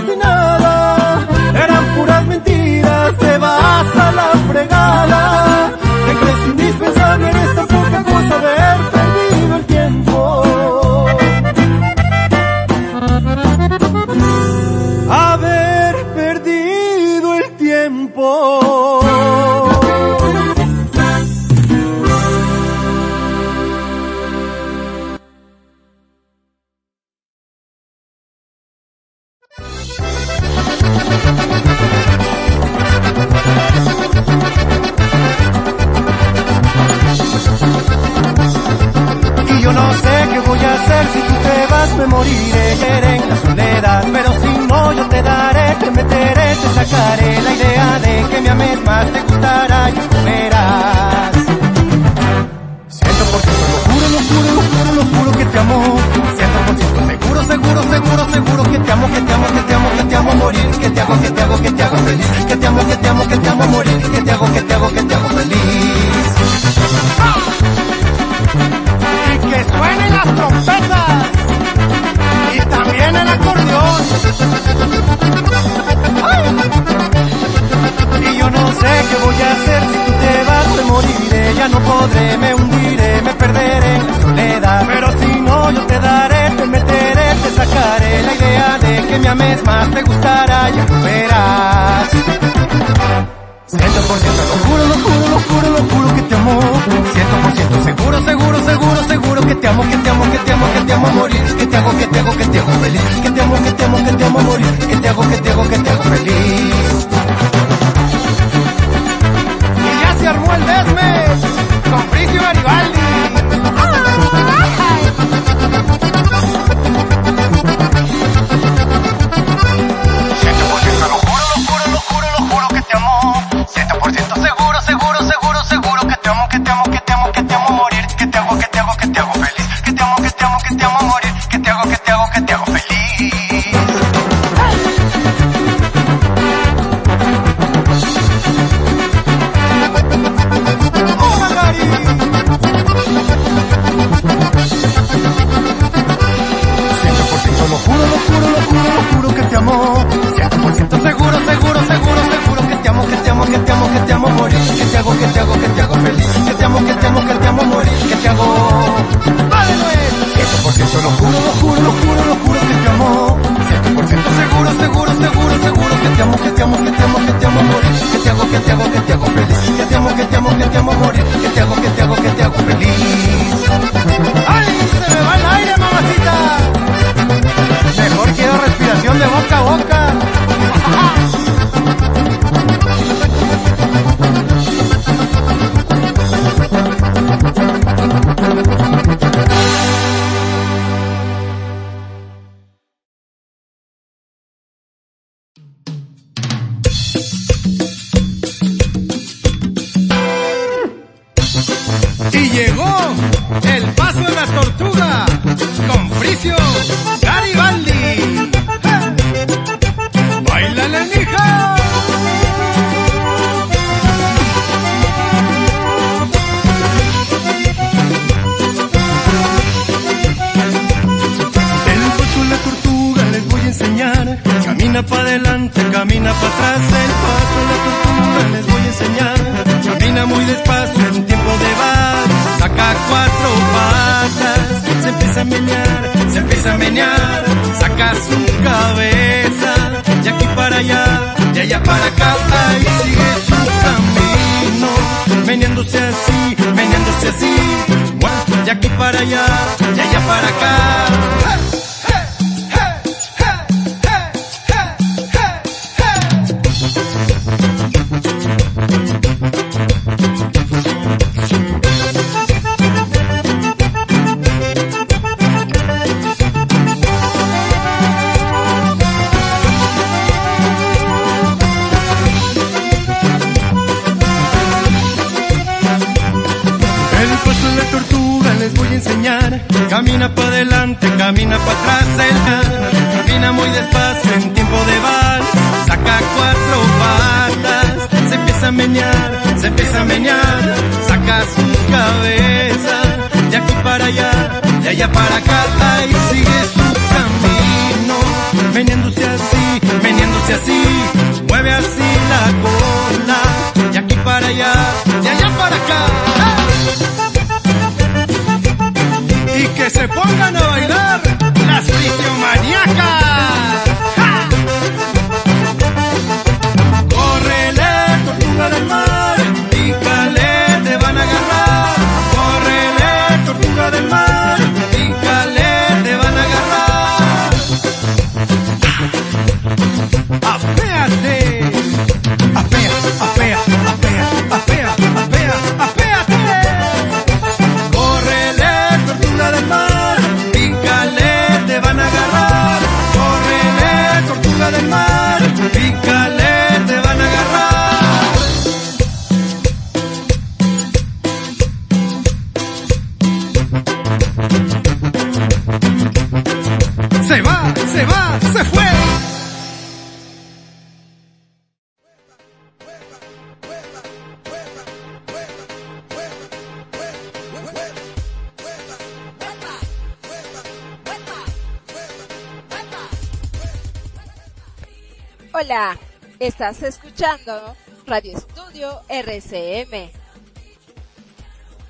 Estás 376.62 376.84
escuchando 376.84 377.76
Radio 378.06 378.38
Estudio 378.38 379.02
RCM. 379.10 380.12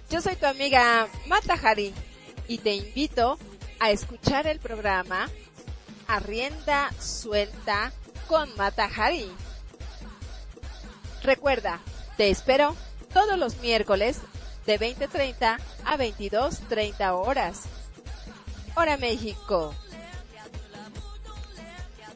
Yo 0.10 0.22
soy 0.22 0.38
tu 0.38 0.46
amiga 0.46 1.10
Mata 1.28 1.56
Hari 1.62 1.94
y 2.48 2.58
te 2.60 2.76
invito 2.76 3.38
a 3.82 3.92
escuchar 3.92 4.48
el 4.48 4.60
programa 4.60 5.30
Arrienda 6.08 6.90
Suelta 7.02 7.92
con 8.30 8.56
Mata 8.56 8.90
Hari. 8.96 9.30
Recuerda, 11.22 11.82
te 12.16 12.30
espero 12.30 12.74
todos 13.14 13.38
los 13.38 13.58
miércoles 13.58 14.22
de 14.66 14.80
20.30 14.80 15.58
a 15.84 15.98
22.30 15.98 17.12
horas. 17.12 17.64
Hora 18.76 18.96
México. 18.96 19.76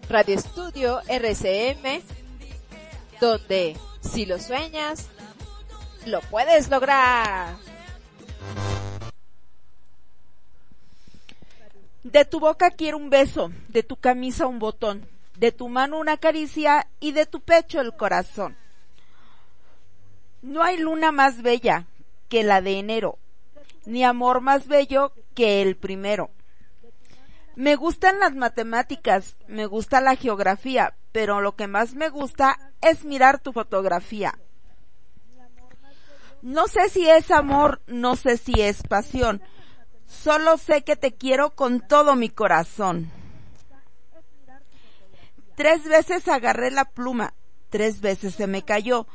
Radio 0.08 0.36
Estudio 0.36 1.02
RCM 1.10 2.02
donde 3.20 3.78
si 4.02 4.26
lo 4.26 4.40
sueñas, 4.40 5.08
lo 6.06 6.22
puedes 6.22 6.70
lograr. 6.70 7.56
De 12.04 12.24
tu 12.24 12.40
boca 12.40 12.70
quiero 12.72 12.98
un 12.98 13.10
beso, 13.10 13.52
de 13.68 13.82
tu 13.82 13.98
camisa 13.98 14.46
un 14.46 14.60
botón, 14.60 15.08
de 15.38 15.52
tu 15.52 15.70
mano 15.70 15.98
una 15.98 16.18
caricia 16.18 16.88
y 17.00 17.12
de 17.14 17.26
tu 17.26 17.42
pecho 17.42 17.82
el 17.82 17.96
corazón. 17.96 18.56
No 20.42 20.62
hay 20.62 20.78
luna 20.78 21.12
más 21.12 21.42
bella 21.42 21.88
que 22.30 22.44
la 22.44 22.62
de 22.62 22.78
enero, 22.78 23.18
ni 23.86 24.04
amor 24.04 24.42
más 24.42 24.68
bello 24.68 25.14
que 25.34 25.62
el 25.62 25.76
primero. 25.76 26.30
Me 27.56 27.76
gustan 27.76 28.20
las 28.20 28.36
matemáticas, 28.36 29.36
me 29.48 29.66
gusta 29.66 30.02
la 30.02 30.16
geografía, 30.16 30.94
pero 31.16 31.40
lo 31.40 31.56
que 31.56 31.68
más 31.68 31.94
me 31.94 32.10
gusta 32.10 32.60
es 32.82 33.06
mirar 33.06 33.40
tu 33.40 33.54
fotografía. 33.54 34.38
No 36.42 36.68
sé 36.68 36.90
si 36.90 37.10
es 37.10 37.32
amor, 37.32 37.82
no 37.88 38.18
sé 38.18 38.36
si 38.36 38.60
es 38.60 38.84
pasión, 38.84 39.42
solo 40.06 40.58
sé 40.58 40.84
que 40.84 40.98
te 40.98 41.14
quiero 41.14 41.52
con 41.52 41.80
todo 41.80 42.18
mi 42.18 42.28
corazón. 42.28 43.10
Tres 45.56 45.86
veces 45.86 46.28
agarré 46.28 46.70
la 46.70 46.84
pluma, 46.84 47.34
tres 47.70 48.02
veces 48.02 48.36
se 48.36 48.46
me 48.46 48.64
cayó, 48.64 49.08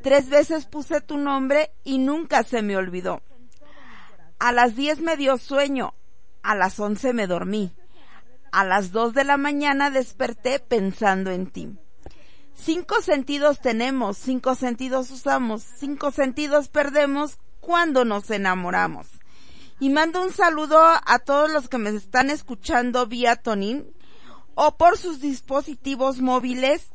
tres 0.00 0.30
veces 0.30 0.64
puse 0.64 1.00
tu 1.00 1.18
nombre 1.18 1.72
y 1.82 1.98
nunca 1.98 2.44
se 2.44 2.62
me 2.62 2.76
olvidó. 2.76 3.20
A 4.38 4.52
las 4.52 4.76
diez 4.76 5.00
me 5.00 5.16
dio 5.16 5.38
sueño, 5.38 5.92
a 6.44 6.54
las 6.54 6.78
once 6.78 7.12
me 7.12 7.26
dormí, 7.26 7.72
a 8.58 8.64
las 8.64 8.90
dos 8.90 9.14
de 9.14 9.22
la 9.22 9.36
mañana 9.36 9.88
desperté 9.88 10.58
pensando 10.58 11.30
en 11.30 11.46
ti. 11.46 11.78
Cinco 12.56 13.00
sentidos 13.02 13.60
tenemos, 13.60 14.18
cinco 14.18 14.56
sentidos 14.56 15.12
usamos, 15.12 15.62
cinco 15.62 16.10
sentidos 16.10 16.66
perdemos 16.66 17.38
cuando 17.60 18.04
nos 18.04 18.28
enamoramos. 18.32 19.06
Y 19.78 19.90
mando 19.90 20.20
un 20.20 20.32
saludo 20.32 20.76
a 20.82 21.18
todos 21.20 21.52
los 21.52 21.68
que 21.68 21.78
me 21.78 21.90
están 21.90 22.30
escuchando 22.30 23.06
vía 23.06 23.36
Tonin 23.36 23.86
o 24.56 24.76
por 24.76 24.98
sus 24.98 25.20
dispositivos 25.20 26.18
móviles. 26.18 26.88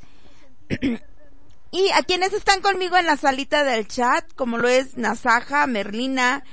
y 1.72 1.90
a 1.94 2.04
quienes 2.04 2.34
están 2.34 2.60
conmigo 2.60 2.98
en 2.98 3.06
la 3.06 3.16
salita 3.16 3.64
del 3.64 3.88
chat, 3.88 4.30
como 4.36 4.58
lo 4.58 4.68
es 4.68 4.98
Nasaja, 4.98 5.66
Merlina, 5.66 6.44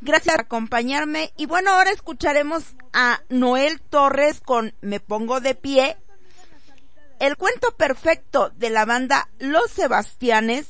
gracias 0.00 0.36
por 0.36 0.44
acompañarme. 0.44 1.32
Y 1.36 1.46
bueno, 1.46 1.70
ahora 1.70 1.90
escucharemos 1.90 2.64
a 2.92 3.20
Noel 3.28 3.80
Torres 3.80 4.40
con 4.40 4.74
Me 4.80 5.00
Pongo 5.00 5.40
de 5.40 5.54
Pie, 5.54 5.96
el 7.18 7.36
cuento 7.36 7.74
perfecto 7.76 8.50
de 8.56 8.70
la 8.70 8.84
banda 8.84 9.28
Los 9.38 9.70
Sebastianes, 9.70 10.66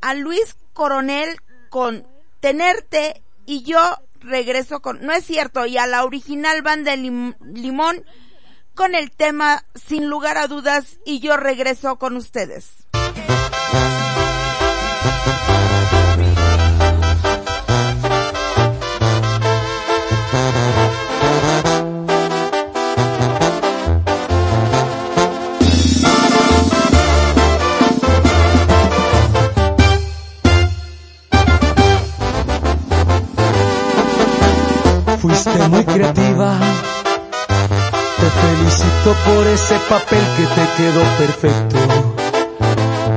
a 0.00 0.14
Luis 0.14 0.56
Coronel 0.72 1.38
con 1.70 2.06
Tenerte 2.40 3.22
y 3.46 3.62
yo 3.62 3.80
regreso 4.20 4.80
con, 4.80 5.04
no 5.04 5.12
es 5.12 5.24
cierto, 5.24 5.66
y 5.66 5.76
a 5.78 5.86
la 5.86 6.04
original 6.04 6.62
banda 6.62 6.94
Lim- 6.96 7.36
Limón 7.40 8.04
con 8.74 8.94
el 8.94 9.10
tema 9.10 9.64
Sin 9.74 10.08
lugar 10.08 10.36
a 10.38 10.46
dudas 10.46 10.98
y 11.04 11.20
yo 11.20 11.36
regreso 11.36 11.96
con 11.98 12.16
ustedes. 12.16 12.70
Fuiste 35.24 35.68
muy 35.70 35.82
creativa. 35.86 36.58
Te 38.18 38.28
felicito 38.28 39.16
por 39.24 39.46
ese 39.46 39.78
papel 39.88 40.22
que 40.36 40.42
te 40.44 40.66
quedó 40.76 41.02
perfecto. 41.16 41.78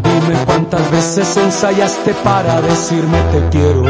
Dime 0.04 0.46
cuántas 0.46 0.90
veces 0.90 1.36
ensayaste 1.36 2.14
para 2.24 2.62
decirme 2.62 3.18
te 3.34 3.50
quiero. 3.50 3.84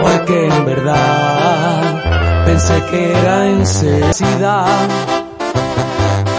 Porque 0.00 0.46
en 0.46 0.64
verdad 0.64 2.44
pensé 2.46 2.82
que 2.90 3.12
era 3.12 3.44
necesidad. 3.44 4.88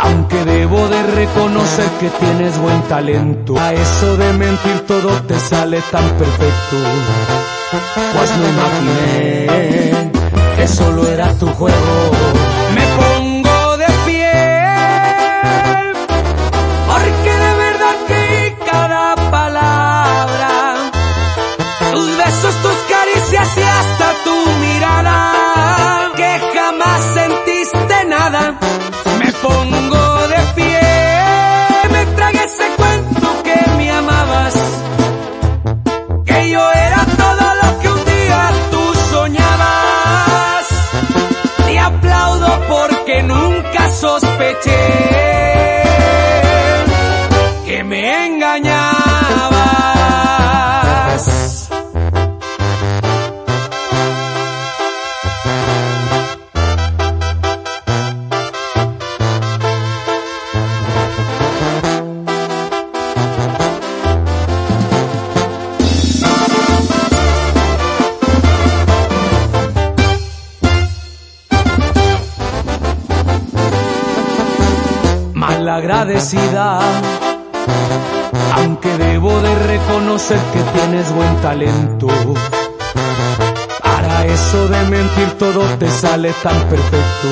Aunque 0.02 0.44
debo 0.44 0.88
de 0.88 1.04
reconocer 1.04 1.88
que 2.00 2.10
tienes 2.10 2.58
buen 2.58 2.82
talento. 2.90 3.60
A 3.60 3.74
eso 3.74 4.18
de 4.18 4.34
mentir 4.34 4.88
todo 4.88 5.22
te 5.22 5.40
sale 5.40 5.84
tan 5.92 6.10
perfecto. 6.18 6.78
Pues 8.16 8.38
no 8.38 8.50
imaginé 8.50 10.20
que 10.62 10.68
solo 10.68 11.08
era 11.08 11.34
tu 11.40 11.48
juego. 11.48 13.11
Aunque 78.56 78.98
debo 78.98 79.40
de 79.40 79.53
reconocer 79.53 80.40
que 80.52 80.60
tienes 80.80 81.14
buen 81.14 81.36
talento. 81.41 82.07
Para 83.84 84.26
eso 84.26 84.68
de 84.68 84.84
mentir 84.86 85.38
todo 85.38 85.61
te 85.78 85.91
sale 85.91 86.34
tan 86.41 86.60
perfecto. 86.69 87.28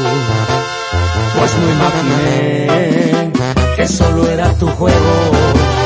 Pues 1.35 1.51
no 1.57 1.71
imaginé 1.77 3.31
que 3.75 3.87
solo 3.87 4.29
era 4.29 4.53
tu 4.53 4.67
juego. 4.67 5.78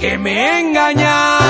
Que 0.00 0.18
me 0.18 0.60
engañabas. 0.60 1.41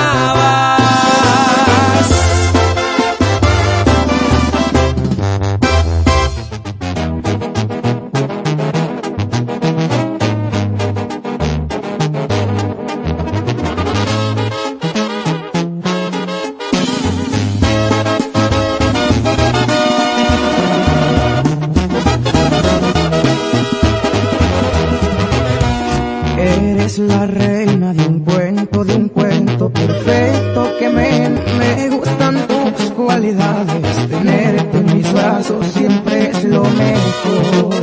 es 36.33 36.43
lo 36.45 36.63
mejor. 36.63 37.75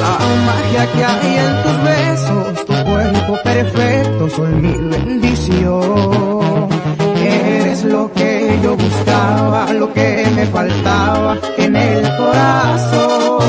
La 0.00 0.18
magia 0.46 0.92
que 0.92 1.04
hay 1.04 1.36
en 1.44 1.62
tus 1.62 1.76
besos, 1.90 2.66
tu 2.66 2.74
cuerpo 2.90 3.32
perfecto, 3.42 4.30
soy 4.30 4.52
mi 4.54 4.74
bendición. 4.88 6.68
Eres 7.16 7.84
lo 7.84 8.10
que 8.12 8.58
yo 8.62 8.76
buscaba, 8.76 9.72
lo 9.72 9.92
que 9.92 10.26
me 10.34 10.46
faltaba 10.46 11.36
en 11.58 11.76
el 11.76 12.02
corazón. 12.16 13.40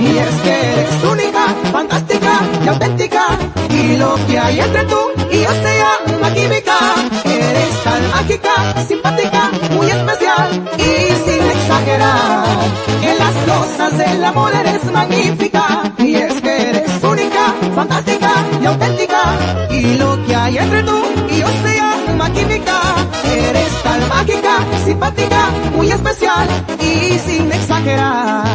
Y 0.00 0.18
es 0.18 0.34
que 0.44 0.72
eres 0.72 1.04
única, 1.12 1.44
fantástica 1.72 2.40
y 2.64 2.68
auténtica, 2.68 3.24
y 3.70 3.96
lo 3.96 4.14
que 4.26 4.38
hay 4.38 4.60
entre 4.60 4.84
tú 4.84 4.98
y 5.30 5.40
yo 5.42 5.50
se 5.50 5.78
llama 5.78 6.34
química. 6.34 6.78
Eres 7.24 7.84
tan 7.84 8.10
mágica, 8.10 8.84
simpática, 8.86 9.50
muy 9.74 9.86
especial 9.90 10.64
y 10.78 11.15
exagerar. 11.76 12.46
En 13.02 13.18
las 13.18 13.34
cosas 13.34 13.98
del 13.98 14.24
amor 14.24 14.52
eres 14.54 14.84
magnífica. 14.92 15.92
Y 15.98 16.14
es 16.14 16.40
que 16.40 16.70
eres 16.70 17.02
única, 17.02 17.54
fantástica 17.74 18.32
y 18.60 18.66
auténtica. 18.66 19.22
Y 19.70 19.94
lo 19.96 20.24
que 20.26 20.34
hay 20.34 20.58
entre 20.58 20.82
tú 20.82 21.02
y 21.30 21.38
yo 21.40 21.46
se 21.62 21.76
llama 21.76 22.32
química. 22.32 22.80
Eres 23.24 23.82
tan 23.82 24.08
mágica, 24.08 24.58
simpática, 24.84 25.50
muy 25.74 25.90
especial 25.90 26.48
y 26.80 27.18
sin 27.18 27.52
exagerar. 27.52 28.46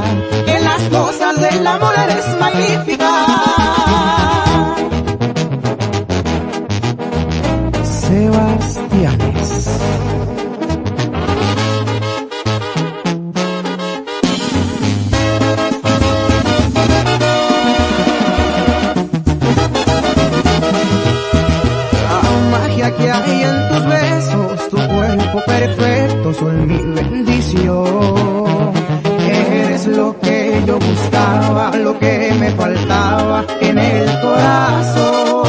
En 0.48 0.64
las 0.64 0.82
cosas 0.90 1.40
del 1.42 1.68
amor 1.68 1.94
eres 1.98 2.26
magnífica. 2.40 3.61
Lo 31.84 31.98
que 31.98 32.34
me 32.40 32.52
faltaba 32.52 33.44
en 33.60 33.78
el 33.78 34.20
corazón. 34.22 35.44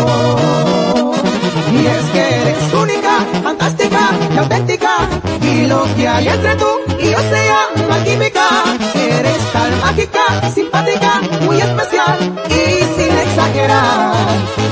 Y 1.73 1.87
es 1.87 2.05
que 2.11 2.21
eres 2.21 2.75
única, 2.75 3.19
fantástica 3.43 4.11
y 4.35 4.39
auténtica. 4.39 5.09
Y 5.43 5.67
lo 5.67 5.83
que 5.97 6.09
hay 6.09 6.29
entre 6.29 6.57
tú 6.57 6.67
y 6.99 7.11
yo 7.11 7.19
se 7.19 7.41
llama 7.49 8.05
química. 8.05 8.47
Eres 8.95 9.53
tan 9.53 9.81
mágica, 9.81 10.51
simpática, 10.55 11.21
muy 11.43 11.59
especial 11.59 12.19
y 12.49 13.01
sin 13.01 13.19
exagerar. 13.19 14.15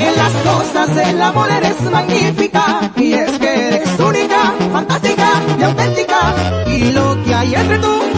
En 0.00 0.16
las 0.16 0.32
cosas 0.48 0.94
del 0.94 1.22
amor 1.22 1.50
eres 1.50 1.80
magnífica. 1.90 2.92
Y 2.96 3.12
es 3.12 3.38
que 3.38 3.68
eres 3.68 4.00
única, 4.00 4.54
fantástica 4.72 5.28
y 5.58 5.62
auténtica. 5.62 6.34
Y 6.66 6.92
lo 6.92 7.22
que 7.24 7.34
hay 7.34 7.54
entre 7.54 7.78
tú 7.78 8.09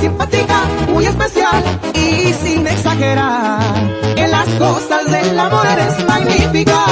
simpática, 0.00 0.62
muy 0.88 1.06
especial 1.06 1.62
y 1.94 2.32
sin 2.32 2.66
exagerar. 2.66 3.60
En 4.16 4.30
las 4.30 4.48
cosas 4.54 5.10
del 5.10 5.38
amor 5.38 5.66
eres 5.66 6.04
magnífica. 6.06 6.84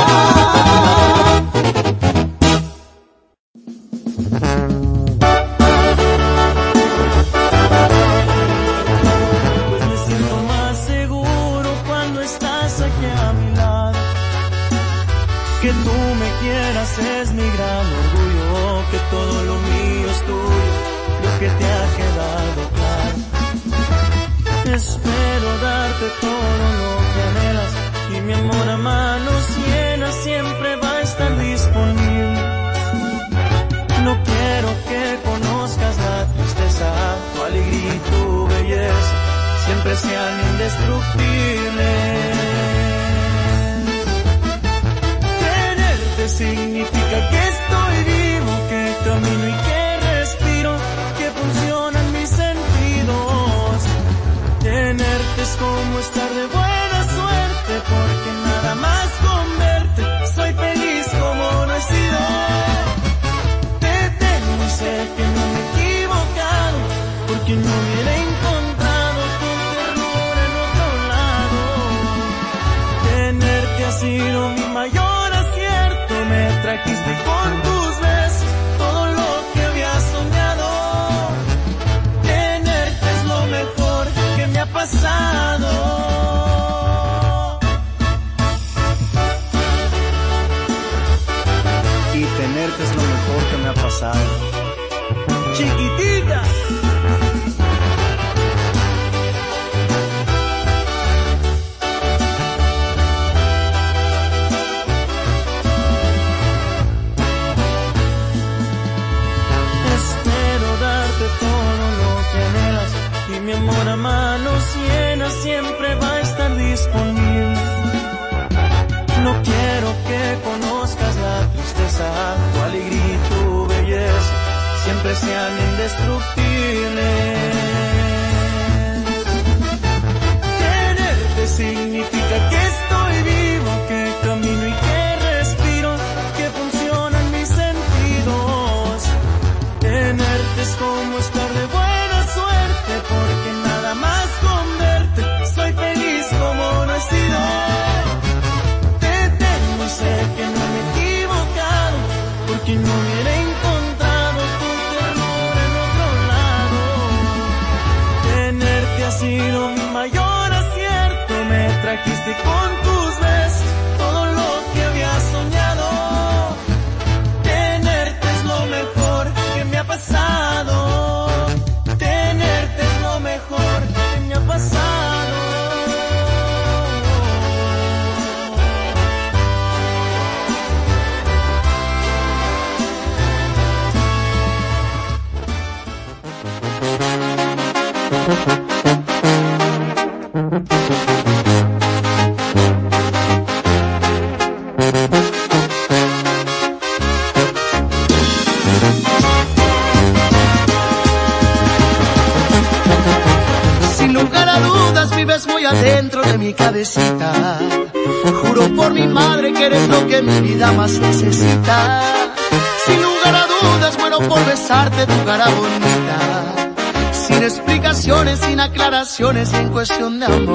Aclaraciones, 219.16 219.52
y 219.52 219.56
en 219.56 219.68
cuestión 219.70 220.20
de 220.20 220.26
amores, 220.26 220.45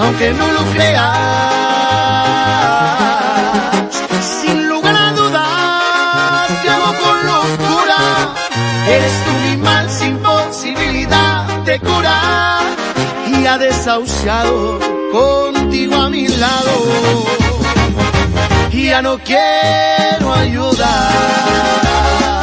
aunque 0.00 0.32
no 0.32 0.50
lo 0.52 0.64
creas. 0.72 1.18
Sin 4.40 4.68
lugar 4.68 4.96
a 4.96 5.12
dudas, 5.12 6.62
te 6.62 6.70
amo 6.70 6.94
con 7.02 7.26
locura. 7.26 7.98
Eres 8.88 9.12
tú 9.24 9.32
mi 9.44 9.52
sin 9.88 10.16
posibilidad 10.18 11.44
de 11.64 11.80
cura. 11.80 12.60
Y 13.26 13.46
ha 13.46 13.58
desahuciado 13.58 14.78
contigo 15.12 15.96
a 15.96 16.08
mi 16.08 16.28
lado 16.28 16.72
y 18.72 18.86
ya 18.86 19.02
no 19.02 19.18
quiero 19.18 20.32
ayudar. 20.32 22.41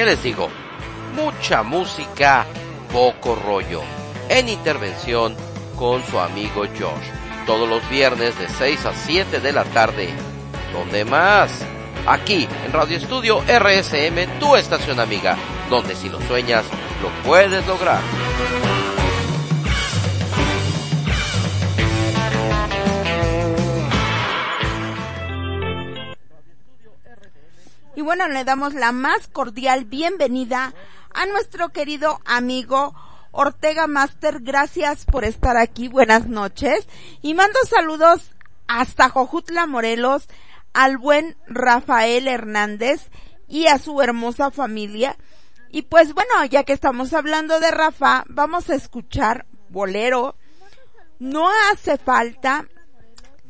¿Qué 0.00 0.06
les 0.06 0.22
digo? 0.22 0.48
Mucha 1.14 1.62
música, 1.62 2.46
poco 2.90 3.34
rollo. 3.34 3.82
En 4.30 4.48
intervención 4.48 5.36
con 5.76 6.02
su 6.06 6.18
amigo 6.18 6.62
Josh. 6.62 7.44
Todos 7.44 7.68
los 7.68 7.86
viernes 7.90 8.38
de 8.38 8.48
6 8.48 8.86
a 8.86 8.94
7 8.94 9.40
de 9.40 9.52
la 9.52 9.64
tarde. 9.64 10.08
¿Dónde 10.72 11.04
más? 11.04 11.52
Aquí, 12.06 12.48
en 12.64 12.72
Radio 12.72 12.96
Estudio 12.96 13.42
RSM, 13.42 14.38
tu 14.38 14.56
estación 14.56 15.00
amiga. 15.00 15.36
Donde 15.68 15.94
si 15.94 16.08
lo 16.08 16.18
sueñas, 16.22 16.64
lo 17.02 17.10
puedes 17.28 17.66
lograr. 17.66 18.00
Bueno, 28.10 28.26
le 28.26 28.42
damos 28.42 28.74
la 28.74 28.90
más 28.90 29.28
cordial 29.28 29.84
bienvenida 29.84 30.74
a 31.14 31.26
nuestro 31.26 31.68
querido 31.68 32.20
amigo 32.24 32.92
Ortega 33.30 33.86
Master. 33.86 34.40
Gracias 34.40 35.04
por 35.04 35.24
estar 35.24 35.56
aquí. 35.56 35.86
Buenas 35.86 36.26
noches. 36.26 36.88
Y 37.22 37.34
mando 37.34 37.60
saludos 37.68 38.32
hasta 38.66 39.10
Jojutla, 39.10 39.68
Morelos, 39.68 40.26
al 40.72 40.98
buen 40.98 41.36
Rafael 41.46 42.26
Hernández 42.26 43.10
y 43.46 43.68
a 43.68 43.78
su 43.78 44.02
hermosa 44.02 44.50
familia. 44.50 45.16
Y 45.70 45.82
pues 45.82 46.12
bueno, 46.12 46.44
ya 46.46 46.64
que 46.64 46.72
estamos 46.72 47.12
hablando 47.12 47.60
de 47.60 47.70
Rafa, 47.70 48.24
vamos 48.26 48.70
a 48.70 48.74
escuchar 48.74 49.46
Bolero. 49.68 50.34
No 51.20 51.48
hace 51.70 51.96
falta, 51.96 52.66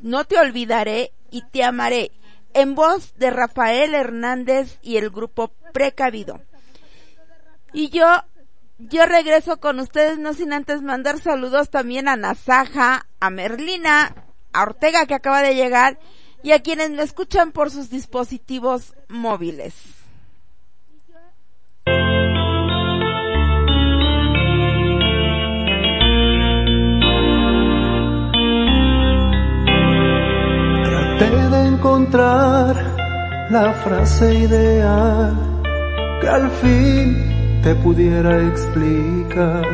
no 0.03 0.25
te 0.25 0.39
olvidaré 0.39 1.15
y 1.31 1.45
te 1.51 1.65
amaré 1.65 2.13
en 2.55 2.75
voz 2.75 3.15
de 3.17 3.31
Rafael 3.31 3.95
Hernández 3.95 4.79
y 4.83 4.97
el 4.97 5.11
grupo 5.11 5.53
Precavido. 5.73 6.41
Y 7.73 7.91
yo, 7.91 8.07
yo 8.79 9.07
regreso 9.07 9.59
con 9.61 9.79
ustedes, 9.79 10.19
no 10.19 10.33
sin 10.33 10.53
antes 10.53 10.83
mandar 10.83 11.21
saludos 11.21 11.71
también 11.71 12.09
a 12.09 12.17
Nazaja, 12.17 13.07
a 13.21 13.31
Merlina, 13.31 14.15
a 14.53 14.63
Ortega 14.63 15.07
que 15.07 15.15
acaba 15.15 15.43
de 15.43 15.55
llegar 15.55 15.99
y 16.43 16.53
a 16.53 16.63
quienes 16.63 16.91
me 16.91 17.03
escuchan 17.03 17.53
por 17.53 17.71
sus 17.71 17.91
dispositivos 17.91 18.95
móviles. 19.09 19.75
Encontrar 31.81 32.77
la 33.49 33.73
frase 33.83 34.35
ideal 34.35 35.35
que 36.21 36.29
al 36.29 36.51
fin 36.61 37.17
te 37.63 37.75
pudiera 37.77 38.33
explicar. 38.49 39.65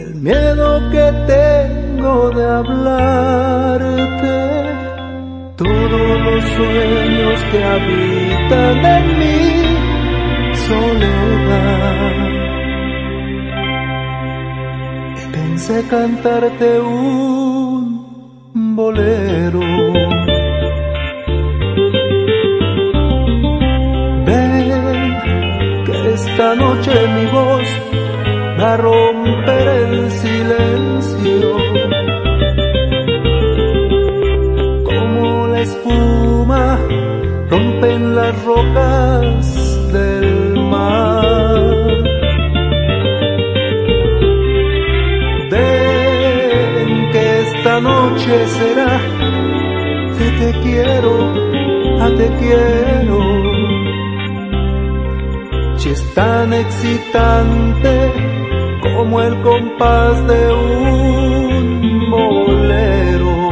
El 0.00 0.14
miedo 0.14 0.90
que 0.90 1.12
tengo 1.34 2.30
de 2.30 2.44
hablarte, 2.60 4.38
todos 5.56 6.20
los 6.26 6.44
sueños 6.56 7.36
que 7.52 7.58
habitan 7.74 8.86
en 8.96 9.04
mi 9.20 9.44
soledad. 10.66 12.16
Y 15.22 15.24
pensé 15.30 15.76
cantarte 15.90 16.80
un 16.80 18.06
bolero. 18.76 20.05
esta 26.36 26.54
noche 26.54 26.92
mi 27.14 27.24
voz 27.32 27.66
va 28.60 28.74
a 28.74 28.76
romper 28.76 29.68
el 29.68 30.10
silencio. 30.10 31.56
Como 34.84 35.46
la 35.46 35.60
espuma 35.62 36.78
rompen 37.48 38.14
las 38.16 38.44
rocas 38.44 39.92
del 39.94 40.60
mar. 40.60 42.04
Den 45.52 47.10
que 47.12 47.40
esta 47.46 47.80
noche 47.80 48.46
será 48.58 49.00
que 50.18 50.26
te 50.40 50.50
quiero, 50.60 51.14
a 52.04 52.10
te 52.10 52.28
quiero 52.40 53.35
noche 55.86 55.92
es 55.92 56.14
tan 56.14 56.52
excitante 56.52 58.12
como 58.82 59.20
el 59.20 59.40
compás 59.42 60.26
de 60.26 60.52
un 60.52 62.10
bolero. 62.10 63.50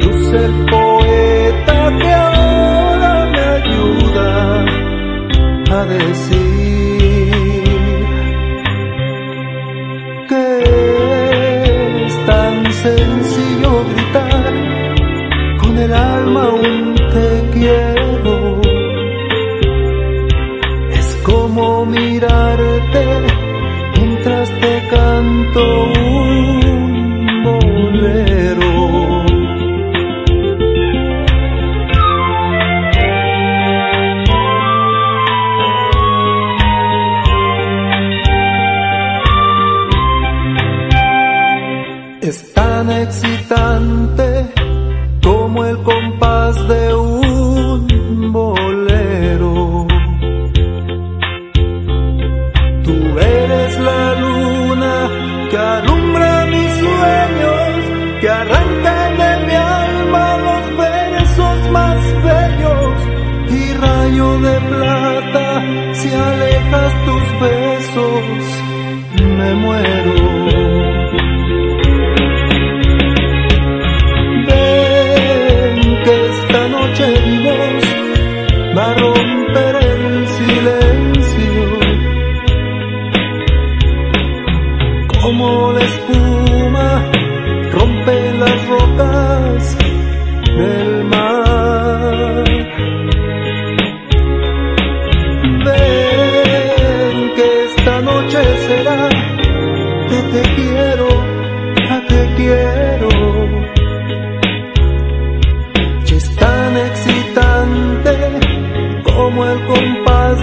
Luce 0.00 0.44
el 0.44 0.66
poeta 0.70 1.98
que 1.98 2.12
ahora 2.12 3.30
me 3.32 3.40
ayuda 3.60 4.64
a 5.70 5.84
decir 5.86 6.44
que 10.28 10.46
es 12.06 12.26
tan 12.26 12.72
sencillo 12.72 13.84
gritar 13.90 14.52
con 15.60 15.78
el 15.78 15.92
alma 15.92 16.48
un 16.54 16.94
te 16.94 17.50
quiero. 17.52 18.53
mirarte 21.86 23.04
mientras 23.96 24.48
te 24.60 24.88
canto 24.88 25.84
un 25.84 27.42
bolero. 27.42 29.24
Es 42.22 42.54
tan 42.54 42.90
excitante 42.90 44.46
como 45.22 45.64
el 45.64 45.76
compás 45.82 46.68
de 46.68 46.94
un 46.94 47.23
me 69.34 69.54
muero. 69.54 70.23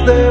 there. 0.06 0.31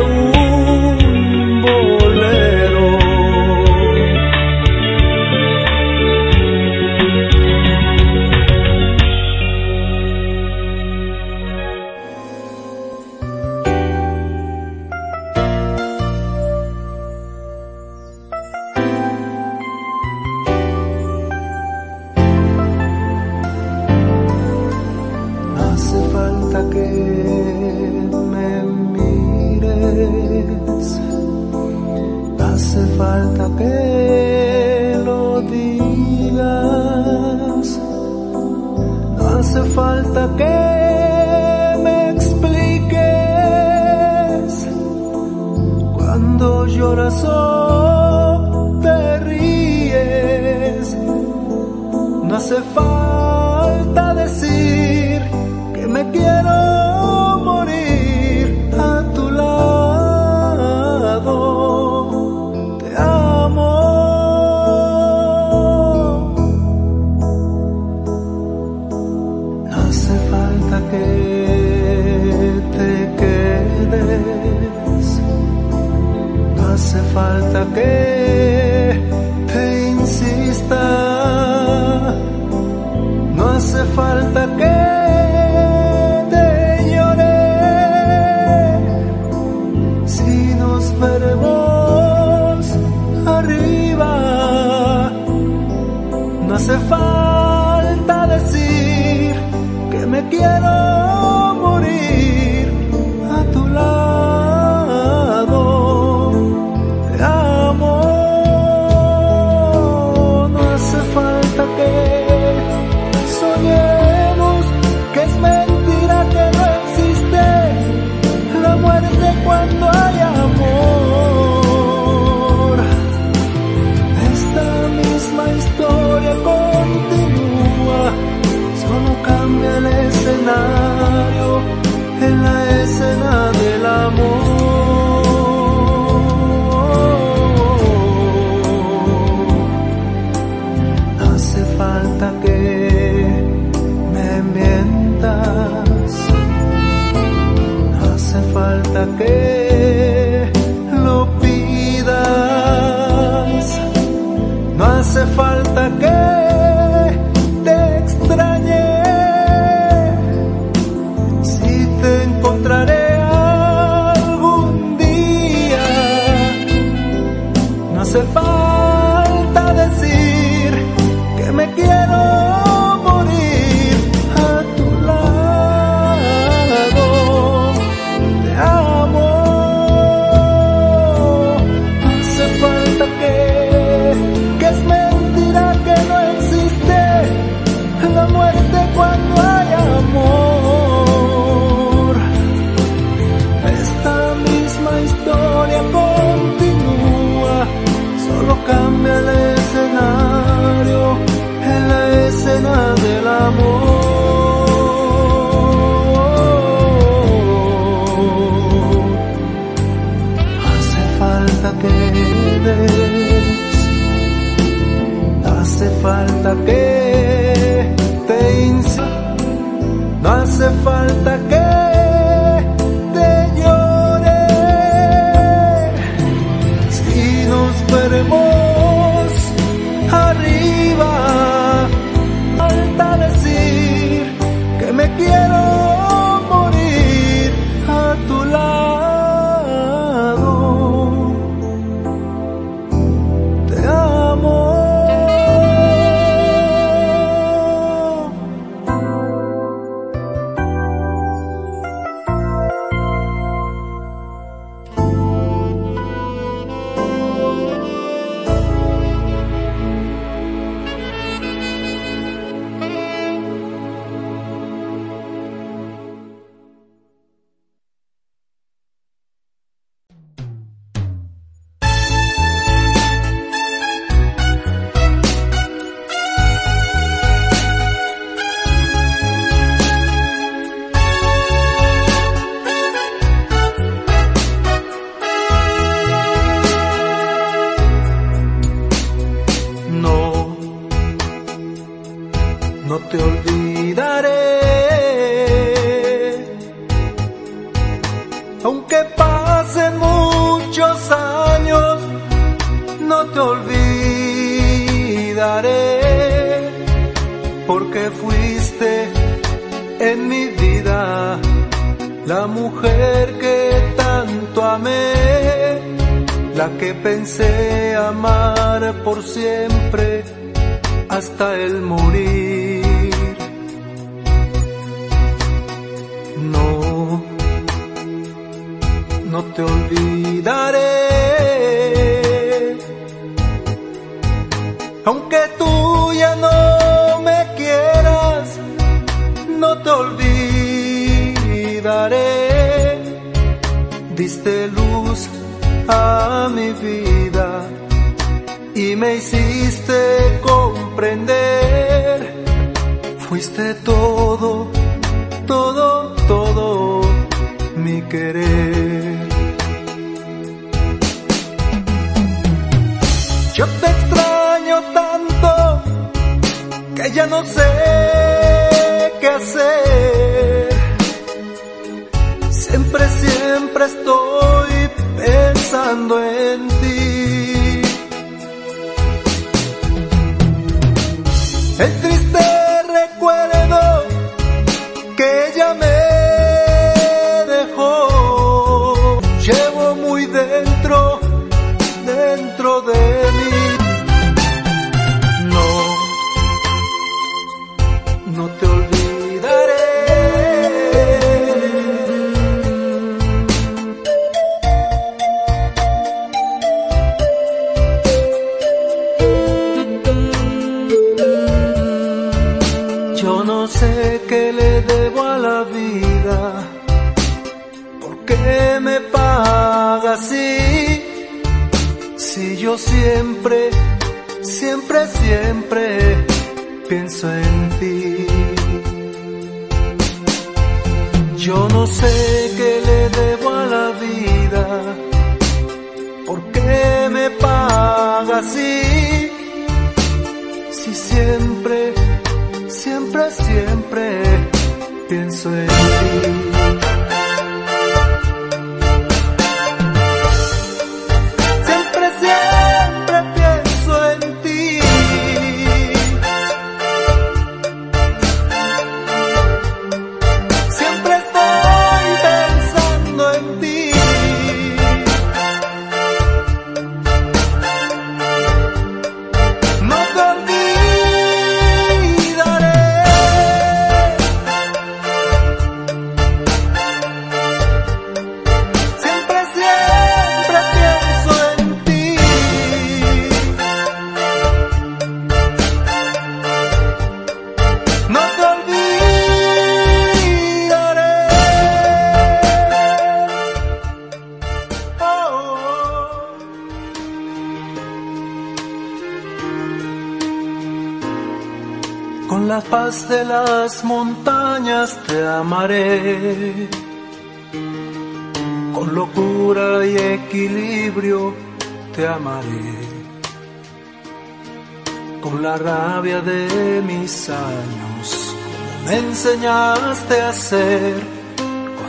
quiero. 100.30 100.89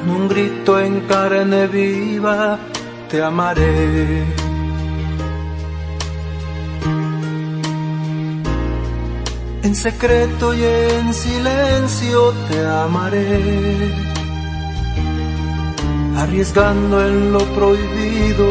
Un 0.08 0.28
grito 0.28 0.80
en 0.80 1.02
carne 1.02 1.68
viva 1.68 2.58
te 3.10 3.22
amaré. 3.22 4.26
En 9.64 9.76
secreto 9.76 10.54
y 10.54 10.64
en 10.64 11.14
silencio 11.14 12.34
te 12.50 12.66
amaré. 12.66 13.94
Arriesgando 16.18 17.06
en 17.06 17.32
lo 17.34 17.40
prohibido 17.56 18.48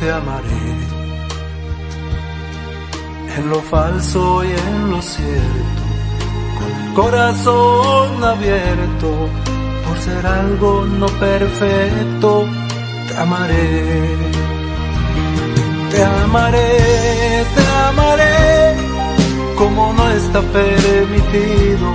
te 0.00 0.10
amaré. 0.10 0.96
En 3.36 3.50
lo 3.50 3.60
falso 3.60 4.42
y 4.44 4.48
en 4.48 4.90
lo 4.90 5.02
cierto, 5.02 5.82
con 6.58 6.70
el 6.80 6.94
corazón 6.94 8.24
abierto, 8.24 9.28
ser 10.06 10.26
algo 10.26 10.86
no 11.00 11.06
perfecto, 11.06 12.46
te 13.08 13.16
amaré. 13.16 14.16
Te 15.90 16.02
amaré, 16.22 16.70
te 17.54 17.62
amaré, 17.88 18.36
como 19.58 19.92
no 19.92 20.04
está 20.10 20.40
permitido. 20.58 21.86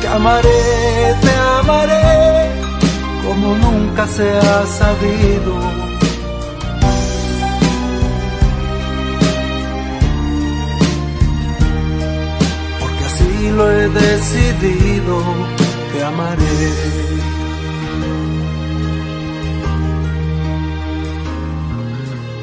Te 0.00 0.08
amaré, 0.08 0.62
te 1.24 1.32
amaré, 1.58 2.06
como 3.24 3.48
nunca 3.64 4.06
se 4.06 4.26
ha 4.38 4.66
sabido. 4.66 5.82
Lo 13.56 13.70
he 13.70 13.86
decidido, 13.88 15.22
amaré. 16.04 17.22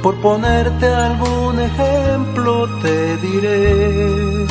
Por 0.01 0.15
ponerte 0.21 0.87
algún 0.87 1.59
ejemplo 1.59 2.67
te 2.81 3.17
diré 3.17 4.45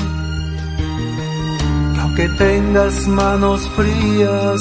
que 1.94 2.00
aunque 2.00 2.28
tengas 2.44 3.08
manos 3.08 3.68
frías 3.76 4.60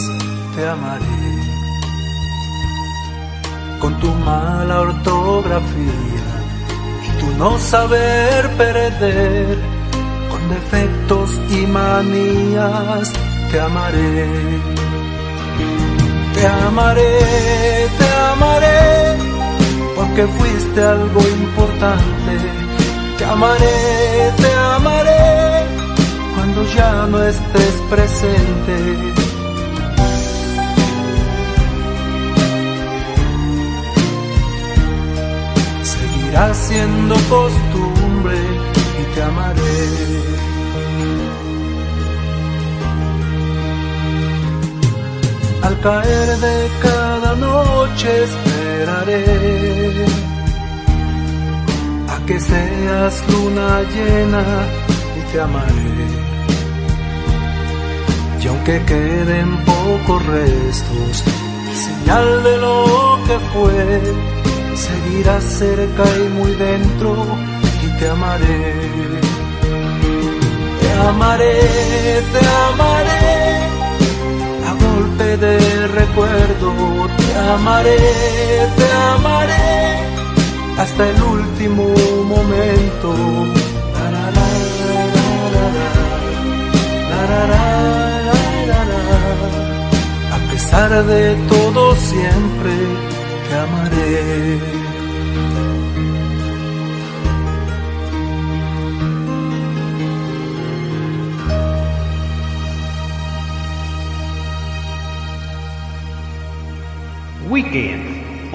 te 0.55 0.67
amaré. 0.67 1.23
Con 3.81 3.99
tu 3.99 4.11
mala 4.29 4.81
ortografía 4.81 6.29
y 7.05 7.19
tu 7.19 7.37
no 7.37 7.59
saber 7.59 8.49
perder, 8.57 9.57
con 10.31 10.49
defectos 10.49 11.29
y 11.51 11.67
manías 11.67 13.26
te 13.51 13.59
amaré. 13.59 14.27
Te 16.35 16.47
amaré, 16.47 17.13
te 17.97 18.07
amaré 18.31 19.17
porque 19.95 20.27
fuiste 20.27 20.83
algo 20.83 21.21
importante. 21.21 22.33
Te 23.17 23.25
amaré, 23.25 24.31
te 24.37 24.53
amaré, 24.75 25.65
cuando 26.35 26.63
ya 26.75 27.07
no 27.07 27.23
estés 27.23 27.75
presente. 27.89 28.75
Seguirá 35.83 36.53
siendo 36.53 37.15
costumbre 37.29 38.37
y 39.01 39.15
te 39.15 39.23
amaré. 39.23 40.56
Al 45.67 45.77
caer 45.81 46.29
de 46.37 46.69
cada 46.81 47.35
noche 47.35 48.07
esperaré 48.23 49.25
a 52.07 52.25
que 52.25 52.39
seas 52.39 53.13
luna 53.29 53.81
llena 53.93 54.45
y 55.17 55.21
te 55.29 55.41
amaré. 55.41 56.07
Y 58.41 58.47
aunque 58.47 58.81
queden 58.85 59.49
pocos 59.65 60.25
restos, 60.27 61.23
señal 61.83 62.43
de 62.43 62.57
lo 62.59 63.19
que 63.27 63.37
fue, 63.51 64.01
seguirás 64.87 65.43
cerca 65.43 66.03
y 66.23 66.29
muy 66.29 66.53
dentro 66.53 67.25
y 67.85 67.99
te 67.99 68.07
amaré. 68.07 68.73
Te 70.79 70.93
amaré, 71.09 71.59
te 72.31 72.41
amaré 72.69 73.66
a 75.17 75.23
golpe 75.23 75.37
de 75.37 75.87
recuerdo 75.87 76.73
te 77.17 77.39
amaré, 77.53 77.97
te 78.77 78.91
amaré 79.15 79.99
hasta 80.77 81.09
el 81.09 81.21
último 81.21 81.93
momento. 82.25 83.13
A 90.33 90.51
pesar 90.51 91.05
de 91.05 91.35
todo 91.49 91.95
siempre 91.95 92.73
te 93.49 93.55
amaré. 93.57 94.86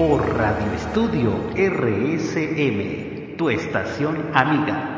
Por 0.05 0.35
Radio 0.35 0.73
Estudio 0.73 1.31
RSM, 1.55 3.37
tu 3.37 3.49
estación 3.49 4.35
amiga. 4.35 4.89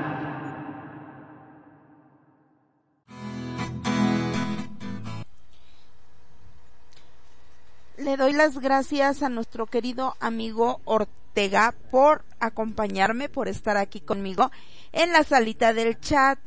Le 7.98 8.18
doy 8.18 8.34
las 8.34 8.58
gracias 8.58 9.22
a 9.22 9.30
nuestro 9.30 9.68
querido 9.68 10.16
amigo 10.20 10.82
Ortega 10.86 11.76
por 11.92 12.26
acompañarme, 12.40 13.30
por 13.30 13.48
estar 13.48 13.78
aquí 13.78 14.02
conmigo 14.02 14.50
en 14.92 15.12
la 15.12 15.24
salita 15.24 15.72
del 15.74 16.00
chat. 16.00 16.40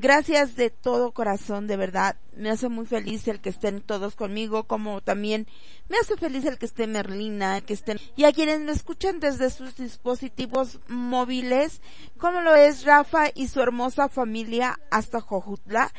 Gracias 0.00 0.56
de 0.56 0.70
todo 0.70 1.12
corazón, 1.12 1.66
de 1.66 1.76
verdad. 1.76 2.16
Me 2.34 2.48
hace 2.48 2.70
muy 2.70 2.86
feliz 2.86 3.28
el 3.28 3.38
que 3.38 3.50
estén 3.50 3.82
todos 3.82 4.16
conmigo, 4.16 4.64
como 4.64 5.02
también 5.02 5.46
me 5.90 5.98
hace 5.98 6.16
feliz 6.16 6.46
el 6.46 6.56
que 6.56 6.64
esté 6.64 6.86
Merlina, 6.86 7.60
que 7.60 7.74
estén, 7.74 8.00
y 8.16 8.24
a 8.24 8.32
quienes 8.32 8.60
me 8.60 8.72
escuchan 8.72 9.20
desde 9.20 9.50
sus 9.50 9.76
dispositivos 9.76 10.80
móviles, 10.88 11.82
como 12.16 12.40
lo 12.40 12.56
es 12.56 12.84
Rafa 12.84 13.26
y 13.34 13.48
su 13.48 13.60
hermosa 13.60 14.08
familia 14.08 14.80
hasta 14.90 15.20
Jojutla. 15.20 15.92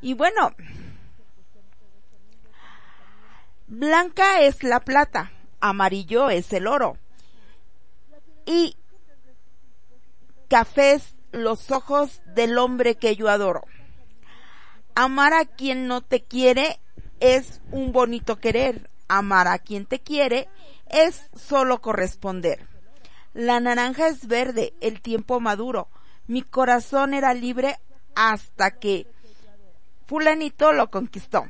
Y 0.00 0.14
bueno, 0.14 0.54
blanca 3.66 4.42
es 4.42 4.62
la 4.62 4.78
plata, 4.78 5.32
amarillo 5.58 6.30
es 6.30 6.52
el 6.52 6.68
oro. 6.68 6.98
Y 8.46 8.76
café 10.46 10.92
es 10.92 11.16
los 11.32 11.70
ojos 11.70 12.22
del 12.34 12.58
hombre 12.58 12.96
que 12.96 13.16
yo 13.16 13.28
adoro. 13.28 13.62
Amar 14.94 15.32
a 15.32 15.44
quien 15.44 15.86
no 15.86 16.00
te 16.00 16.22
quiere 16.22 16.80
es 17.20 17.60
un 17.70 17.92
bonito 17.92 18.36
querer. 18.38 18.90
Amar 19.08 19.48
a 19.48 19.58
quien 19.58 19.86
te 19.86 20.00
quiere 20.00 20.48
es 20.88 21.30
solo 21.36 21.80
corresponder. 21.80 22.66
La 23.32 23.60
naranja 23.60 24.08
es 24.08 24.26
verde, 24.26 24.74
el 24.80 25.00
tiempo 25.00 25.40
maduro. 25.40 25.88
Mi 26.26 26.42
corazón 26.42 27.14
era 27.14 27.34
libre 27.34 27.78
hasta 28.14 28.72
que 28.72 29.06
fulanito 30.06 30.72
lo 30.72 30.90
conquistó. 30.90 31.44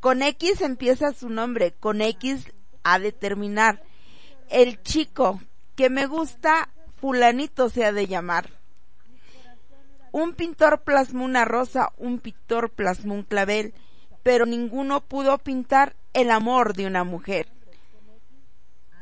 Con 0.00 0.22
X 0.22 0.62
empieza 0.62 1.12
su 1.12 1.28
nombre, 1.28 1.72
con 1.72 2.00
X 2.00 2.52
a 2.82 2.98
determinar. 2.98 3.82
El 4.48 4.82
chico 4.82 5.40
que 5.76 5.90
me 5.90 6.06
gusta 6.06 6.70
fulanito 7.02 7.68
se 7.68 7.84
ha 7.84 7.90
de 7.90 8.06
llamar. 8.06 8.48
Un 10.12 10.34
pintor 10.34 10.82
plasmó 10.82 11.24
una 11.24 11.44
rosa, 11.44 11.90
un 11.98 12.20
pintor 12.20 12.70
plasmó 12.70 13.14
un 13.14 13.24
clavel, 13.24 13.74
pero 14.22 14.46
ninguno 14.46 15.00
pudo 15.00 15.36
pintar 15.38 15.96
el 16.12 16.30
amor 16.30 16.74
de 16.74 16.86
una 16.86 17.02
mujer. 17.02 17.48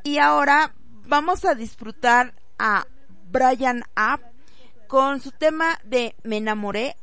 Y 0.02 0.16
ahora 0.16 0.72
vamos 1.04 1.44
a 1.44 1.54
disfrutar 1.54 2.32
a 2.58 2.86
Brian 3.30 3.84
App 3.94 4.22
con 4.86 5.20
su 5.20 5.30
tema 5.30 5.78
de 5.84 6.14
Me 6.22 6.38
enamoré, 6.38 6.96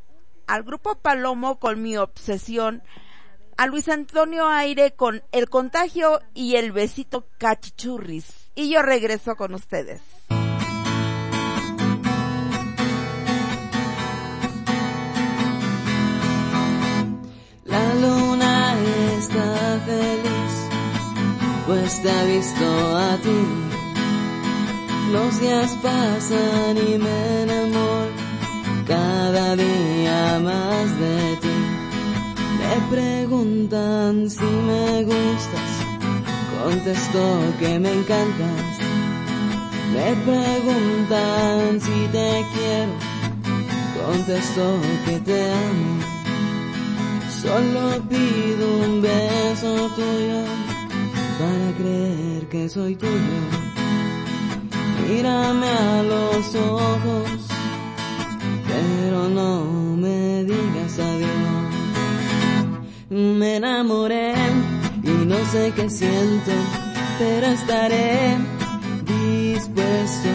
al 0.48 0.64
grupo 0.64 0.96
Palomo 0.96 1.60
con 1.60 1.80
mi 1.80 1.96
obsesión, 1.96 2.82
a 3.56 3.68
Luis 3.68 3.88
Antonio 3.88 4.48
Aire 4.48 4.94
con 4.94 5.22
El 5.32 5.48
contagio 5.48 6.22
y 6.34 6.56
el 6.56 6.72
besito 6.72 7.28
cachichurris. 7.38 8.50
Y 8.56 8.72
yo 8.72 8.82
regreso 8.82 9.36
con 9.36 9.54
ustedes. 9.54 10.02
Luna 18.02 18.76
está 19.18 19.80
feliz, 19.86 20.54
pues 21.66 22.02
te 22.02 22.12
ha 22.12 22.24
visto 22.24 22.98
a 22.98 23.18
ti. 23.18 23.42
Los 25.12 25.40
días 25.40 25.72
pasan 25.82 26.78
y 26.78 26.98
me 26.98 27.42
enamoro 27.44 28.12
cada 28.86 29.56
día 29.56 30.40
más 30.44 31.00
de 31.00 31.38
ti. 31.42 31.58
Me 32.60 32.96
preguntan 32.96 34.30
si 34.30 34.44
me 34.44 35.04
gustas, 35.04 35.72
contesto 36.64 37.54
que 37.60 37.80
me 37.80 37.94
encantas. 37.94 38.68
Me 39.94 40.14
preguntan 40.30 41.82
si 41.82 42.08
te 42.12 42.46
quiero, 42.54 42.94
contesto 44.06 44.80
que 45.06 45.20
te 45.22 45.52
amo. 45.52 46.17
Solo 47.48 48.04
pido 48.10 48.66
un 48.86 49.02
beso 49.02 49.90
tuyo 49.96 50.42
para 51.40 51.68
creer 51.80 52.46
que 52.50 52.68
soy 52.68 52.94
tuyo. 52.98 53.40
Mírame 55.08 55.70
a 55.70 56.04
los 56.04 56.56
ojos, 56.56 57.40
pero 58.68 59.30
no 59.30 59.96
me 59.96 60.44
digas 60.44 61.00
adiós. 61.00 61.68
Me 63.10 63.56
enamoré 63.56 64.34
y 65.04 65.26
no 65.32 65.38
sé 65.50 65.72
qué 65.74 65.90
siento, 65.90 66.52
pero 67.18 67.48
estaré 67.48 68.38
dispuesto 69.06 70.30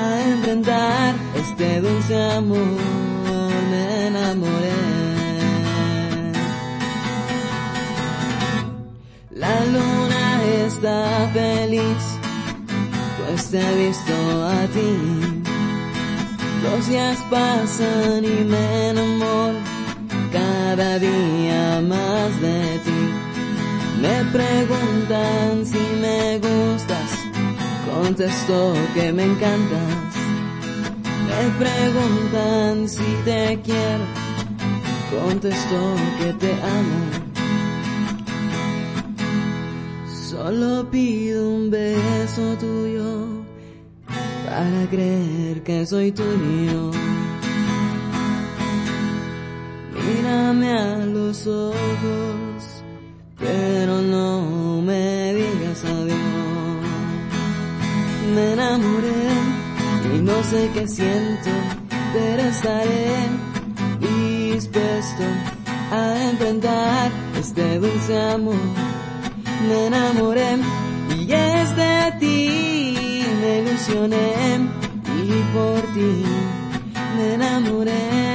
a 0.00 0.30
enfrentar 0.30 1.14
este 1.36 1.82
dulce 1.82 2.16
amor. 2.32 2.78
Me 3.70 4.06
enamoré. 4.06 4.97
La 9.38 9.64
luna 9.66 10.42
está 10.66 11.30
feliz, 11.32 12.02
pues 13.18 13.50
te 13.50 13.64
ha 13.64 13.72
visto 13.72 14.12
a 14.44 14.66
ti. 14.74 15.42
Los 16.64 16.88
días 16.88 17.18
pasan 17.30 18.24
y 18.24 18.44
me 18.44 18.88
enamoro 18.88 19.58
cada 20.32 20.98
día 20.98 21.80
más 21.88 22.40
de 22.40 22.80
ti. 22.84 23.00
Me 24.02 24.24
preguntan 24.32 25.64
si 25.64 25.78
me 26.00 26.38
gustas, 26.38 27.10
contesto 27.94 28.74
que 28.94 29.12
me 29.12 29.22
encantas. 29.22 30.16
Me 31.28 31.64
preguntan 31.64 32.88
si 32.88 33.06
te 33.24 33.60
quiero, 33.62 34.04
contesto 35.12 35.94
que 36.18 36.32
te 36.32 36.52
amo. 36.54 37.27
Solo 40.48 40.88
pido 40.90 41.46
un 41.46 41.70
beso 41.70 42.56
tuyo 42.56 43.44
para 44.46 44.88
creer 44.88 45.62
que 45.62 45.84
soy 45.84 46.10
tuyo. 46.10 46.90
Mírame 49.92 50.72
a 50.72 51.04
los 51.04 51.46
ojos, 51.46 52.64
pero 53.38 54.00
no 54.00 54.80
me 54.80 55.34
digas 55.34 55.84
adiós. 55.84 56.16
Me 58.34 58.52
enamoré 58.54 59.28
y 60.14 60.18
no 60.22 60.42
sé 60.44 60.70
qué 60.72 60.88
siento, 60.88 61.50
pero 62.14 62.42
estaré 62.44 63.12
dispuesto 64.00 65.24
a 65.92 66.30
enfrentar 66.30 67.10
este 67.38 67.78
dulce 67.78 68.18
amor. 68.18 68.97
Me 69.66 69.86
enamoré 69.86 70.56
y 71.10 71.32
es 71.32 71.76
de 71.76 72.12
ti, 72.20 73.24
me 73.40 73.58
ilusioné 73.60 74.60
y 75.24 75.42
por 75.52 75.80
ti 75.94 76.24
me 77.16 77.34
enamoré. 77.34 78.27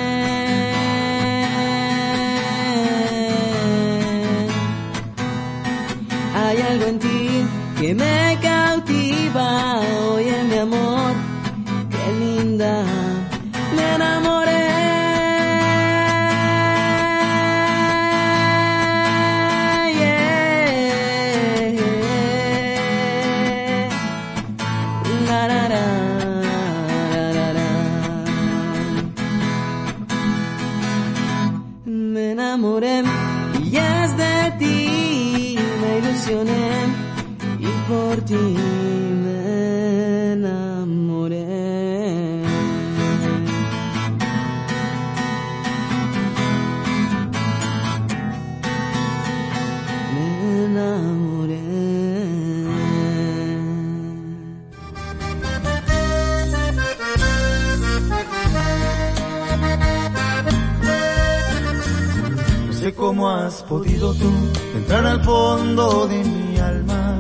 Entrar 64.76 65.06
al 65.06 65.24
fondo 65.24 66.08
de 66.08 66.24
mi 66.24 66.58
alma. 66.58 67.20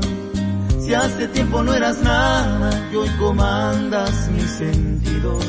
Si 0.81 0.93
hace 0.93 1.27
tiempo 1.29 1.63
no 1.63 1.73
eras 1.73 2.01
nada 2.01 2.89
y 2.91 2.95
hoy 2.95 3.09
comandas 3.19 4.29
mis 4.31 4.49
sentidos. 4.49 5.45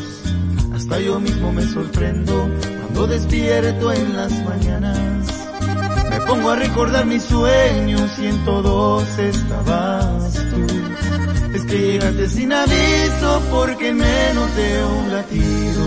Hasta 0.73 1.01
yo 1.01 1.19
mismo 1.19 1.53
me 1.53 1.63
sorprendo 1.63 2.49
cuando 2.81 3.07
despierto 3.09 3.93
en 3.93 4.17
las 4.17 4.33
mañanas. 4.45 5.27
Me 6.09 6.21
pongo 6.21 6.51
a 6.51 6.57
recordar 6.57 7.05
mis 7.07 7.25
sueños 7.25 8.11
y 8.21 8.27
en 8.27 8.45
todos 8.45 9.19
estabas 9.19 10.35
tú. 10.35 10.67
Es 11.53 11.65
que 11.65 11.79
llegaste 11.79 12.29
sin 12.29 12.53
aviso 12.53 13.43
porque 13.51 13.89
en 13.89 13.97
menos 13.97 14.55
de 14.55 14.85
un 14.85 15.13
latido 15.13 15.85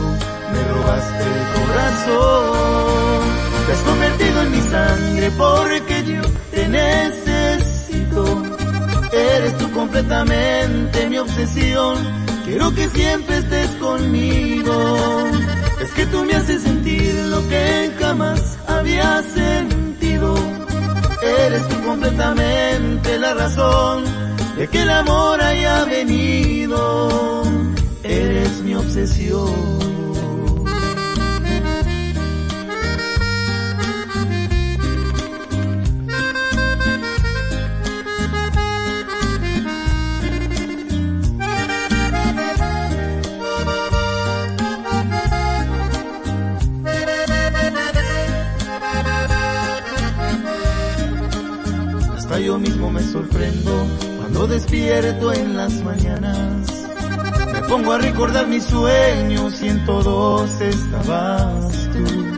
me 0.51 0.63
robaste 0.73 1.23
el 1.23 1.67
corazón. 1.67 3.46
Te 3.67 3.73
has 3.73 3.81
convertido 3.81 4.41
en 4.43 4.51
mi 4.51 4.61
sangre 4.61 5.31
porque 5.31 6.03
yo 6.05 6.21
te 6.51 6.69
necesito. 6.69 8.43
Eres 9.11 9.57
tú 9.57 9.69
completamente 9.73 11.09
mi 11.09 11.17
obsesión. 11.17 11.97
Quiero 12.45 12.73
que 12.73 12.87
siempre 12.87 13.39
estés 13.39 13.69
conmigo. 13.71 15.27
Es 15.81 15.91
que 15.91 16.05
tú 16.05 16.23
me 16.23 16.35
haces 16.35 16.63
sentir 16.63 17.13
lo 17.25 17.45
que 17.49 17.91
jamás 17.99 18.57
había 18.67 19.21
sentido. 19.23 20.33
Eres 21.21 21.67
tú 21.67 21.83
completamente 21.83 23.19
la 23.19 23.33
razón 23.33 24.05
de 24.57 24.69
que 24.69 24.81
el 24.81 24.89
amor 24.89 25.41
haya 25.41 25.83
venido. 25.83 27.43
Eres 28.01 28.61
mi 28.61 28.75
obsesión. 28.75 29.96
Sorprendo 53.11 53.71
cuando 54.17 54.47
despierto 54.47 55.33
en 55.33 55.55
las 55.55 55.73
mañanas. 55.83 56.85
Me 57.53 57.61
pongo 57.63 57.93
a 57.93 57.97
recordar 57.97 58.47
mis 58.47 58.63
sueños 58.63 59.61
y 59.61 59.69
en 59.69 59.85
todos 59.85 60.61
estabas 60.61 61.89
tú. 61.93 62.37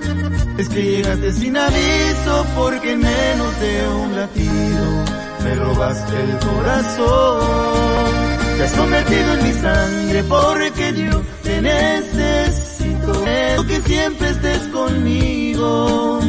Es 0.58 0.70
que 0.70 0.84
llegaste 0.84 1.34
sin 1.34 1.58
aviso 1.58 2.46
porque 2.56 2.92
en 2.94 3.00
menos 3.00 3.60
de 3.60 3.88
un 3.90 4.16
latido 4.16 5.06
me 5.44 5.56
robaste 5.56 6.16
el 6.22 6.38
corazón. 6.40 8.20
Te 8.58 8.64
has 8.64 8.72
convertido 8.74 9.34
en 9.34 9.44
mi 9.44 9.54
sangre 9.54 10.24
porque 10.24 10.94
yo 10.96 11.22
te 11.44 11.62
necesito. 11.62 13.24
Quiero 13.24 13.68
que 13.68 13.82
siempre 13.82 14.30
estés 14.30 14.62
conmigo. 14.68 16.20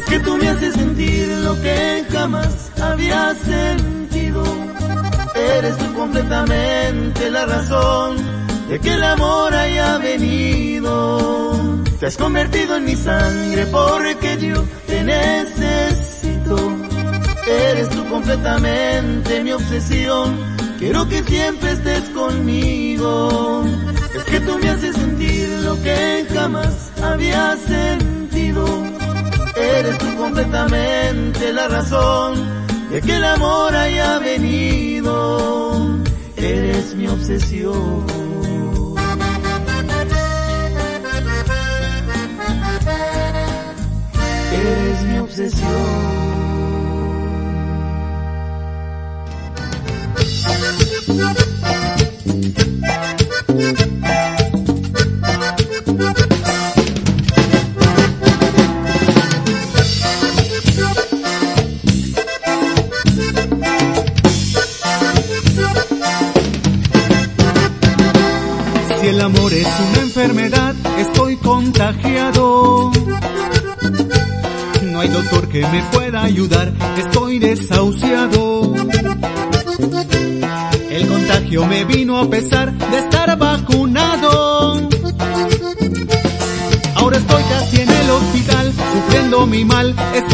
Es 0.00 0.06
que 0.06 0.20
tú 0.20 0.38
me 0.38 0.48
haces 0.48 0.72
sentir 0.72 1.28
lo 1.44 1.60
que 1.60 2.06
jamás 2.10 2.72
había 2.80 3.34
sentido. 3.34 4.42
Eres 5.34 5.76
tú 5.76 5.92
completamente 5.92 7.30
la 7.30 7.44
razón 7.44 8.16
de 8.70 8.78
que 8.78 8.94
el 8.94 9.02
amor 9.02 9.54
haya 9.54 9.98
venido. 9.98 11.82
Te 11.98 12.06
has 12.06 12.16
convertido 12.16 12.76
en 12.76 12.86
mi 12.86 12.96
sangre 12.96 13.66
porque 13.66 14.38
yo 14.40 14.64
te 14.86 15.04
necesito. 15.04 16.56
Eres 17.46 17.90
tú 17.90 18.02
completamente 18.08 19.44
mi 19.44 19.52
obsesión. 19.52 20.34
Quiero 20.78 21.06
que 21.10 21.22
siempre 21.24 21.72
estés 21.72 22.08
conmigo. 22.14 23.64
Es 24.16 24.24
que 24.24 24.40
tú 24.40 24.58
me 24.58 24.70
haces 24.70 24.96
sentir 24.96 25.46
lo 25.62 25.74
que 25.82 26.26
jamás 26.32 26.90
había 27.02 27.54
sentido. 27.56 28.09
Eres 29.78 29.98
tú 29.98 30.16
completamente 30.16 31.52
la 31.52 31.68
razón 31.68 32.34
de 32.90 33.00
que 33.00 33.16
el 33.16 33.24
amor 33.24 33.74
haya 33.74 34.18
venido. 34.18 35.98
Eres 36.36 36.94
mi 36.94 37.06
obsesión. 37.06 38.06
Eres 44.52 45.02
mi 45.02 45.18
obsesión. 45.18 46.29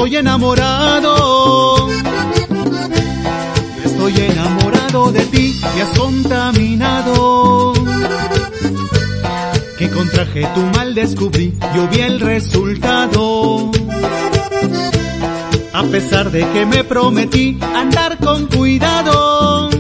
Estoy 0.07 0.19
enamorado. 0.19 1.89
Estoy 3.85 4.15
enamorado 4.17 5.11
de 5.11 5.21
ti, 5.27 5.61
me 5.75 5.83
has 5.83 5.99
contaminado. 5.99 7.73
Que 9.77 9.91
contraje 9.91 10.47
tu 10.55 10.61
mal 10.77 10.95
descubrí, 10.95 11.59
yo 11.75 11.89
vi 11.89 12.01
el 12.03 12.21
resultado. 12.21 13.73
A 15.73 15.83
pesar 15.83 16.31
de 16.31 16.49
que 16.53 16.65
me 16.67 16.85
prometí 16.85 17.59
andar 17.75 18.19
con 18.19 18.47
cuidado. 18.47 19.71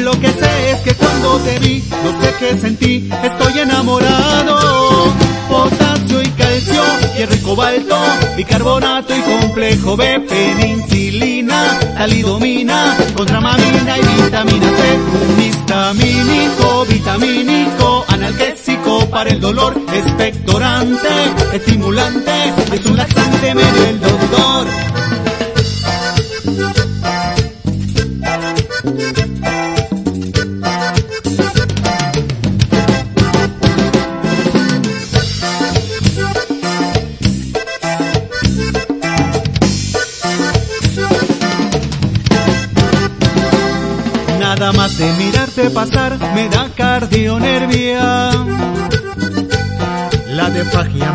Lo 0.00 0.12
que 0.20 0.28
sé 0.28 0.70
es 0.70 0.80
que 0.82 0.94
cuando 0.94 1.38
te 1.38 1.58
vi, 1.58 1.82
no 2.04 2.22
sé 2.22 2.34
qué 2.38 2.56
sentí, 2.56 3.10
estoy 3.24 3.58
enamorado. 3.58 4.87
Cobalto, 7.48 7.96
bicarbonato 8.36 9.16
y 9.16 9.20
complejo 9.22 9.96
B, 9.96 10.20
penicilina, 10.20 11.78
talidomina, 11.96 12.94
contramamina 13.16 13.96
y 13.96 14.22
vitamina 14.22 14.68
C, 14.76 15.46
histamínico, 15.46 16.84
vitamínico, 16.84 18.04
analgésico 18.08 19.08
para 19.08 19.30
el 19.30 19.40
dolor, 19.40 19.80
expectorante, 19.94 21.08
estimulante, 21.54 22.32
es 22.70 22.84
un 22.84 22.98
laxante 22.98 23.54
medio 23.54 23.84
el 23.88 23.98
doctor. 23.98 24.66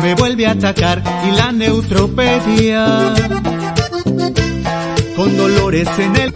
Me 0.04 0.14
vuelve 0.16 0.46
a 0.46 0.50
atacar 0.50 1.02
y 1.26 1.30
la 1.30 1.50
neutropedia. 1.50 3.14
Con 5.16 5.34
dolores 5.34 5.88
en 5.98 6.16
el 6.16 6.32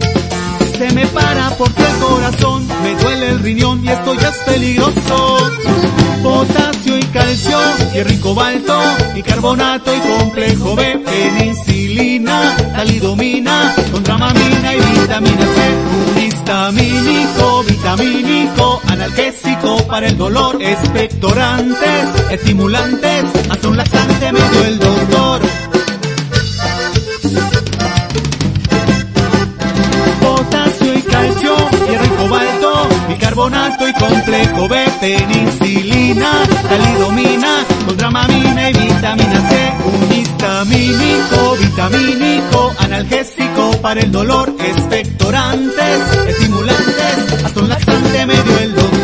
se 0.75 0.91
me 0.93 1.05
para 1.07 1.51
porque 1.55 1.83
el 1.83 1.97
corazón 1.99 2.67
me 2.81 2.95
duele 2.95 3.29
el 3.29 3.39
riñón 3.39 3.85
y 3.85 3.89
esto 3.89 4.15
ya 4.15 4.29
es 4.29 4.37
peligroso. 4.37 5.51
Potasio 6.23 6.97
y 6.97 7.03
calcio, 7.03 7.59
hierro 7.93 8.11
y 8.11 8.17
cobalto, 8.17 8.79
y 9.15 9.21
carbonato 9.21 9.91
y 9.95 9.99
complejo 9.99 10.75
B, 10.75 11.03
penicilina, 11.05 12.57
talidomina, 12.75 13.75
contramamina 13.91 14.73
y 14.73 14.99
vitamina 14.99 15.45
C, 15.45 16.17
un 16.17 16.23
histamínico, 16.23 17.63
vitamínico, 17.67 18.68
analgésico 19.01 19.77
para 19.87 20.07
el 20.07 20.17
dolor, 20.17 20.61
expectorantes, 20.61 22.31
estimulantes, 22.31 23.23
hasta 23.49 23.67
un 23.69 23.77
laxante 23.77 24.31
me 24.33 24.39
dio 24.39 24.65
el 24.65 24.79
doctor. 24.79 25.41
Potasio 30.21 30.93
y 30.93 31.01
calcio, 31.03 31.55
hierro 31.87 32.05
y 32.05 32.09
cobalto, 32.09 32.87
bicarbonato 33.07 33.87
y 33.87 33.93
complejo 33.93 34.67
B, 34.67 34.85
penicilina, 34.99 36.31
talidomina, 36.67 37.65
contramamina 37.85 38.69
y 38.69 38.73
vitamina 38.73 39.49
C, 39.49 39.73
un 40.61 40.73
histamínico, 40.73 41.55
vitamínico, 41.57 42.73
analgésico 42.79 43.71
para 43.81 44.01
el 44.01 44.11
dolor, 44.11 44.53
expectorantes, 44.59 46.27
estimulantes, 46.27 47.43
hasta 47.45 47.59
un 47.61 47.69
laxante 47.69 48.25
me 48.25 48.33
dio 48.33 48.59
el 48.59 48.75
doctor. 48.75 48.98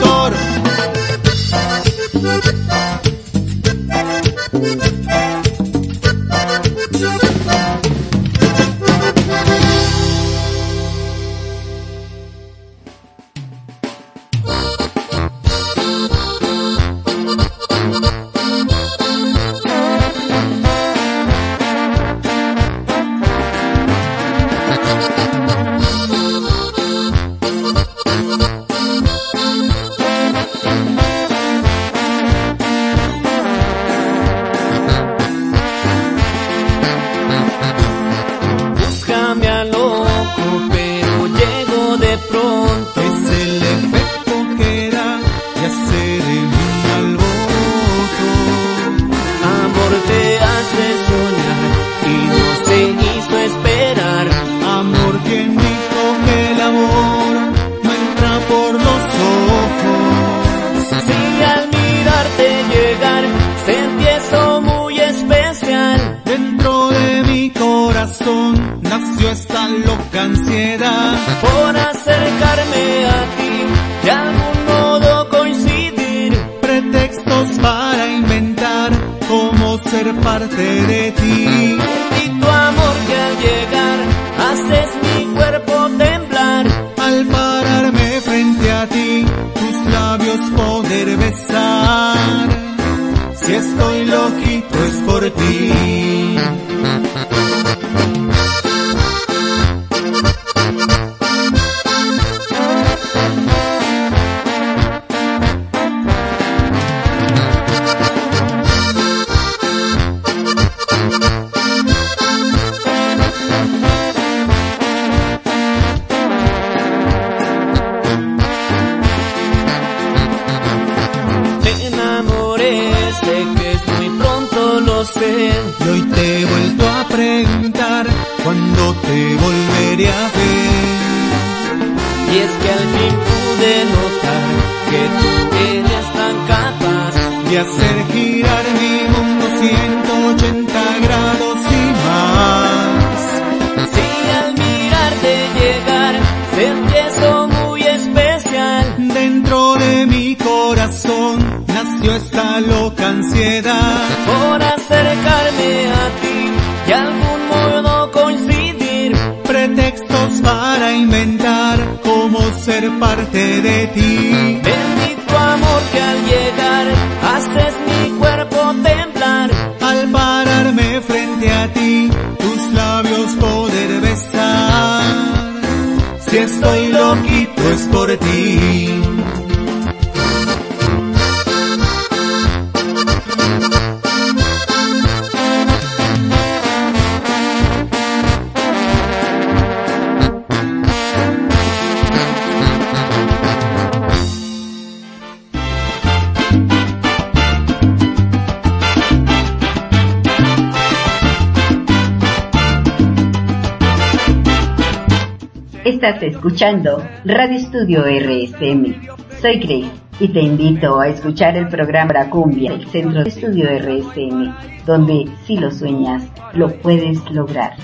Radio 207.28 207.58
Estudio 207.58 208.04
RSM. 208.04 209.02
Soy 209.42 209.58
Grace 209.58 209.92
y 210.20 210.28
te 210.28 210.42
invito 210.42 211.00
a 211.00 211.08
escuchar 211.08 211.58
el 211.58 211.68
programa 211.70 212.30
Cumbia 212.30 212.74
del 212.74 212.88
Centro 212.92 213.24
de 213.24 213.30
Estudio 213.30 213.68
RSM, 213.80 214.86
donde 214.86 215.28
si 215.48 215.58
lo 215.58 215.72
sueñas, 215.72 216.24
lo 216.54 216.70
puedes 216.82 217.20
lograr. 217.32 217.78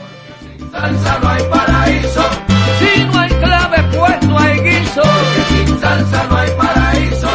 salsa 0.72 1.20
no 1.20 1.28
hay 1.28 1.44
paraíso. 1.50 2.22
Si 2.78 3.04
no 3.04 3.20
hay 3.20 3.30
clave 3.30 3.98
puesto 3.98 4.38
hay 4.38 4.60
guiso. 4.60 5.02
Sin 5.48 5.80
salsa 5.80 6.28
no 6.28 6.36
hay 6.38 6.50
paraíso. 6.52 7.28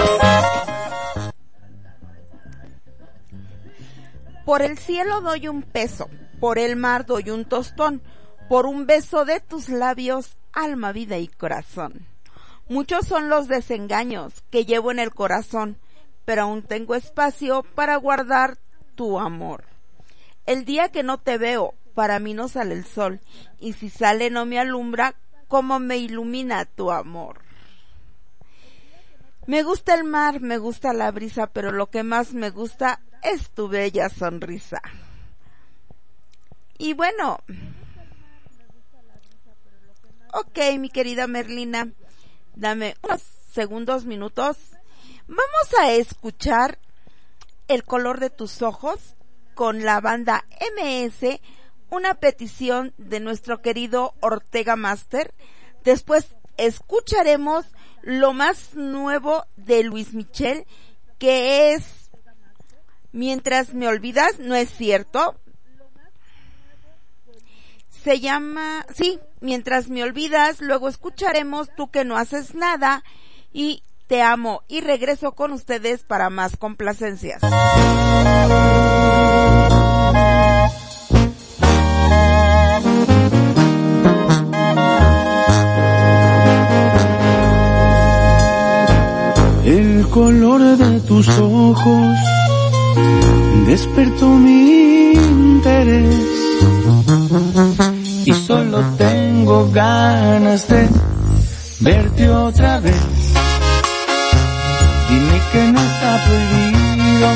Por 4.44 4.62
el 4.62 4.78
cielo 4.78 5.22
doy 5.22 5.48
un 5.48 5.62
peso, 5.62 6.08
por 6.38 6.60
el 6.60 6.76
mar 6.76 7.04
doy 7.04 7.30
un 7.30 7.44
tostón, 7.44 8.00
por 8.48 8.66
un 8.66 8.86
beso 8.86 9.24
de 9.24 9.40
tus 9.40 9.68
labios, 9.68 10.35
alma, 10.56 10.90
vida 10.90 11.18
y 11.18 11.28
corazón. 11.28 12.06
Muchos 12.68 13.06
son 13.06 13.28
los 13.28 13.46
desengaños 13.46 14.42
que 14.50 14.64
llevo 14.64 14.90
en 14.90 14.98
el 14.98 15.14
corazón, 15.14 15.78
pero 16.24 16.42
aún 16.42 16.62
tengo 16.62 16.96
espacio 16.96 17.62
para 17.74 17.94
guardar 17.96 18.58
tu 18.96 19.20
amor. 19.20 19.64
El 20.46 20.64
día 20.64 20.88
que 20.88 21.04
no 21.04 21.18
te 21.18 21.38
veo, 21.38 21.74
para 21.94 22.18
mí 22.18 22.34
no 22.34 22.48
sale 22.48 22.74
el 22.74 22.84
sol, 22.84 23.20
y 23.60 23.74
si 23.74 23.88
sale 23.88 24.30
no 24.30 24.46
me 24.46 24.58
alumbra 24.58 25.14
como 25.46 25.78
me 25.78 25.98
ilumina 25.98 26.64
tu 26.64 26.90
amor. 26.90 27.40
Me 29.46 29.62
gusta 29.62 29.94
el 29.94 30.02
mar, 30.02 30.40
me 30.40 30.58
gusta 30.58 30.92
la 30.92 31.12
brisa, 31.12 31.46
pero 31.46 31.70
lo 31.70 31.86
que 31.88 32.02
más 32.02 32.34
me 32.34 32.50
gusta 32.50 33.00
es 33.22 33.50
tu 33.50 33.68
bella 33.68 34.08
sonrisa. 34.08 34.82
Y 36.78 36.94
bueno, 36.94 37.38
ok, 40.36 40.58
mi 40.78 40.90
querida 40.90 41.26
Merlina, 41.26 41.88
dame 42.54 42.94
unos 43.02 43.22
segundos, 43.52 44.04
minutos. 44.04 44.58
Vamos 45.26 45.80
a 45.80 45.92
escuchar 45.92 46.78
el 47.68 47.84
color 47.84 48.20
de 48.20 48.28
tus 48.28 48.60
ojos 48.60 49.16
con 49.54 49.84
la 49.84 49.98
banda 50.02 50.44
MS, 50.60 51.40
una 51.88 52.14
petición 52.14 52.92
de 52.98 53.20
nuestro 53.20 53.62
querido 53.62 54.12
Ortega 54.20 54.76
Master. 54.76 55.32
Después 55.84 56.26
escucharemos 56.58 57.64
lo 58.02 58.34
más 58.34 58.74
nuevo 58.74 59.46
de 59.56 59.84
Luis 59.84 60.12
Michel, 60.12 60.66
que 61.18 61.72
es 61.72 62.10
Mientras 63.12 63.72
me 63.72 63.88
olvidas, 63.88 64.38
no 64.40 64.54
es 64.54 64.68
cierto. 64.68 65.40
Se 68.06 68.20
llama, 68.20 68.86
sí, 68.94 69.18
Mientras 69.40 69.88
me 69.88 70.04
olvidas, 70.04 70.60
luego 70.60 70.88
escucharemos 70.88 71.68
Tú 71.76 71.90
que 71.90 72.04
no 72.04 72.16
haces 72.16 72.54
nada 72.54 73.02
y 73.52 73.82
Te 74.06 74.22
amo 74.22 74.62
y 74.68 74.80
regreso 74.80 75.32
con 75.32 75.50
ustedes 75.50 76.04
para 76.04 76.30
más 76.30 76.56
complacencias. 76.56 77.42
El 89.64 90.06
color 90.10 90.76
de 90.76 91.00
tus 91.00 91.28
ojos 91.40 92.16
despertó 93.66 94.28
mi 94.28 95.10
interés 95.14 96.35
solo 98.76 98.96
tengo 98.96 99.70
ganas 99.70 100.68
de 100.68 100.88
verte 101.80 102.28
otra 102.28 102.80
vez. 102.80 103.02
Dime 105.08 105.40
que 105.52 105.72
no 105.72 105.80
está 105.80 106.24
prohibido, 106.26 107.28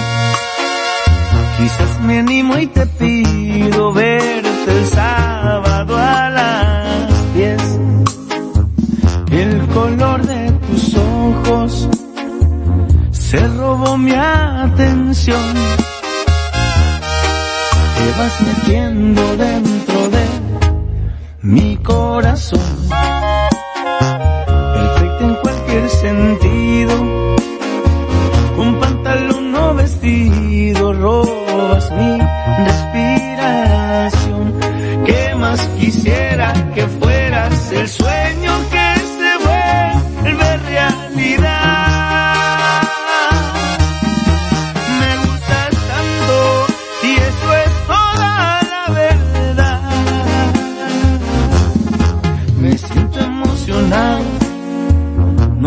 quizás 1.58 2.00
me 2.02 2.18
animo 2.18 2.58
y 2.58 2.66
te 2.66 2.86
pido 2.86 3.92
verte 3.92 4.78
el 4.78 4.86
sábado 4.86 5.96
a 5.96 6.30
las 6.30 7.34
diez. 7.34 7.62
El 9.30 9.66
color 9.68 10.26
de 10.26 10.50
tus 10.66 10.94
ojos 10.96 11.88
se 13.12 13.38
robó 13.48 13.96
mi 13.96 14.12
atención. 14.12 15.54
Te 17.96 18.18
vas 18.18 18.40
metiendo 18.40 19.36
dentro 19.36 20.08
de 20.08 20.09
mi 21.42 21.76
corazón. 21.78 22.60
Perfecto 24.74 25.24
en 25.24 25.34
cualquier 25.36 25.88
sentido. 25.88 26.94
Con 28.56 28.78
pantalón 28.80 29.54
o 29.54 29.74
vestido 29.74 30.92
robas 30.92 31.90
mi 31.92 32.18
respiración. 32.66 34.54
¿Qué 35.06 35.34
más 35.36 35.60
quisiera 35.78 36.52
que 36.74 36.86
fueras 36.86 37.72
el 37.72 37.88
sueño 37.88 38.52
que 38.70 38.79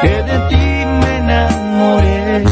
que 0.00 0.22
de 0.28 0.38
ti 0.48 0.66
me 1.00 1.16
enamoré. 1.16 2.44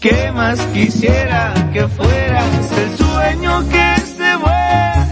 ¿Qué 0.00 0.32
más 0.32 0.58
quisiera 0.74 1.54
que 1.72 1.86
fueras 1.86 2.72
el 2.76 2.96
sueño 2.96 3.68
que 3.68 4.00
se 4.00 4.36
vuelve? 4.36 5.11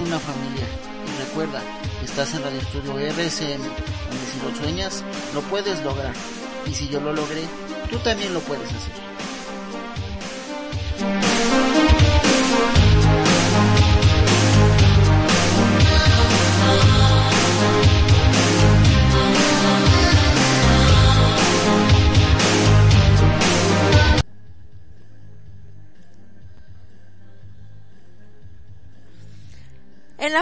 una 0.00 0.18
familia. 0.18 0.66
Y 1.06 1.24
recuerda, 1.28 1.62
estás 2.02 2.34
en 2.34 2.42
Radio 2.42 2.58
Estudio 2.58 2.92
RSM, 2.94 3.62
donde 3.62 4.26
si 4.26 4.40
lo 4.42 4.56
sueñas, 4.56 5.04
lo 5.32 5.40
puedes 5.42 5.80
lograr. 5.84 6.12
Y 6.66 6.74
si 6.74 6.88
yo 6.88 7.00
lo 7.00 7.12
logré, 7.12 7.44
tú 7.88 7.96
también 7.98 8.34
lo 8.34 8.40
puedes 8.40 8.68
hacer. 8.68 9.05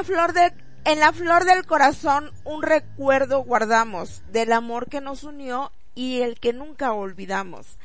Flor 0.02 0.32
en 0.84 1.00
la 1.00 1.12
flor 1.12 1.44
del 1.44 1.64
corazón 1.64 2.32
un 2.44 2.62
recuerdo 2.62 3.40
guardamos 3.44 4.22
del 4.32 4.52
amor 4.52 4.88
que 4.88 5.00
nos 5.00 5.22
unió 5.24 5.72
y 5.94 6.22
el 6.22 6.40
que 6.40 6.52
nunca 6.52 6.92
olvidamos. 6.92 7.78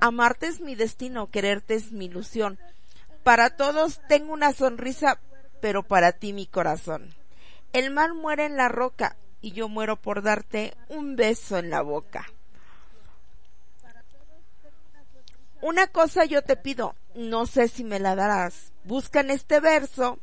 Amarte 0.00 0.46
es 0.46 0.60
mi 0.60 0.74
destino, 0.74 1.30
quererte 1.30 1.74
es 1.74 1.92
mi 1.92 2.06
ilusión. 2.06 2.58
Para 3.22 3.50
todos 3.50 4.00
tengo 4.08 4.32
una 4.32 4.52
sonrisa, 4.52 5.20
pero 5.60 5.82
para 5.82 6.12
ti 6.12 6.32
mi 6.32 6.46
corazón. 6.46 7.14
El 7.72 7.90
mar 7.90 8.14
muere 8.14 8.46
en 8.46 8.56
la 8.56 8.68
roca 8.68 9.16
y 9.40 9.52
yo 9.52 9.68
muero 9.68 9.96
por 9.96 10.22
darte 10.22 10.74
un 10.88 11.16
beso 11.16 11.58
en 11.58 11.70
la 11.70 11.82
boca. 11.82 12.26
Una 15.60 15.86
cosa 15.88 16.24
yo 16.24 16.42
te 16.42 16.56
pido, 16.56 16.96
no 17.14 17.44
sé 17.44 17.68
si 17.68 17.84
me 17.84 18.00
la 18.00 18.16
darás. 18.16 18.72
Busca 18.84 19.20
en 19.20 19.30
este 19.30 19.60
verso 19.60 20.18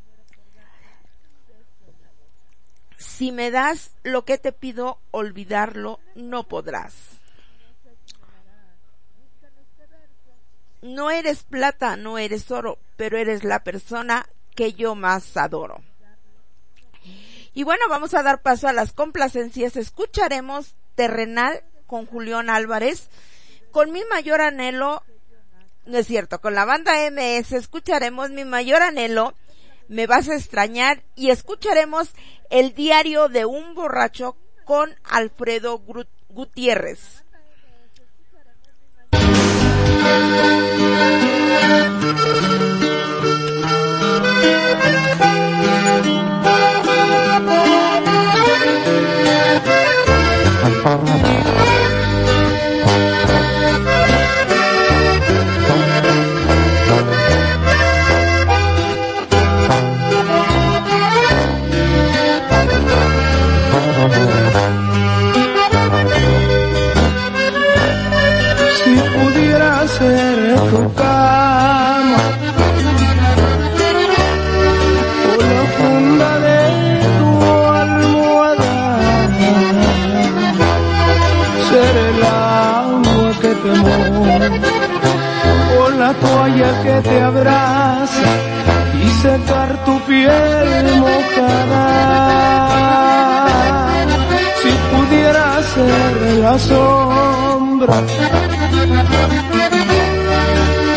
si 3.18 3.32
me 3.32 3.50
das 3.50 3.90
lo 4.04 4.26
que 4.26 4.38
te 4.38 4.52
pido, 4.52 5.00
olvidarlo 5.10 6.00
no 6.14 6.44
podrás. 6.44 6.94
No 10.84 11.10
eres 11.10 11.42
plata, 11.42 11.98
no 11.98 12.20
eres 12.20 12.52
oro, 12.52 12.78
pero 12.96 13.18
eres 13.18 13.44
la 13.44 13.64
persona 13.64 14.30
que 14.56 14.74
yo 14.74 14.94
más 14.94 15.36
adoro. 15.36 15.82
Y 17.56 17.64
bueno, 17.64 17.86
vamos 17.90 18.14
a 18.14 18.22
dar 18.22 18.44
paso 18.44 18.68
a 18.68 18.74
las 18.74 18.94
complacencias. 18.94 19.78
Escucharemos 19.78 20.76
Terrenal 20.94 21.64
con 21.88 22.06
Julián 22.06 22.52
Álvarez. 22.52 23.10
Con 23.72 23.92
mi 23.92 24.06
mayor 24.06 24.42
anhelo, 24.42 25.02
no 25.88 25.98
es 25.98 26.06
cierto, 26.06 26.40
con 26.40 26.54
la 26.54 26.66
banda 26.66 27.10
MS 27.10 27.54
escucharemos 27.54 28.30
mi 28.30 28.46
mayor 28.46 28.84
anhelo 28.84 29.34
me 29.88 30.08
vas 30.08 30.30
a 30.30 30.36
extrañar 30.36 31.04
y 31.16 31.30
escucharemos 31.30 32.10
el 32.50 32.74
diario 32.74 33.28
de 33.28 33.46
un 33.46 33.76
borracho 33.76 34.36
con 34.66 34.90
Alfredo 35.04 35.82
Gutiérrez. 36.30 37.24
piel 90.08 91.00
mojada. 91.00 91.88
Si 94.62 94.72
pudiera 94.92 95.48
ser 95.74 96.16
la 96.44 96.58
sombra 96.58 97.98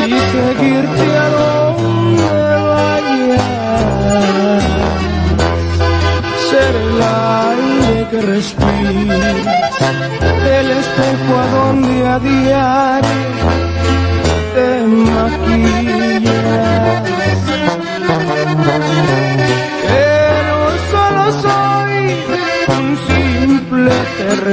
y 0.06 0.12
seguirte 0.34 1.06
a 1.24 1.28
donde 1.38 2.32
vayas, 2.72 3.42
ser 6.50 6.74
el 6.84 7.02
aire 7.26 8.08
que 8.10 8.20
respiras, 8.34 9.36
el 10.58 10.70
espejo 10.70 11.32
a 11.42 11.46
donde 11.56 12.06
a 12.06 12.18
diario 12.18 13.69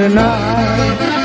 night 0.05 1.16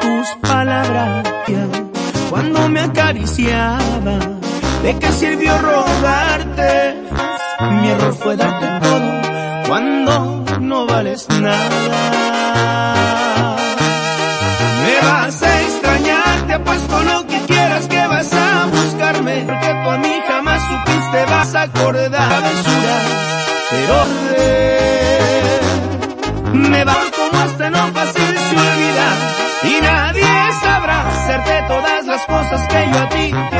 tus 0.00 0.28
palabras. 0.48 1.28
Cuando 2.30 2.68
me 2.68 2.80
acariciaba, 2.80 4.18
¿de 4.82 4.98
qué 4.98 5.12
sirvió 5.12 5.56
rogarte? 5.58 7.02
Mi 7.60 7.88
error 7.88 8.14
fue 8.14 8.36
darte 8.36 8.66
todo 8.86 9.10
cuando 9.66 10.44
no 10.60 10.86
vales 10.86 11.26
nada. 11.30 12.46
Me 14.84 15.06
vas 15.06 15.42
a 15.42 15.60
extrañar, 15.62 16.46
te 16.46 16.52
apuesto 16.54 17.02
lo 17.02 17.26
que 17.26 17.40
quieras 17.46 17.86
que 17.88 18.06
vas 18.06 18.32
a 18.32 18.66
buscarme, 18.66 19.44
porque 19.46 19.68
tú 19.82 19.90
a 19.90 19.98
mí 19.98 20.20
jamás 20.26 20.62
supiste, 20.62 21.24
vas 21.28 21.54
a 21.54 21.62
acordar, 21.62 22.42
besura, 22.42 22.96
pero 23.70 24.06
de 24.36 24.67
todas 31.68 32.06
las 32.06 32.26
cosas 32.26 32.68
que 32.68 32.90
yo 32.90 32.98
a 32.98 33.08
ti 33.08 33.57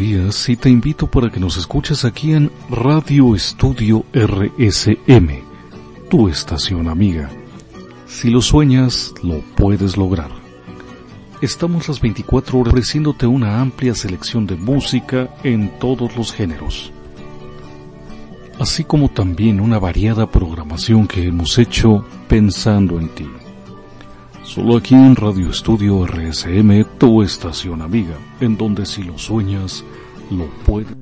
Díaz 0.00 0.48
y 0.48 0.56
te 0.56 0.70
invito 0.70 1.08
para 1.08 1.28
que 1.28 1.38
nos 1.38 1.58
escuches 1.58 2.06
aquí 2.06 2.32
en 2.32 2.50
Radio 2.70 3.34
Estudio 3.34 4.06
RSM, 4.14 5.28
tu 6.08 6.26
estación 6.26 6.88
amiga. 6.88 7.28
Si 8.06 8.30
lo 8.30 8.40
sueñas, 8.40 9.12
lo 9.22 9.40
puedes 9.56 9.98
lograr. 9.98 10.30
Estamos 11.42 11.86
las 11.86 12.00
24 12.00 12.58
horas 12.58 12.72
ofreciéndote 12.72 13.26
una 13.26 13.60
amplia 13.60 13.94
selección 13.94 14.46
de 14.46 14.56
música 14.56 15.34
en 15.44 15.78
todos 15.78 16.16
los 16.16 16.32
géneros, 16.32 16.90
así 18.58 18.84
como 18.84 19.10
también 19.10 19.60
una 19.60 19.78
variada 19.78 20.30
programación 20.30 21.06
que 21.06 21.26
hemos 21.26 21.58
hecho 21.58 22.06
pensando 22.26 22.98
en 22.98 23.08
ti. 23.10 23.28
Solo 24.60 24.76
aquí 24.76 24.94
en 24.94 25.16
Radio 25.16 25.48
Estudio 25.48 26.06
RSM, 26.06 26.98
tu 26.98 27.22
estación 27.22 27.80
amiga, 27.80 28.18
en 28.42 28.58
donde 28.58 28.84
si 28.84 29.02
lo 29.02 29.16
sueñas, 29.16 29.82
lo 30.30 30.50
puedes. 30.66 30.94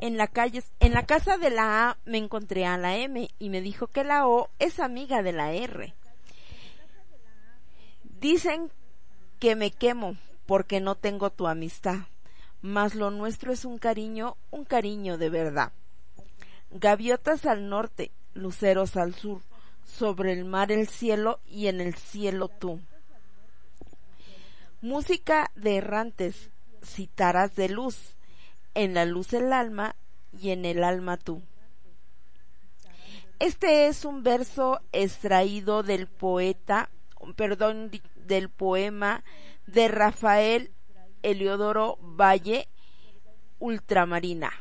En 0.00 0.18
la 0.18 0.26
calle, 0.26 0.62
en 0.80 0.92
la 0.92 1.06
casa 1.06 1.38
de 1.38 1.48
la 1.48 1.88
A 1.88 1.96
me 2.04 2.18
encontré 2.18 2.66
a 2.66 2.76
la 2.76 2.98
M 2.98 3.30
y 3.38 3.48
me 3.48 3.62
dijo 3.62 3.86
que 3.86 4.04
la 4.04 4.28
O 4.28 4.50
es 4.58 4.78
amiga 4.78 5.22
de 5.22 5.32
la 5.32 5.54
R. 5.54 5.94
Dicen 8.20 8.70
que 9.38 9.56
me 9.56 9.70
quemo 9.70 10.16
porque 10.44 10.80
no 10.82 10.94
tengo 10.94 11.30
tu 11.30 11.46
amistad, 11.46 12.00
mas 12.60 12.94
lo 12.94 13.10
nuestro 13.10 13.50
es 13.50 13.64
un 13.64 13.78
cariño, 13.78 14.36
un 14.50 14.66
cariño 14.66 15.16
de 15.16 15.30
verdad. 15.30 15.72
Gaviotas 16.72 17.44
al 17.46 17.68
norte, 17.68 18.10
luceros 18.34 18.96
al 18.96 19.14
sur, 19.14 19.42
sobre 19.84 20.32
el 20.32 20.44
mar 20.44 20.72
el 20.72 20.88
cielo 20.88 21.40
y 21.46 21.66
en 21.66 21.80
el 21.80 21.94
cielo 21.94 22.48
tú. 22.48 22.80
Música 24.80 25.50
de 25.54 25.76
errantes, 25.76 26.50
citaras 26.82 27.54
de 27.54 27.68
luz, 27.68 28.16
en 28.74 28.94
la 28.94 29.04
luz 29.04 29.32
el 29.32 29.52
alma 29.52 29.94
y 30.32 30.50
en 30.50 30.64
el 30.64 30.82
alma 30.82 31.18
tú. 31.18 31.42
Este 33.38 33.86
es 33.86 34.04
un 34.04 34.22
verso 34.22 34.80
extraído 34.92 35.82
del 35.82 36.06
poeta, 36.06 36.90
perdón, 37.36 37.90
del 38.16 38.48
poema 38.48 39.24
de 39.66 39.88
Rafael 39.88 40.70
Eliodoro 41.22 41.98
Valle, 42.00 42.68
Ultramarina. 43.58 44.52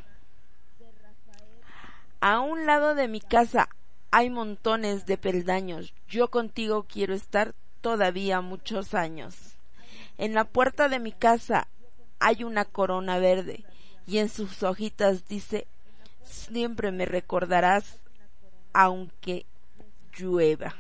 A 2.22 2.40
un 2.40 2.68
lado 2.68 2.94
de 2.94 3.08
mi 3.08 3.20
casa 3.20 3.68
hay 4.12 4.30
montones 4.30 5.08
de 5.08 5.18
peldaños. 5.18 5.92
Yo 6.08 6.30
contigo 6.30 6.86
quiero 6.88 7.16
estar 7.16 7.56
todavía 7.82 8.42
muchos 8.42 8.94
años. 8.94 9.36
En 10.20 10.36
la 10.36 10.44
puerta 10.44 10.88
de 10.88 11.00
mi 11.00 11.14
casa 11.14 11.68
hay 12.20 12.44
una 12.44 12.64
corona 12.64 13.18
verde 13.18 13.66
y 14.06 14.20
en 14.20 14.30
sus 14.30 14.62
hojitas 14.62 15.28
dice, 15.28 15.66
siempre 16.24 16.92
me 16.92 17.08
recordarás 17.08 17.98
aunque 18.72 19.48
llueva. 20.16 20.76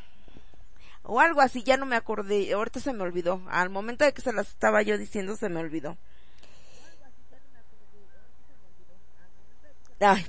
O 1.02 1.20
algo 1.20 1.42
así, 1.42 1.64
ya 1.64 1.76
no 1.76 1.88
me 1.88 1.96
acordé, 1.96 2.54
ahorita 2.54 2.80
se 2.80 2.94
me 2.94 3.02
olvidó. 3.02 3.42
Al 3.50 3.72
momento 3.72 4.06
de 4.06 4.14
que 4.14 4.22
se 4.22 4.32
las 4.32 4.50
estaba 4.50 4.84
yo 4.84 4.96
diciendo 4.96 5.36
se 5.36 5.50
me 5.50 5.60
olvidó. 5.60 5.98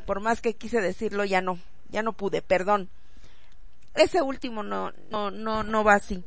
Por 0.07 0.21
más 0.21 0.41
que 0.41 0.55
quise 0.55 0.81
decirlo 0.81 1.25
ya 1.25 1.41
no, 1.41 1.59
ya 1.91 2.03
no 2.03 2.13
pude, 2.13 2.43
perdón. 2.43 2.91
Ese 3.95 4.23
último 4.23 4.63
no, 4.63 4.93
no, 5.11 5.31
no, 5.31 5.63
no 5.63 5.85
va 5.85 5.95
así. 5.95 6.25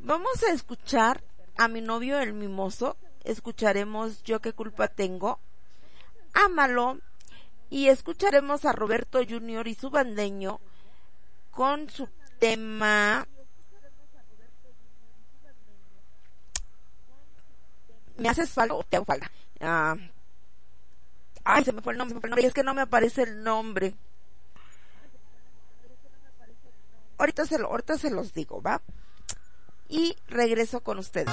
Vamos 0.00 0.42
a 0.42 0.52
escuchar 0.52 1.22
a 1.56 1.68
mi 1.68 1.80
novio 1.80 2.20
el 2.20 2.32
mimoso, 2.32 2.96
escucharemos 3.24 4.22
Yo 4.22 4.40
qué 4.40 4.52
culpa 4.52 4.88
tengo, 4.88 5.40
Ámalo, 6.34 6.98
y 7.70 7.88
escucharemos 7.88 8.64
a 8.64 8.72
Roberto 8.72 9.20
Junior 9.26 9.66
y 9.66 9.74
su 9.74 9.90
bandeño 9.90 10.60
con 11.50 11.88
su 11.88 12.08
tema 12.38 13.26
¿Me 18.18 18.28
haces 18.28 18.50
falta 18.50 18.74
o 18.74 18.82
te 18.82 18.96
hago 18.96 19.04
falta? 19.04 19.30
Ah, 19.60 19.96
ay, 21.46 21.64
se 21.64 21.72
me 21.72 21.80
fue 21.80 21.92
el 21.92 21.98
nombre, 21.98 22.14
se 22.14 22.20
fue 22.20 22.26
el 22.26 22.30
nombre, 22.30 22.42
y 22.42 22.46
es 22.46 22.54
que 22.54 22.64
no 22.64 22.74
me 22.74 22.82
aparece 22.82 23.22
el 23.22 23.42
nombre. 23.42 23.94
Ahorita 27.18 27.46
se, 27.46 27.58
lo, 27.58 27.68
ahorita 27.68 27.96
se 27.96 28.10
los 28.10 28.34
digo, 28.34 28.60
¿va? 28.60 28.82
Y 29.88 30.16
regreso 30.28 30.80
con 30.80 30.98
ustedes. 30.98 31.32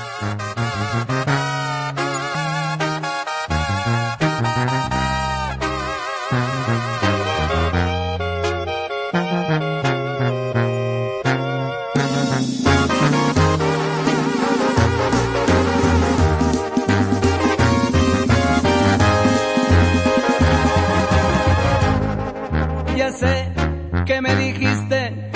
Que 24.05 24.21
me 24.21 24.35
dijiste 24.35 25.31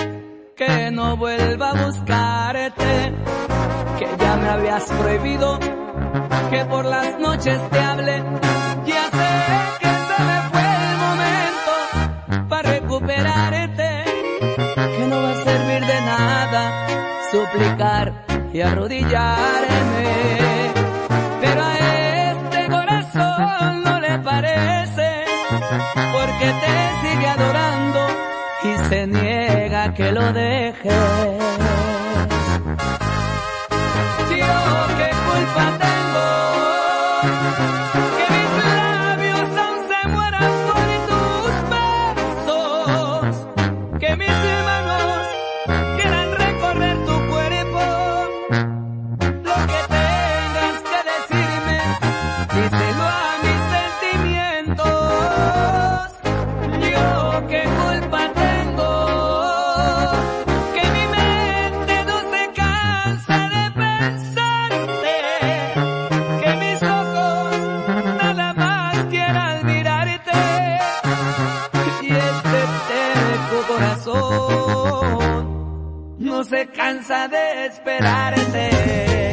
que 0.56 0.92
no 0.92 1.16
vuelve 1.16 1.56
vuelva 1.56 1.70
a 1.72 1.86
buscarte, 1.86 3.14
que 4.00 4.08
ya 4.20 4.36
me 4.38 4.50
habías 4.50 4.84
prohibido 4.86 5.60
que 6.50 6.66
por 6.66 6.86
las 6.86 7.20
noches 7.20 7.60
te 7.70 7.80
hable. 7.80 8.24
Ya 8.86 9.04
sé 9.18 9.30
que 9.80 9.88
se 9.88 10.24
me 10.24 10.42
fue 10.52 10.62
el 10.62 10.98
momento 11.06 12.48
para 12.50 12.72
recuperarte, 12.72 14.04
que 14.76 15.08
no 15.10 15.22
va 15.22 15.32
a 15.32 15.44
servir 15.44 15.86
de 15.86 16.02
nada 16.02 16.88
suplicar 17.32 18.26
y 18.54 18.62
arrodillarme. 18.62 20.10
Pero 21.42 21.64
a 21.64 21.78
este 22.32 22.68
corazón 22.70 23.84
no 23.84 24.00
le 24.00 24.20
parece, 24.20 25.26
porque 26.14 26.46
te 26.46 27.10
sigue 27.10 27.28
adorando 27.28 27.67
y 28.68 28.90
se 28.90 29.08
niega 29.08 29.94
que 29.94 30.12
lo 30.12 30.34
dejes. 30.34 31.57
Cansa 76.74 77.28
de 77.28 77.66
esperarte. 77.66 79.27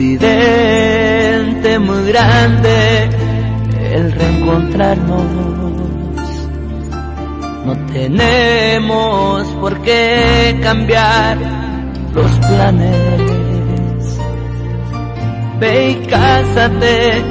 Accidente 0.00 1.78
muy 1.78 2.06
grande 2.06 3.10
el 3.92 4.12
reencontrarnos. 4.12 5.24
No 7.66 7.86
tenemos 7.92 9.46
por 9.60 9.82
qué 9.82 10.58
cambiar 10.62 11.36
los 12.14 12.32
planes. 12.46 14.18
Ve 15.60 15.90
y 15.90 16.06
cásate 16.06 17.22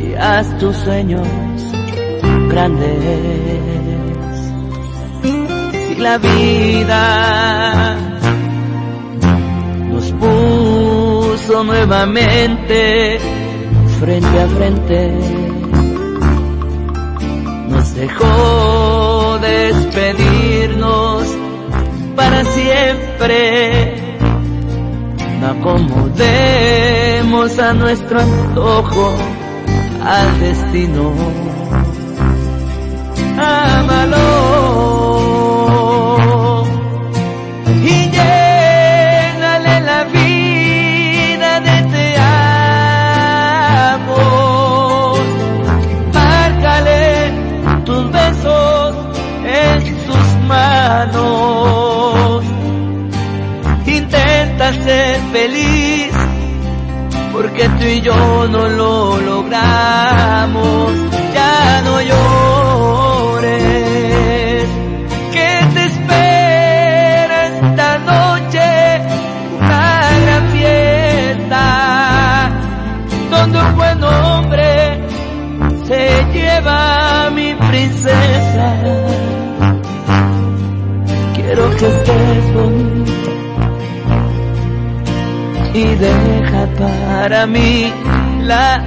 y 0.00 0.14
haz 0.14 0.56
tus 0.56 0.76
sueños 0.76 1.28
grandes. 2.48 3.04
Si 5.88 5.94
la 5.96 6.16
vida 6.16 7.57
nuevamente 11.48 13.18
frente 13.98 14.40
a 14.40 14.46
frente. 14.48 15.18
Nos 17.68 17.94
dejó 17.94 19.38
despedirnos 19.40 21.24
para 22.14 22.44
siempre. 22.44 23.94
No 25.40 25.46
acomodemos 25.48 26.38
a 27.58 27.72
nuestro 27.72 28.20
antojo 28.20 29.14
al 30.04 30.40
destino. 30.40 31.12
Ámalo 33.38 34.57
feliz, 55.32 56.12
porque 57.32 57.68
tú 57.68 57.84
y 57.84 58.00
yo 58.00 58.48
no 58.48 58.68
lo 58.68 59.18
logramos. 59.20 61.07
Para 87.28 87.46
mí 87.46 87.92
la 88.40 88.82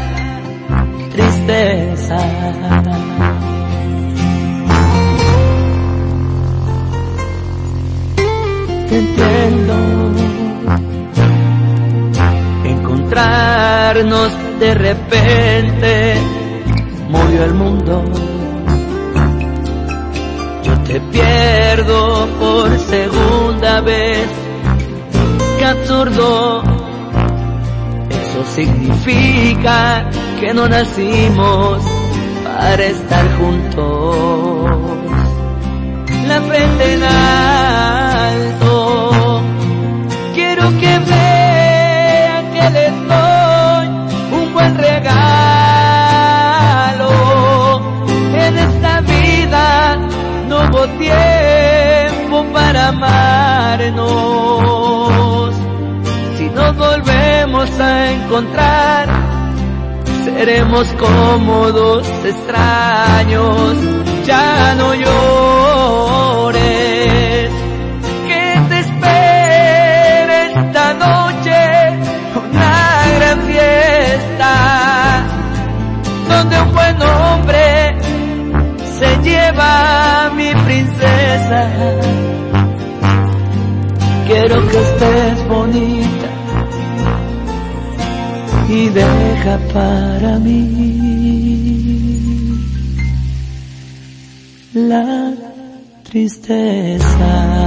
tristeza. 1.11 2.17
Te 8.89 8.97
entiendo, 8.97 9.75
encontrarnos 12.63 14.31
de 14.59 14.73
repente 14.73 16.15
murió 17.09 17.43
el 17.43 17.53
mundo. 17.53 18.03
Yo 20.63 20.79
te 20.79 20.99
pierdo 20.99 22.27
por 22.39 22.79
segunda 22.89 23.81
vez. 23.81 24.27
Qué 25.59 25.65
absurdo. 25.65 26.60
Significa 28.55 30.09
que 30.39 30.53
no 30.53 30.67
nacimos 30.67 31.81
para 32.43 32.83
estar 32.83 33.25
juntos. 33.37 34.71
La 36.27 36.41
frente 36.41 36.93
en 36.93 37.03
alto. 37.03 38.71
Quiero 40.35 40.69
que 40.81 40.99
vean 40.99 42.51
que 42.51 42.69
les 42.71 42.93
doy 43.07 43.87
un 44.37 44.53
buen 44.53 44.77
regalo. 44.77 45.01
En 48.35 48.57
esta 48.57 49.01
vida 49.01 49.97
no 50.49 50.57
hubo 50.57 50.87
tiempo 50.99 52.45
para 52.51 52.89
amarnos. 52.89 54.50
Volvemos 57.61 57.79
a 57.79 58.11
encontrar, 58.11 59.07
seremos 60.23 60.87
como 60.93 61.71
dos 61.71 62.07
extraños. 62.25 63.77
Ya 64.25 64.75
no 64.75 64.93
llores, 64.95 66.61
deja 89.43 89.57
para 89.73 90.39
mí 90.39 90.67
la 94.73 95.33
tristeza. 96.03 97.60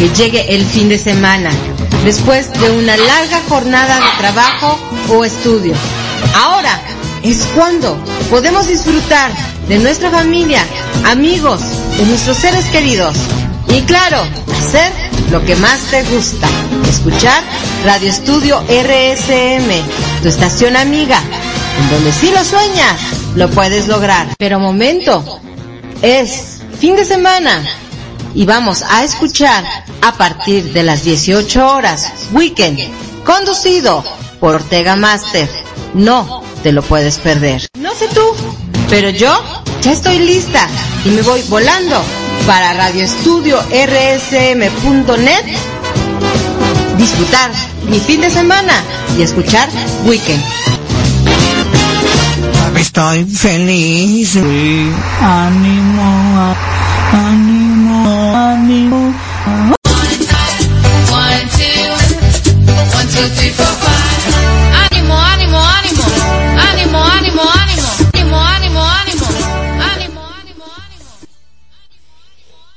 Que 0.00 0.08
llegue 0.14 0.54
el 0.54 0.64
fin 0.64 0.88
de 0.88 0.96
semana 0.96 1.50
después 2.06 2.50
de 2.54 2.70
una 2.70 2.96
larga 2.96 3.42
jornada 3.50 3.96
de 3.96 4.18
trabajo 4.18 4.78
o 5.10 5.26
estudio? 5.26 5.74
Ahora 6.34 6.80
es 7.22 7.46
cuando 7.54 7.98
podemos 8.30 8.66
disfrutar 8.66 9.30
de 9.68 9.78
nuestra 9.78 10.10
familia, 10.10 10.64
amigos, 11.04 11.60
de 11.98 12.06
nuestros 12.06 12.38
seres 12.38 12.64
queridos 12.68 13.14
y 13.68 13.82
claro, 13.82 14.22
hacer 14.58 14.90
lo 15.30 15.44
que 15.44 15.54
más 15.56 15.78
te 15.90 16.02
gusta, 16.04 16.48
escuchar 16.88 17.42
Radio 17.84 18.08
Estudio 18.08 18.58
RSM, 18.60 20.22
tu 20.22 20.28
estación 20.28 20.76
amiga, 20.76 21.20
en 21.78 21.90
donde 21.90 22.10
si 22.10 22.30
lo 22.30 22.42
sueñas, 22.42 22.98
lo 23.34 23.50
puedes 23.50 23.86
lograr. 23.86 24.28
Pero 24.38 24.58
momento, 24.58 25.40
es 26.00 26.62
fin 26.80 26.96
de 26.96 27.04
semana 27.04 27.62
y 28.34 28.46
vamos 28.46 28.82
a 28.82 29.04
escuchar 29.04 29.64
a 30.02 30.12
partir 30.12 30.72
de 30.72 30.82
las 30.82 31.04
18 31.04 31.66
horas 31.66 32.12
Weekend, 32.32 32.78
conducido 33.24 34.04
por 34.38 34.56
Ortega 34.56 34.96
Master. 34.96 35.48
No 35.94 36.42
te 36.62 36.72
lo 36.72 36.82
puedes 36.82 37.18
perder. 37.18 37.66
No 37.78 37.94
sé 37.94 38.08
tú, 38.08 38.22
pero 38.88 39.10
yo 39.10 39.32
ya 39.82 39.92
estoy 39.92 40.18
lista 40.18 40.66
y 41.04 41.10
me 41.10 41.20
voy 41.22 41.42
volando 41.48 42.02
para 42.46 42.72
radioestudio.rsm.net 42.74 45.44
disfrutar 46.96 47.50
mi 47.88 47.98
fin 47.98 48.20
de 48.20 48.30
semana 48.30 48.74
y 49.16 49.22
escuchar 49.22 49.68
Weekend. 50.04 50.42
Estoy 52.76 53.24
feliz. 53.24 54.36
Ánimo, 55.20 56.54
ánimo, 57.12 58.36
ánimo. 58.36 59.29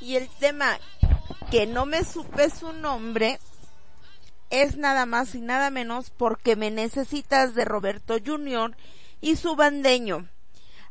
Y 0.00 0.16
el 0.16 0.28
tema 0.28 0.78
que 1.50 1.66
no 1.66 1.86
me 1.86 2.04
supe 2.04 2.50
su 2.50 2.72
nombre 2.72 3.40
es 4.50 4.76
nada 4.76 5.06
más 5.06 5.34
y 5.34 5.40
nada 5.40 5.70
menos 5.70 6.10
porque 6.10 6.56
me 6.56 6.70
necesitas 6.70 7.54
de 7.54 7.64
Roberto 7.64 8.16
Jr. 8.24 8.76
y 9.20 9.36
su 9.36 9.56
bandeño. 9.56 10.28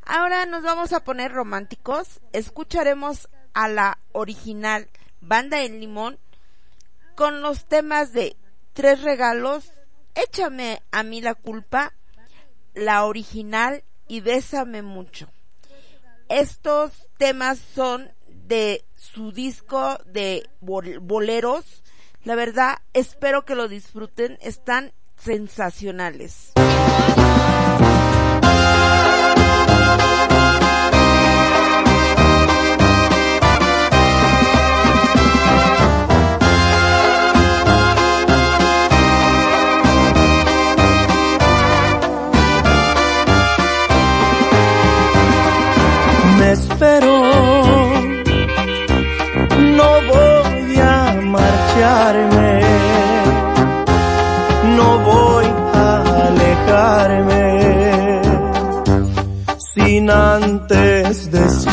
Ahora 0.06 0.45
nos 0.45 0.64
vamos 0.64 0.91
a 0.93 1.03
poner 1.03 1.32
románticos. 1.32 2.19
Escucharemos 2.33 3.30
a 3.53 3.67
la 3.69 3.99
original 4.11 4.90
Banda 5.22 5.61
en 5.61 5.80
Limón 5.80 6.17
con 7.15 7.41
los 7.41 7.65
temas 7.65 8.11
de 8.11 8.35
Tres 8.74 9.02
Regalos, 9.03 9.72
Échame 10.16 10.82
a 10.92 11.02
mí 11.03 11.22
la 11.22 11.34
culpa, 11.34 11.93
la 12.74 13.06
original 13.06 13.84
y 14.08 14.19
Bésame 14.22 14.82
mucho. 14.84 15.27
Estos 16.30 16.92
temas 17.18 17.60
son 17.60 18.11
de 18.27 18.85
su 18.95 19.32
disco 19.32 19.98
de 20.06 20.48
bol- 20.61 21.00
boleros. 21.00 21.84
La 22.24 22.35
verdad, 22.35 22.77
espero 22.93 23.43
que 23.43 23.56
lo 23.56 23.68
disfruten. 23.68 24.38
Están 24.42 24.93
sensacionales. 25.18 26.53
Espero. 46.74 47.14
No 49.80 49.90
voy 50.11 50.80
a 50.80 51.22
marcharme, 51.22 52.60
no 54.77 54.88
voy 55.00 55.45
a 55.74 56.27
alejarme 56.27 58.22
sin 59.74 60.10
antes 60.10 61.32
decir 61.32 61.72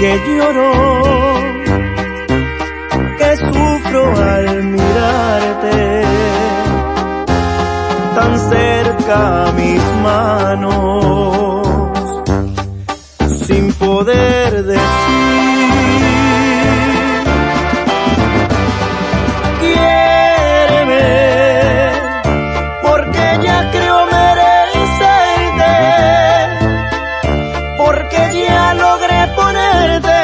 que 0.00 0.12
lloro, 0.26 0.72
que 3.18 3.36
sufro 3.36 4.16
al 4.16 4.57
a 9.18 9.52
mis 9.60 9.82
manos 10.02 11.66
sin 13.46 13.72
poder 13.74 14.50
decir. 14.64 14.88
Quiéreme, 19.60 21.08
porque 22.82 23.24
ya 23.46 23.58
creo 23.74 23.98
merecerte, 24.16 25.74
porque 27.82 28.20
ya 28.46 28.74
logré 28.84 29.20
ponerte 29.38 30.20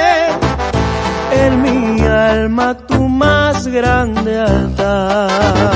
en 1.42 1.52
mi 1.62 2.00
alma 2.06 2.68
tu 2.86 3.08
más 3.08 3.66
grande 3.66 4.32
altar. 4.40 5.73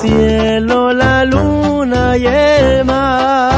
cielo, 0.00 0.92
la 0.92 1.24
luna 1.24 2.16
y 2.16 2.26
el 2.26 2.84
mar. 2.84 3.50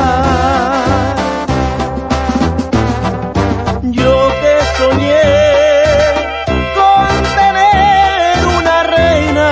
Yo 3.83 4.15
que 4.41 4.55
soñé 4.79 5.23
con 6.79 7.11
tener 7.41 8.37
una 8.59 8.77
reina 8.97 9.49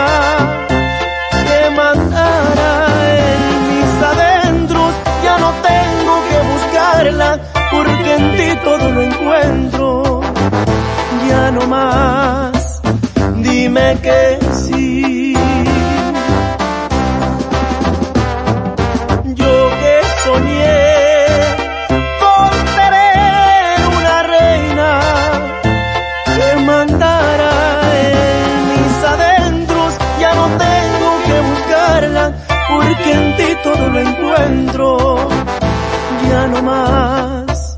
que 1.47 1.71
mandara 1.77 2.73
en 3.19 3.53
mis 3.69 3.91
adentros, 4.13 4.93
ya 5.25 5.39
no 5.39 5.51
tengo 5.71 6.15
que 6.29 6.39
buscarla 6.53 7.39
porque 7.71 8.15
en 8.15 8.37
ti 8.37 8.49
todo 8.65 8.91
lo 8.91 9.01
encuentro, 9.03 10.21
ya 11.29 11.51
no 11.51 11.67
más. 11.67 12.81
Dime 13.37 13.99
que 14.03 14.48
en 33.11 33.37
ti 33.37 33.57
todo 33.63 33.89
lo 33.89 33.99
encuentro, 34.01 35.29
ya 36.31 36.47
no 36.49 36.63
más, 36.63 37.77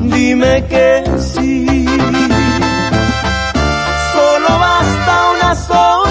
dime 0.00 0.64
que 0.66 1.04
sí. 1.18 1.86
Solo 4.12 4.58
basta 4.58 5.30
una 5.36 5.54
sola 5.54 6.07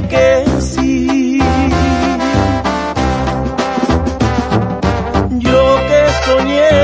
que 0.00 0.44
sí. 0.60 1.38
Yo 5.38 5.64
que 5.88 6.00
soñé 6.24 6.78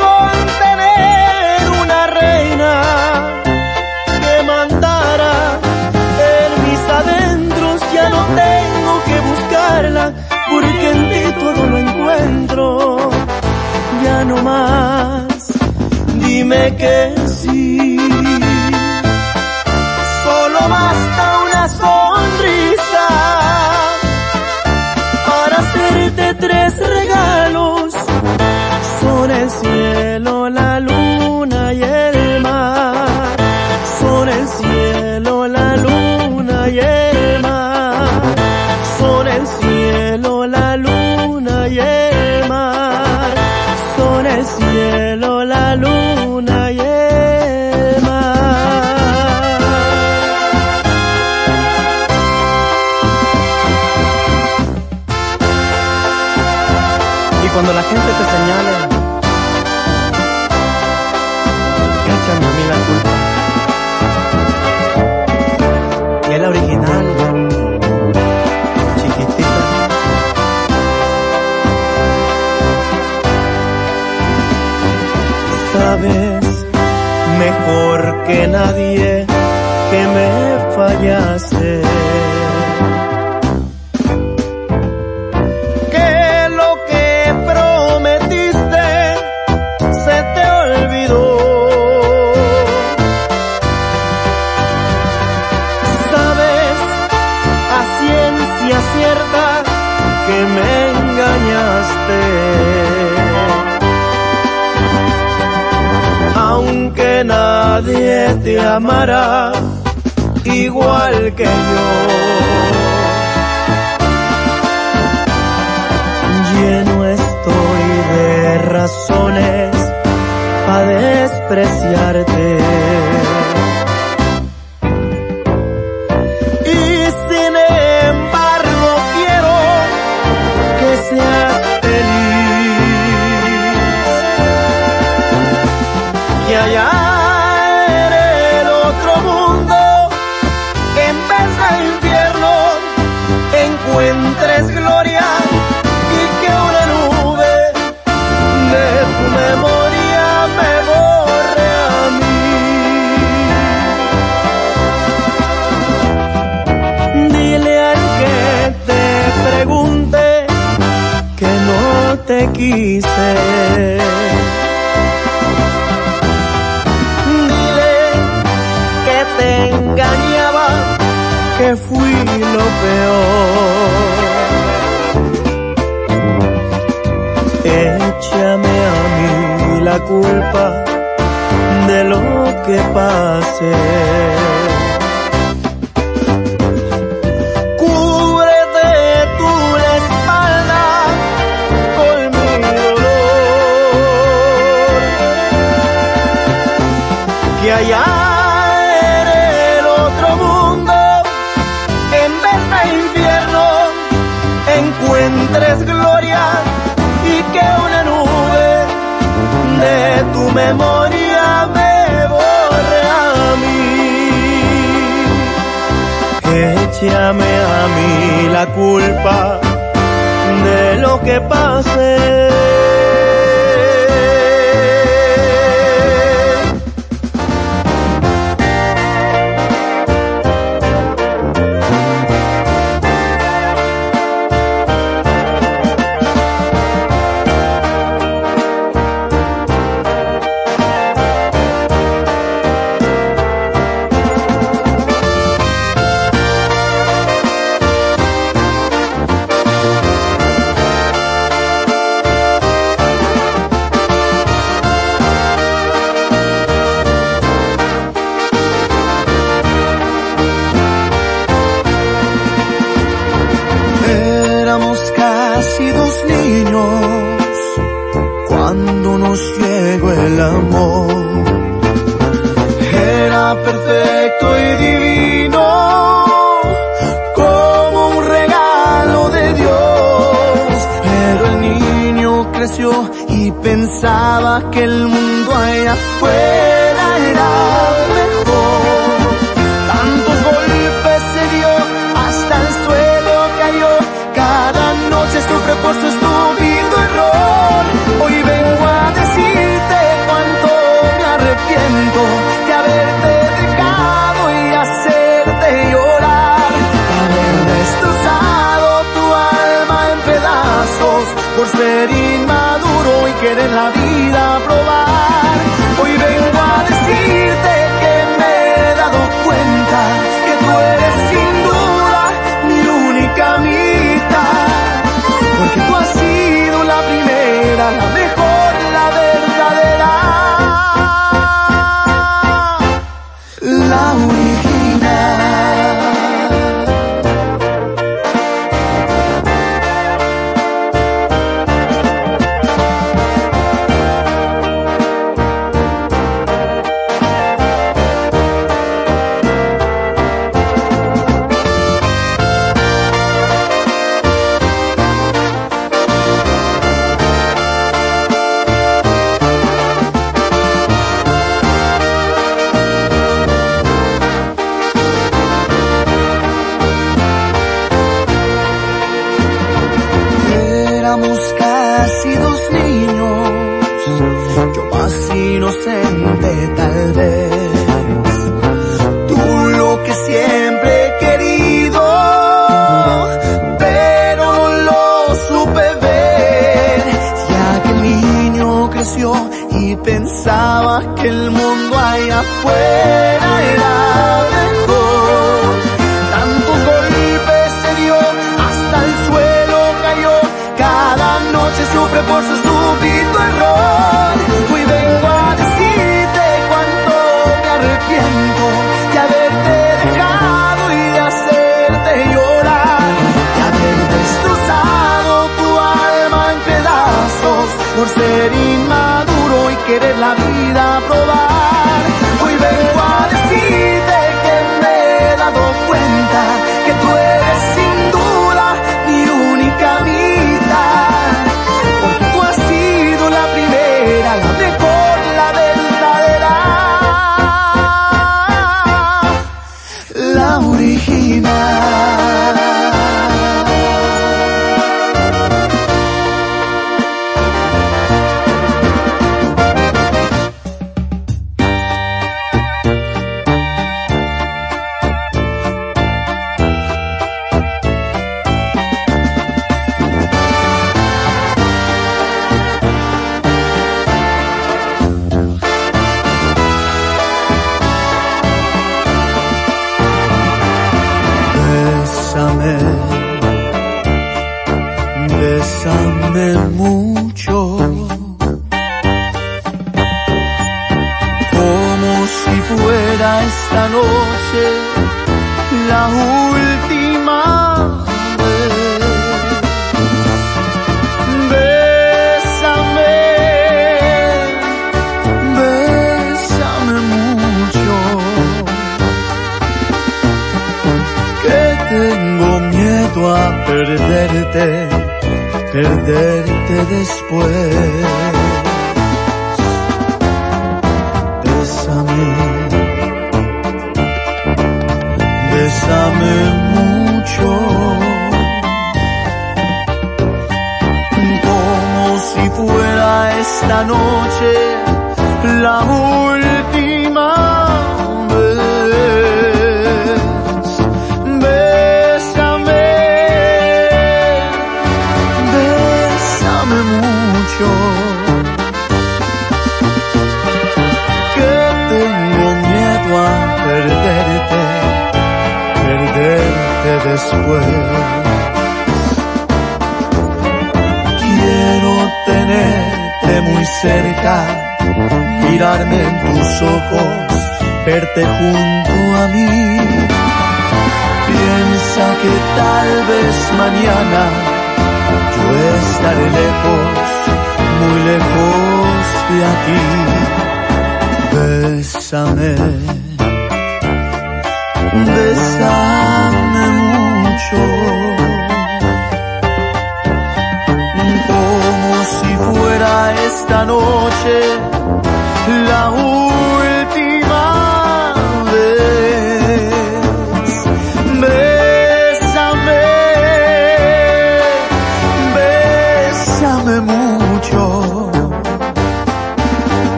con 0.00 0.32
tener 0.64 1.58
una 1.82 2.06
reina 2.06 3.42
que 4.22 4.42
mandara 4.46 5.34
en 6.32 6.50
mis 6.64 6.82
adentros, 7.00 7.76
ya 7.92 8.08
no 8.08 8.22
tengo 8.42 8.92
que 9.08 9.16
buscarla 9.28 10.12
porque 10.50 10.90
en 10.90 11.00
ti 11.10 11.40
todo 11.40 11.66
lo 11.66 11.78
encuentro, 11.78 13.10
ya 14.02 14.24
no 14.24 14.42
más. 14.42 15.26
Dime 16.14 16.76
que 16.76 17.17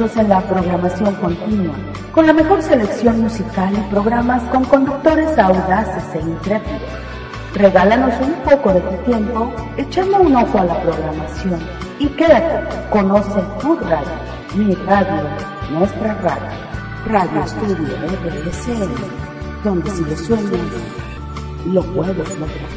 en 0.00 0.30
la 0.30 0.40
programación 0.40 1.14
continua, 1.16 1.74
con 2.10 2.26
la 2.26 2.32
mejor 2.32 2.62
selección 2.62 3.20
musical 3.20 3.70
y 3.74 3.90
programas 3.90 4.42
con 4.44 4.64
conductores 4.64 5.38
audaces 5.38 6.02
e 6.14 6.20
intrépidos. 6.20 6.80
Regálanos 7.54 8.14
un 8.22 8.32
poco 8.50 8.72
de 8.72 8.80
tu 8.80 8.96
tiempo 9.10 9.52
echando 9.76 10.22
un 10.22 10.34
ojo 10.34 10.58
a 10.58 10.64
la 10.64 10.80
programación 10.80 11.60
y 11.98 12.06
quédate, 12.06 12.66
conoce 12.88 13.42
tu 13.60 13.76
radio, 13.76 14.08
mi 14.54 14.74
radio, 14.74 15.22
nuestra 15.70 16.14
radio, 16.14 16.50
Radio 17.06 17.44
Estudio 17.44 17.94
RSM, 18.24 18.90
donde 19.62 19.90
si 19.90 20.02
lo 20.02 20.16
sueñas, 20.16 20.60
lo 21.66 21.82
puedes 21.82 22.38
lograr. 22.38 22.69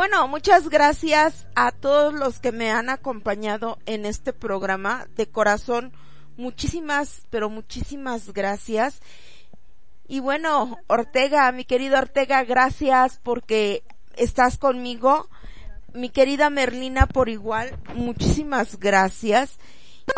Bueno, 0.00 0.26
muchas 0.28 0.70
gracias 0.70 1.46
a 1.54 1.72
todos 1.72 2.14
los 2.14 2.40
que 2.40 2.52
me 2.52 2.70
han 2.70 2.88
acompañado 2.88 3.76
en 3.84 4.06
este 4.06 4.32
programa. 4.32 5.06
De 5.14 5.28
corazón, 5.28 5.92
muchísimas, 6.38 7.26
pero 7.28 7.50
muchísimas 7.50 8.32
gracias. 8.32 9.02
Y 10.08 10.20
bueno, 10.20 10.78
Ortega, 10.86 11.52
mi 11.52 11.66
querido 11.66 11.98
Ortega, 11.98 12.44
gracias 12.44 13.20
porque 13.22 13.84
estás 14.16 14.56
conmigo. 14.56 15.28
Mi 15.92 16.08
querida 16.08 16.48
Merlina, 16.48 17.06
por 17.06 17.28
igual, 17.28 17.76
muchísimas 17.94 18.80
gracias. 18.80 19.58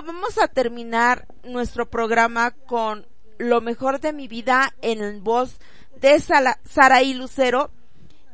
Vamos 0.06 0.38
a 0.38 0.46
terminar 0.46 1.26
nuestro 1.42 1.90
programa 1.90 2.52
con 2.52 3.04
lo 3.36 3.60
mejor 3.60 3.98
de 3.98 4.12
mi 4.12 4.28
vida 4.28 4.76
en 4.80 5.24
voz 5.24 5.58
de 6.00 6.20
Saraí 6.20 7.14
Lucero 7.14 7.72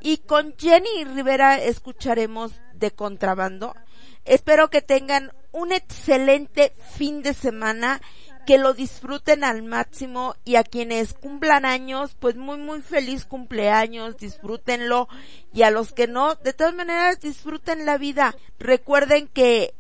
y 0.01 0.19
con 0.19 0.55
Jenny 0.57 1.05
Rivera 1.05 1.61
escucharemos 1.61 2.53
de 2.75 2.91
contrabando. 2.91 3.75
Espero 4.25 4.69
que 4.69 4.83
tengan 4.83 5.33
un 5.53 5.73
excelente 5.73 6.73
fin 6.97 7.23
de 7.23 7.35
semana, 7.35 8.01
que 8.47 8.59
lo 8.59 8.73
disfruten 8.75 9.45
al 9.45 9.63
máximo 9.63 10.35
y 10.45 10.57
a 10.57 10.65
quienes 10.65 11.15
cumplan 11.15 11.65
años, 11.65 12.17
pues 12.19 12.37
muy 12.37 12.59
muy 12.59 12.81
feliz 12.81 13.25
cumpleaños, 13.27 14.17
disfrútenlo 14.17 15.09
y 15.53 15.63
a 15.63 15.71
los 15.71 15.93
que 15.93 16.07
no, 16.07 16.35
de 16.35 16.53
todas 16.53 16.75
maneras 16.75 17.21
disfruten 17.21 17.85
la 17.85 17.99
vida. 17.99 18.35
Recuerden 18.59 19.29
que 19.29 19.75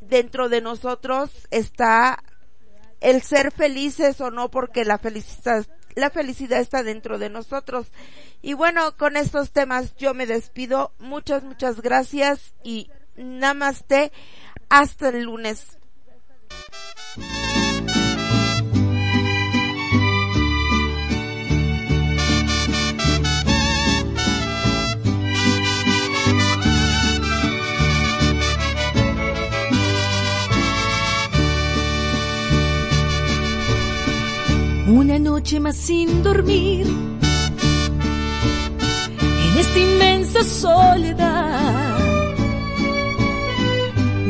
dentro 0.00 0.48
de 0.48 0.60
nosotros 0.60 1.30
está 1.50 2.22
el 3.00 3.22
ser 3.22 3.52
felices 3.52 4.20
o 4.20 4.30
no 4.30 4.50
porque 4.50 4.84
la 4.84 4.98
felicidad 4.98 5.66
la 5.94 6.10
felicidad 6.10 6.60
está 6.60 6.82
dentro 6.82 7.18
de 7.18 7.30
nosotros. 7.30 7.86
Y 8.42 8.54
bueno, 8.54 8.96
con 8.96 9.16
estos 9.16 9.52
temas 9.52 9.94
yo 9.96 10.14
me 10.14 10.26
despido. 10.26 10.92
Muchas, 10.98 11.42
muchas 11.42 11.80
gracias 11.80 12.54
y 12.62 12.90
namaste. 13.16 14.12
Hasta 14.68 15.08
el 15.08 15.24
lunes. 15.24 15.78
Una 34.94 35.18
noche 35.18 35.58
más 35.58 35.74
sin 35.76 36.22
dormir 36.22 36.86
en 39.16 39.58
esta 39.58 39.78
inmensa 39.80 40.44
soledad. 40.44 41.98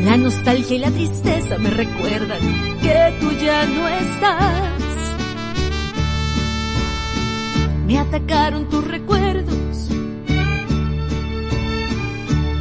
La 0.03 0.17
nostalgia 0.17 0.75
y 0.75 0.79
la 0.79 0.89
tristeza 0.89 1.59
me 1.59 1.69
recuerdan 1.69 2.39
que 2.81 3.13
tú 3.19 3.31
ya 3.33 3.63
no 3.67 3.87
estás. 3.87 4.81
Me 7.85 7.99
atacaron 7.99 8.67
tus 8.67 8.87
recuerdos 8.87 9.89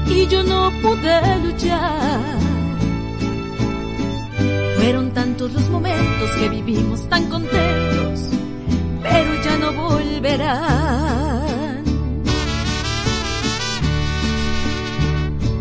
y 0.09 0.27
yo 0.27 0.43
no 0.43 0.71
pude 0.83 1.39
luchar. 1.39 2.54
Fueron 4.77 5.13
tantos 5.13 5.53
los 5.53 5.69
momentos 5.71 6.31
que 6.39 6.49
vivimos 6.49 7.09
tan 7.09 7.29
contentos, 7.29 8.21
pero 9.03 9.35
ya 9.45 9.57
no 9.59 9.73
volverán. 9.73 11.05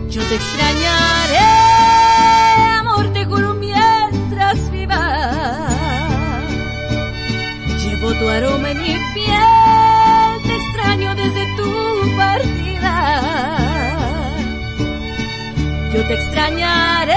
Yo 0.10 0.22
te 0.22 0.36
extrañaré, 0.36 1.40
amor, 2.80 3.14
te 3.14 3.26
juro 3.26 3.54
mientras 3.56 4.72
viva. 4.72 5.68
Llevo 7.84 8.14
tu 8.14 8.30
aroma 8.30 8.72
en 8.72 8.82
mi 8.82 8.96
piel, 9.14 10.42
te 10.44 10.56
extraño 10.56 11.16
desde 11.16 11.46
tu 11.58 12.16
partida. 12.16 12.94
Yo 15.94 16.08
te 16.08 16.14
extrañaré, 16.14 17.16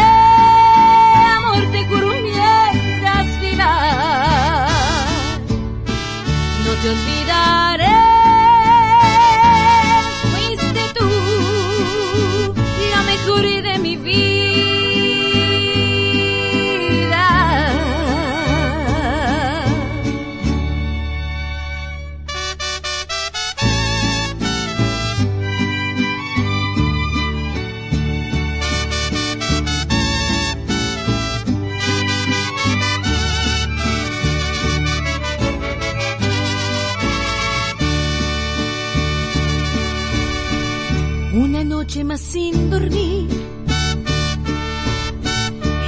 noche 41.87 42.03
más 42.03 42.21
sin 42.21 42.69
dormir 42.69 43.29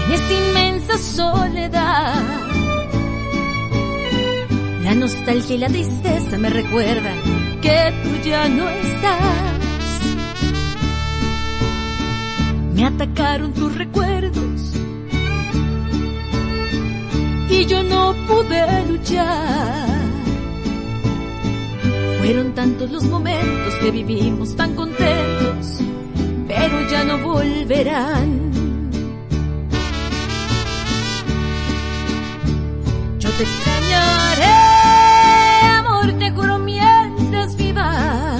en 0.07 0.12
esta 0.12 0.33
inmensa 0.33 0.97
soledad. 0.97 2.23
La 4.85 4.94
nostalgia 4.94 5.57
y 5.57 5.59
la 5.59 5.67
tristeza 5.67 6.39
me 6.39 6.51
recuerdan 6.51 7.17
que 7.60 7.93
tú 8.05 8.28
ya 8.28 8.49
no 8.49 8.68
estás. 8.68 9.59
Me 12.77 12.85
atacaron 12.85 13.52
tus 13.52 13.75
recuerdos 13.75 14.75
y 17.51 17.67
yo 17.67 17.83
no 17.83 18.15
pude 18.28 18.86
luchar. 18.86 19.99
Fueron 22.18 22.55
tantos 22.55 22.91
los 22.91 23.05
momentos 23.05 23.75
que 23.81 23.91
vivimos 23.91 24.55
tan 24.55 24.75
contentos, 24.75 25.27
ya 26.91 27.05
no 27.05 27.18
volverán. 27.18 28.50
Yo 33.18 33.31
te 33.31 33.42
extrañaré, 33.42 34.55
amor, 35.78 36.12
te 36.18 36.31
juro 36.31 36.58
mientras 36.58 37.57
viva. 37.57 38.36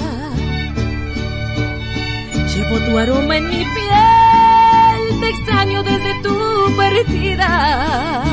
Llevo 2.55 2.79
tu 2.87 2.99
aroma 2.99 3.37
en 3.37 3.49
mi 3.49 3.65
piel, 3.77 5.21
te 5.21 5.29
extraño 5.29 5.83
desde 5.83 6.15
tu 6.23 6.37
partida. 6.77 8.25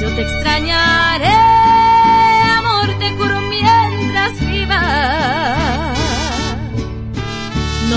Yo 0.00 0.08
te 0.14 0.22
extrañaré, 0.22 1.36
amor, 2.58 2.88
te 2.98 3.10
juro 3.10 3.40
mientras 3.42 4.40
viva. 4.40 5.23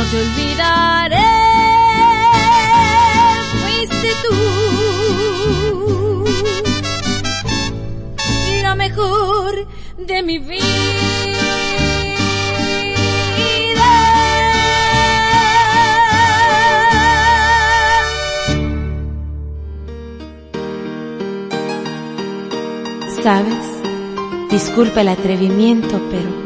Te 0.09 0.17
olvidaré, 0.17 1.31
fuiste 3.61 4.09
tú 4.23 4.35
la 8.63 8.75
mejor 8.75 9.67
de 9.97 10.23
mi 10.23 10.39
vida. 10.39 10.63
¿Sabes? 23.23 23.65
Disculpa 24.49 25.01
el 25.01 25.09
atrevimiento, 25.09 25.99
pero 26.09 26.36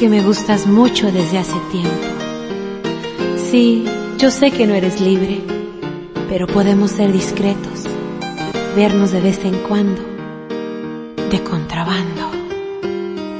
que 0.00 0.08
me 0.08 0.22
gustas 0.22 0.66
mucho 0.66 1.12
desde 1.12 1.36
hace 1.36 1.58
tiempo. 1.70 1.90
Sí, 3.36 3.84
yo 4.16 4.30
sé 4.30 4.50
que 4.50 4.66
no 4.66 4.72
eres 4.72 4.98
libre, 4.98 5.42
pero 6.30 6.46
podemos 6.46 6.92
ser 6.92 7.12
discretos, 7.12 7.84
vernos 8.74 9.10
de 9.10 9.20
vez 9.20 9.44
en 9.44 9.58
cuando, 9.68 10.00
de 11.30 11.42
contrabando. 11.44 12.30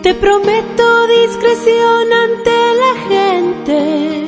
Te 0.02 0.14
prometo 0.14 1.06
discreción 1.06 2.12
ante 2.12 2.50
la 2.82 2.94
gente. 3.08 4.26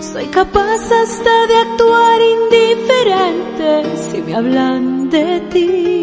Soy 0.00 0.24
capaz 0.28 0.90
hasta 0.90 1.46
de 1.48 1.54
actuar 1.54 2.18
indiferente 2.22 3.82
si 4.10 4.22
me 4.22 4.34
hablan 4.34 5.10
de 5.10 5.40
ti. 5.52 5.95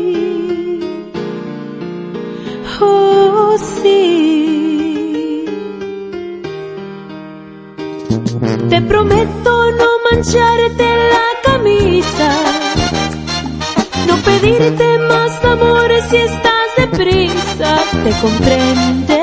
No 10.23 10.31
mancharte 10.31 10.95
la 11.11 11.51
camisa. 11.51 12.29
No 14.07 14.15
pedirte 14.17 14.97
más 14.99 15.43
amores 15.43 16.03
si 16.09 16.17
estás 16.17 16.75
deprisa. 16.77 17.79
Te 18.03 18.11
comprenderé. 18.21 19.22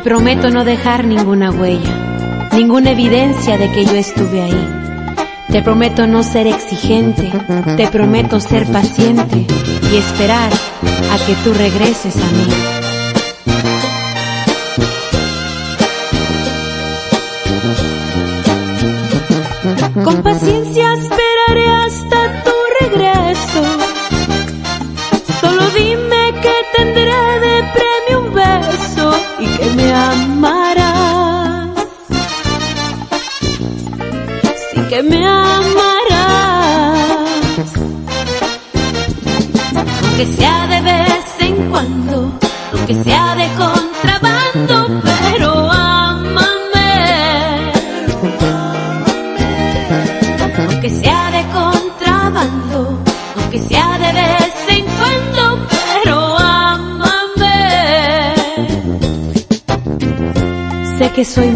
Te 0.00 0.04
prometo 0.04 0.48
no 0.48 0.64
dejar 0.64 1.04
ninguna 1.04 1.50
huella, 1.50 2.48
ninguna 2.56 2.92
evidencia 2.92 3.58
de 3.58 3.70
que 3.70 3.84
yo 3.84 3.96
estuve 3.96 4.40
ahí. 4.40 4.68
Te 5.52 5.60
prometo 5.60 6.06
no 6.06 6.22
ser 6.22 6.46
exigente, 6.46 7.30
te 7.76 7.86
prometo 7.88 8.40
ser 8.40 8.64
paciente 8.72 9.46
y 9.92 9.96
esperar 9.96 10.50
a 10.50 11.26
que 11.26 11.34
tú 11.44 11.52
regreses 11.52 12.16
a 12.16 12.30
mí. 12.30 12.46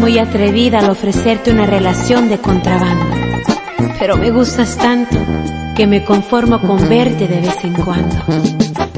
Muy 0.05 0.19
atrevida 0.19 0.77
al 0.77 0.91
ofrecerte 0.91 1.49
una 1.49 1.65
relación 1.65 2.29
de 2.29 2.37
contrabando, 2.37 3.15
pero 3.97 4.15
me 4.17 4.29
gustas 4.29 4.77
tanto 4.77 5.17
que 5.75 5.87
me 5.87 6.05
conformo 6.05 6.61
con 6.61 6.87
verte 6.87 7.27
de 7.27 7.41
vez 7.41 7.63
en 7.63 7.73
cuando. 7.73 8.15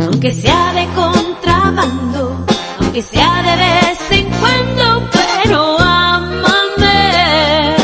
Aunque 0.03 0.33
sea 0.33 0.73
de 0.73 0.85
contrabando, 0.87 2.45
aunque 2.81 3.01
sea 3.01 3.41
de 3.41 3.55
vez 3.55 4.11
en 4.19 4.25
cuando, 4.31 5.09
pero 5.13 5.79
ámame. 5.79 7.75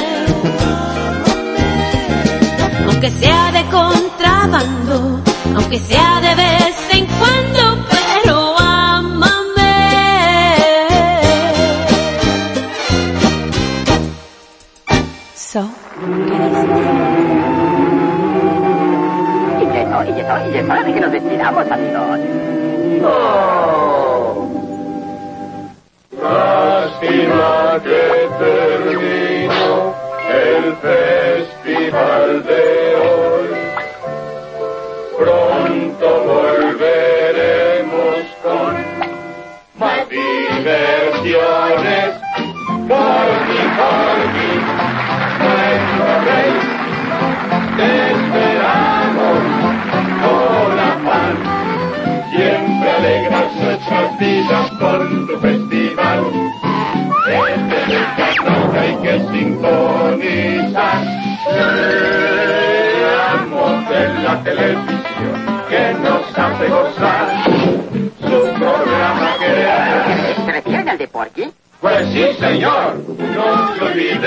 Aunque 2.85 3.09
sea 3.09 3.51
de 3.53 3.63
contrabando, 3.71 5.21
aunque 5.55 5.79
sea 5.79 6.19
de 6.19 6.35
vez 6.35 6.62
es 20.63 20.69
hora 20.69 20.93
que 20.93 20.99
nos 21.01 21.11
despidamos, 21.11 21.71
amigos. 21.71 22.19
Lástima 26.21 27.81
que 27.83 28.29
terminó 28.39 29.93
el 30.31 30.75
festival 30.77 32.43
de 32.45 32.92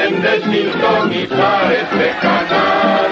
olviden 0.06 0.22
de 0.22 0.40
sintonizar 0.42 1.72
este 1.72 2.10
canal 2.20 3.06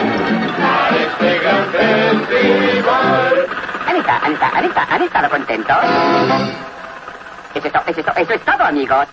para 0.58 0.96
este 1.02 1.38
gran 1.38 1.64
festival. 1.72 3.46
Anita, 3.88 4.18
Anita, 4.24 4.50
Anita, 4.54 4.86
¿han 4.90 5.02
estado 5.02 5.30
contentos? 5.30 5.76
Es, 7.54 7.62
to- 7.72 7.82
eso 7.86 8.00
es, 8.00 8.06
to- 8.06 8.12
eso 8.16 8.32
es 8.34 8.40
todo, 8.42 8.64
amigos. 8.64 9.06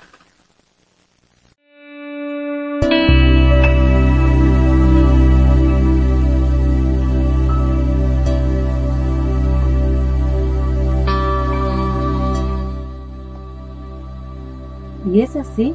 Y 15.12 15.22
es 15.22 15.36
así 15.36 15.74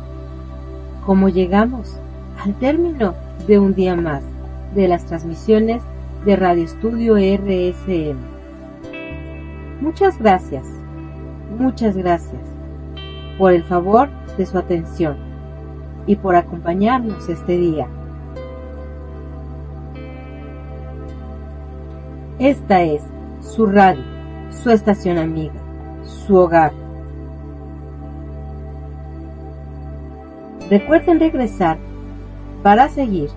como 1.04 1.28
llegamos 1.28 1.75
al 2.46 2.54
término 2.60 3.14
de 3.48 3.58
un 3.58 3.74
día 3.74 3.96
más 3.96 4.22
de 4.72 4.86
las 4.86 5.04
transmisiones 5.04 5.82
de 6.24 6.36
Radio 6.36 6.62
Estudio 6.62 7.16
RSM. 7.16 8.16
Muchas 9.80 10.16
gracias, 10.20 10.64
muchas 11.58 11.96
gracias 11.96 12.40
por 13.36 13.52
el 13.52 13.64
favor 13.64 14.08
de 14.38 14.46
su 14.46 14.56
atención 14.58 15.16
y 16.06 16.14
por 16.14 16.36
acompañarnos 16.36 17.28
este 17.28 17.58
día. 17.58 17.88
Esta 22.38 22.82
es 22.82 23.02
su 23.40 23.66
radio, 23.66 24.04
su 24.62 24.70
estación 24.70 25.18
amiga, 25.18 25.60
su 26.04 26.36
hogar. 26.36 26.70
Recuerden 30.70 31.18
regresar 31.18 31.78
para 32.66 32.88
seguir 32.88 33.30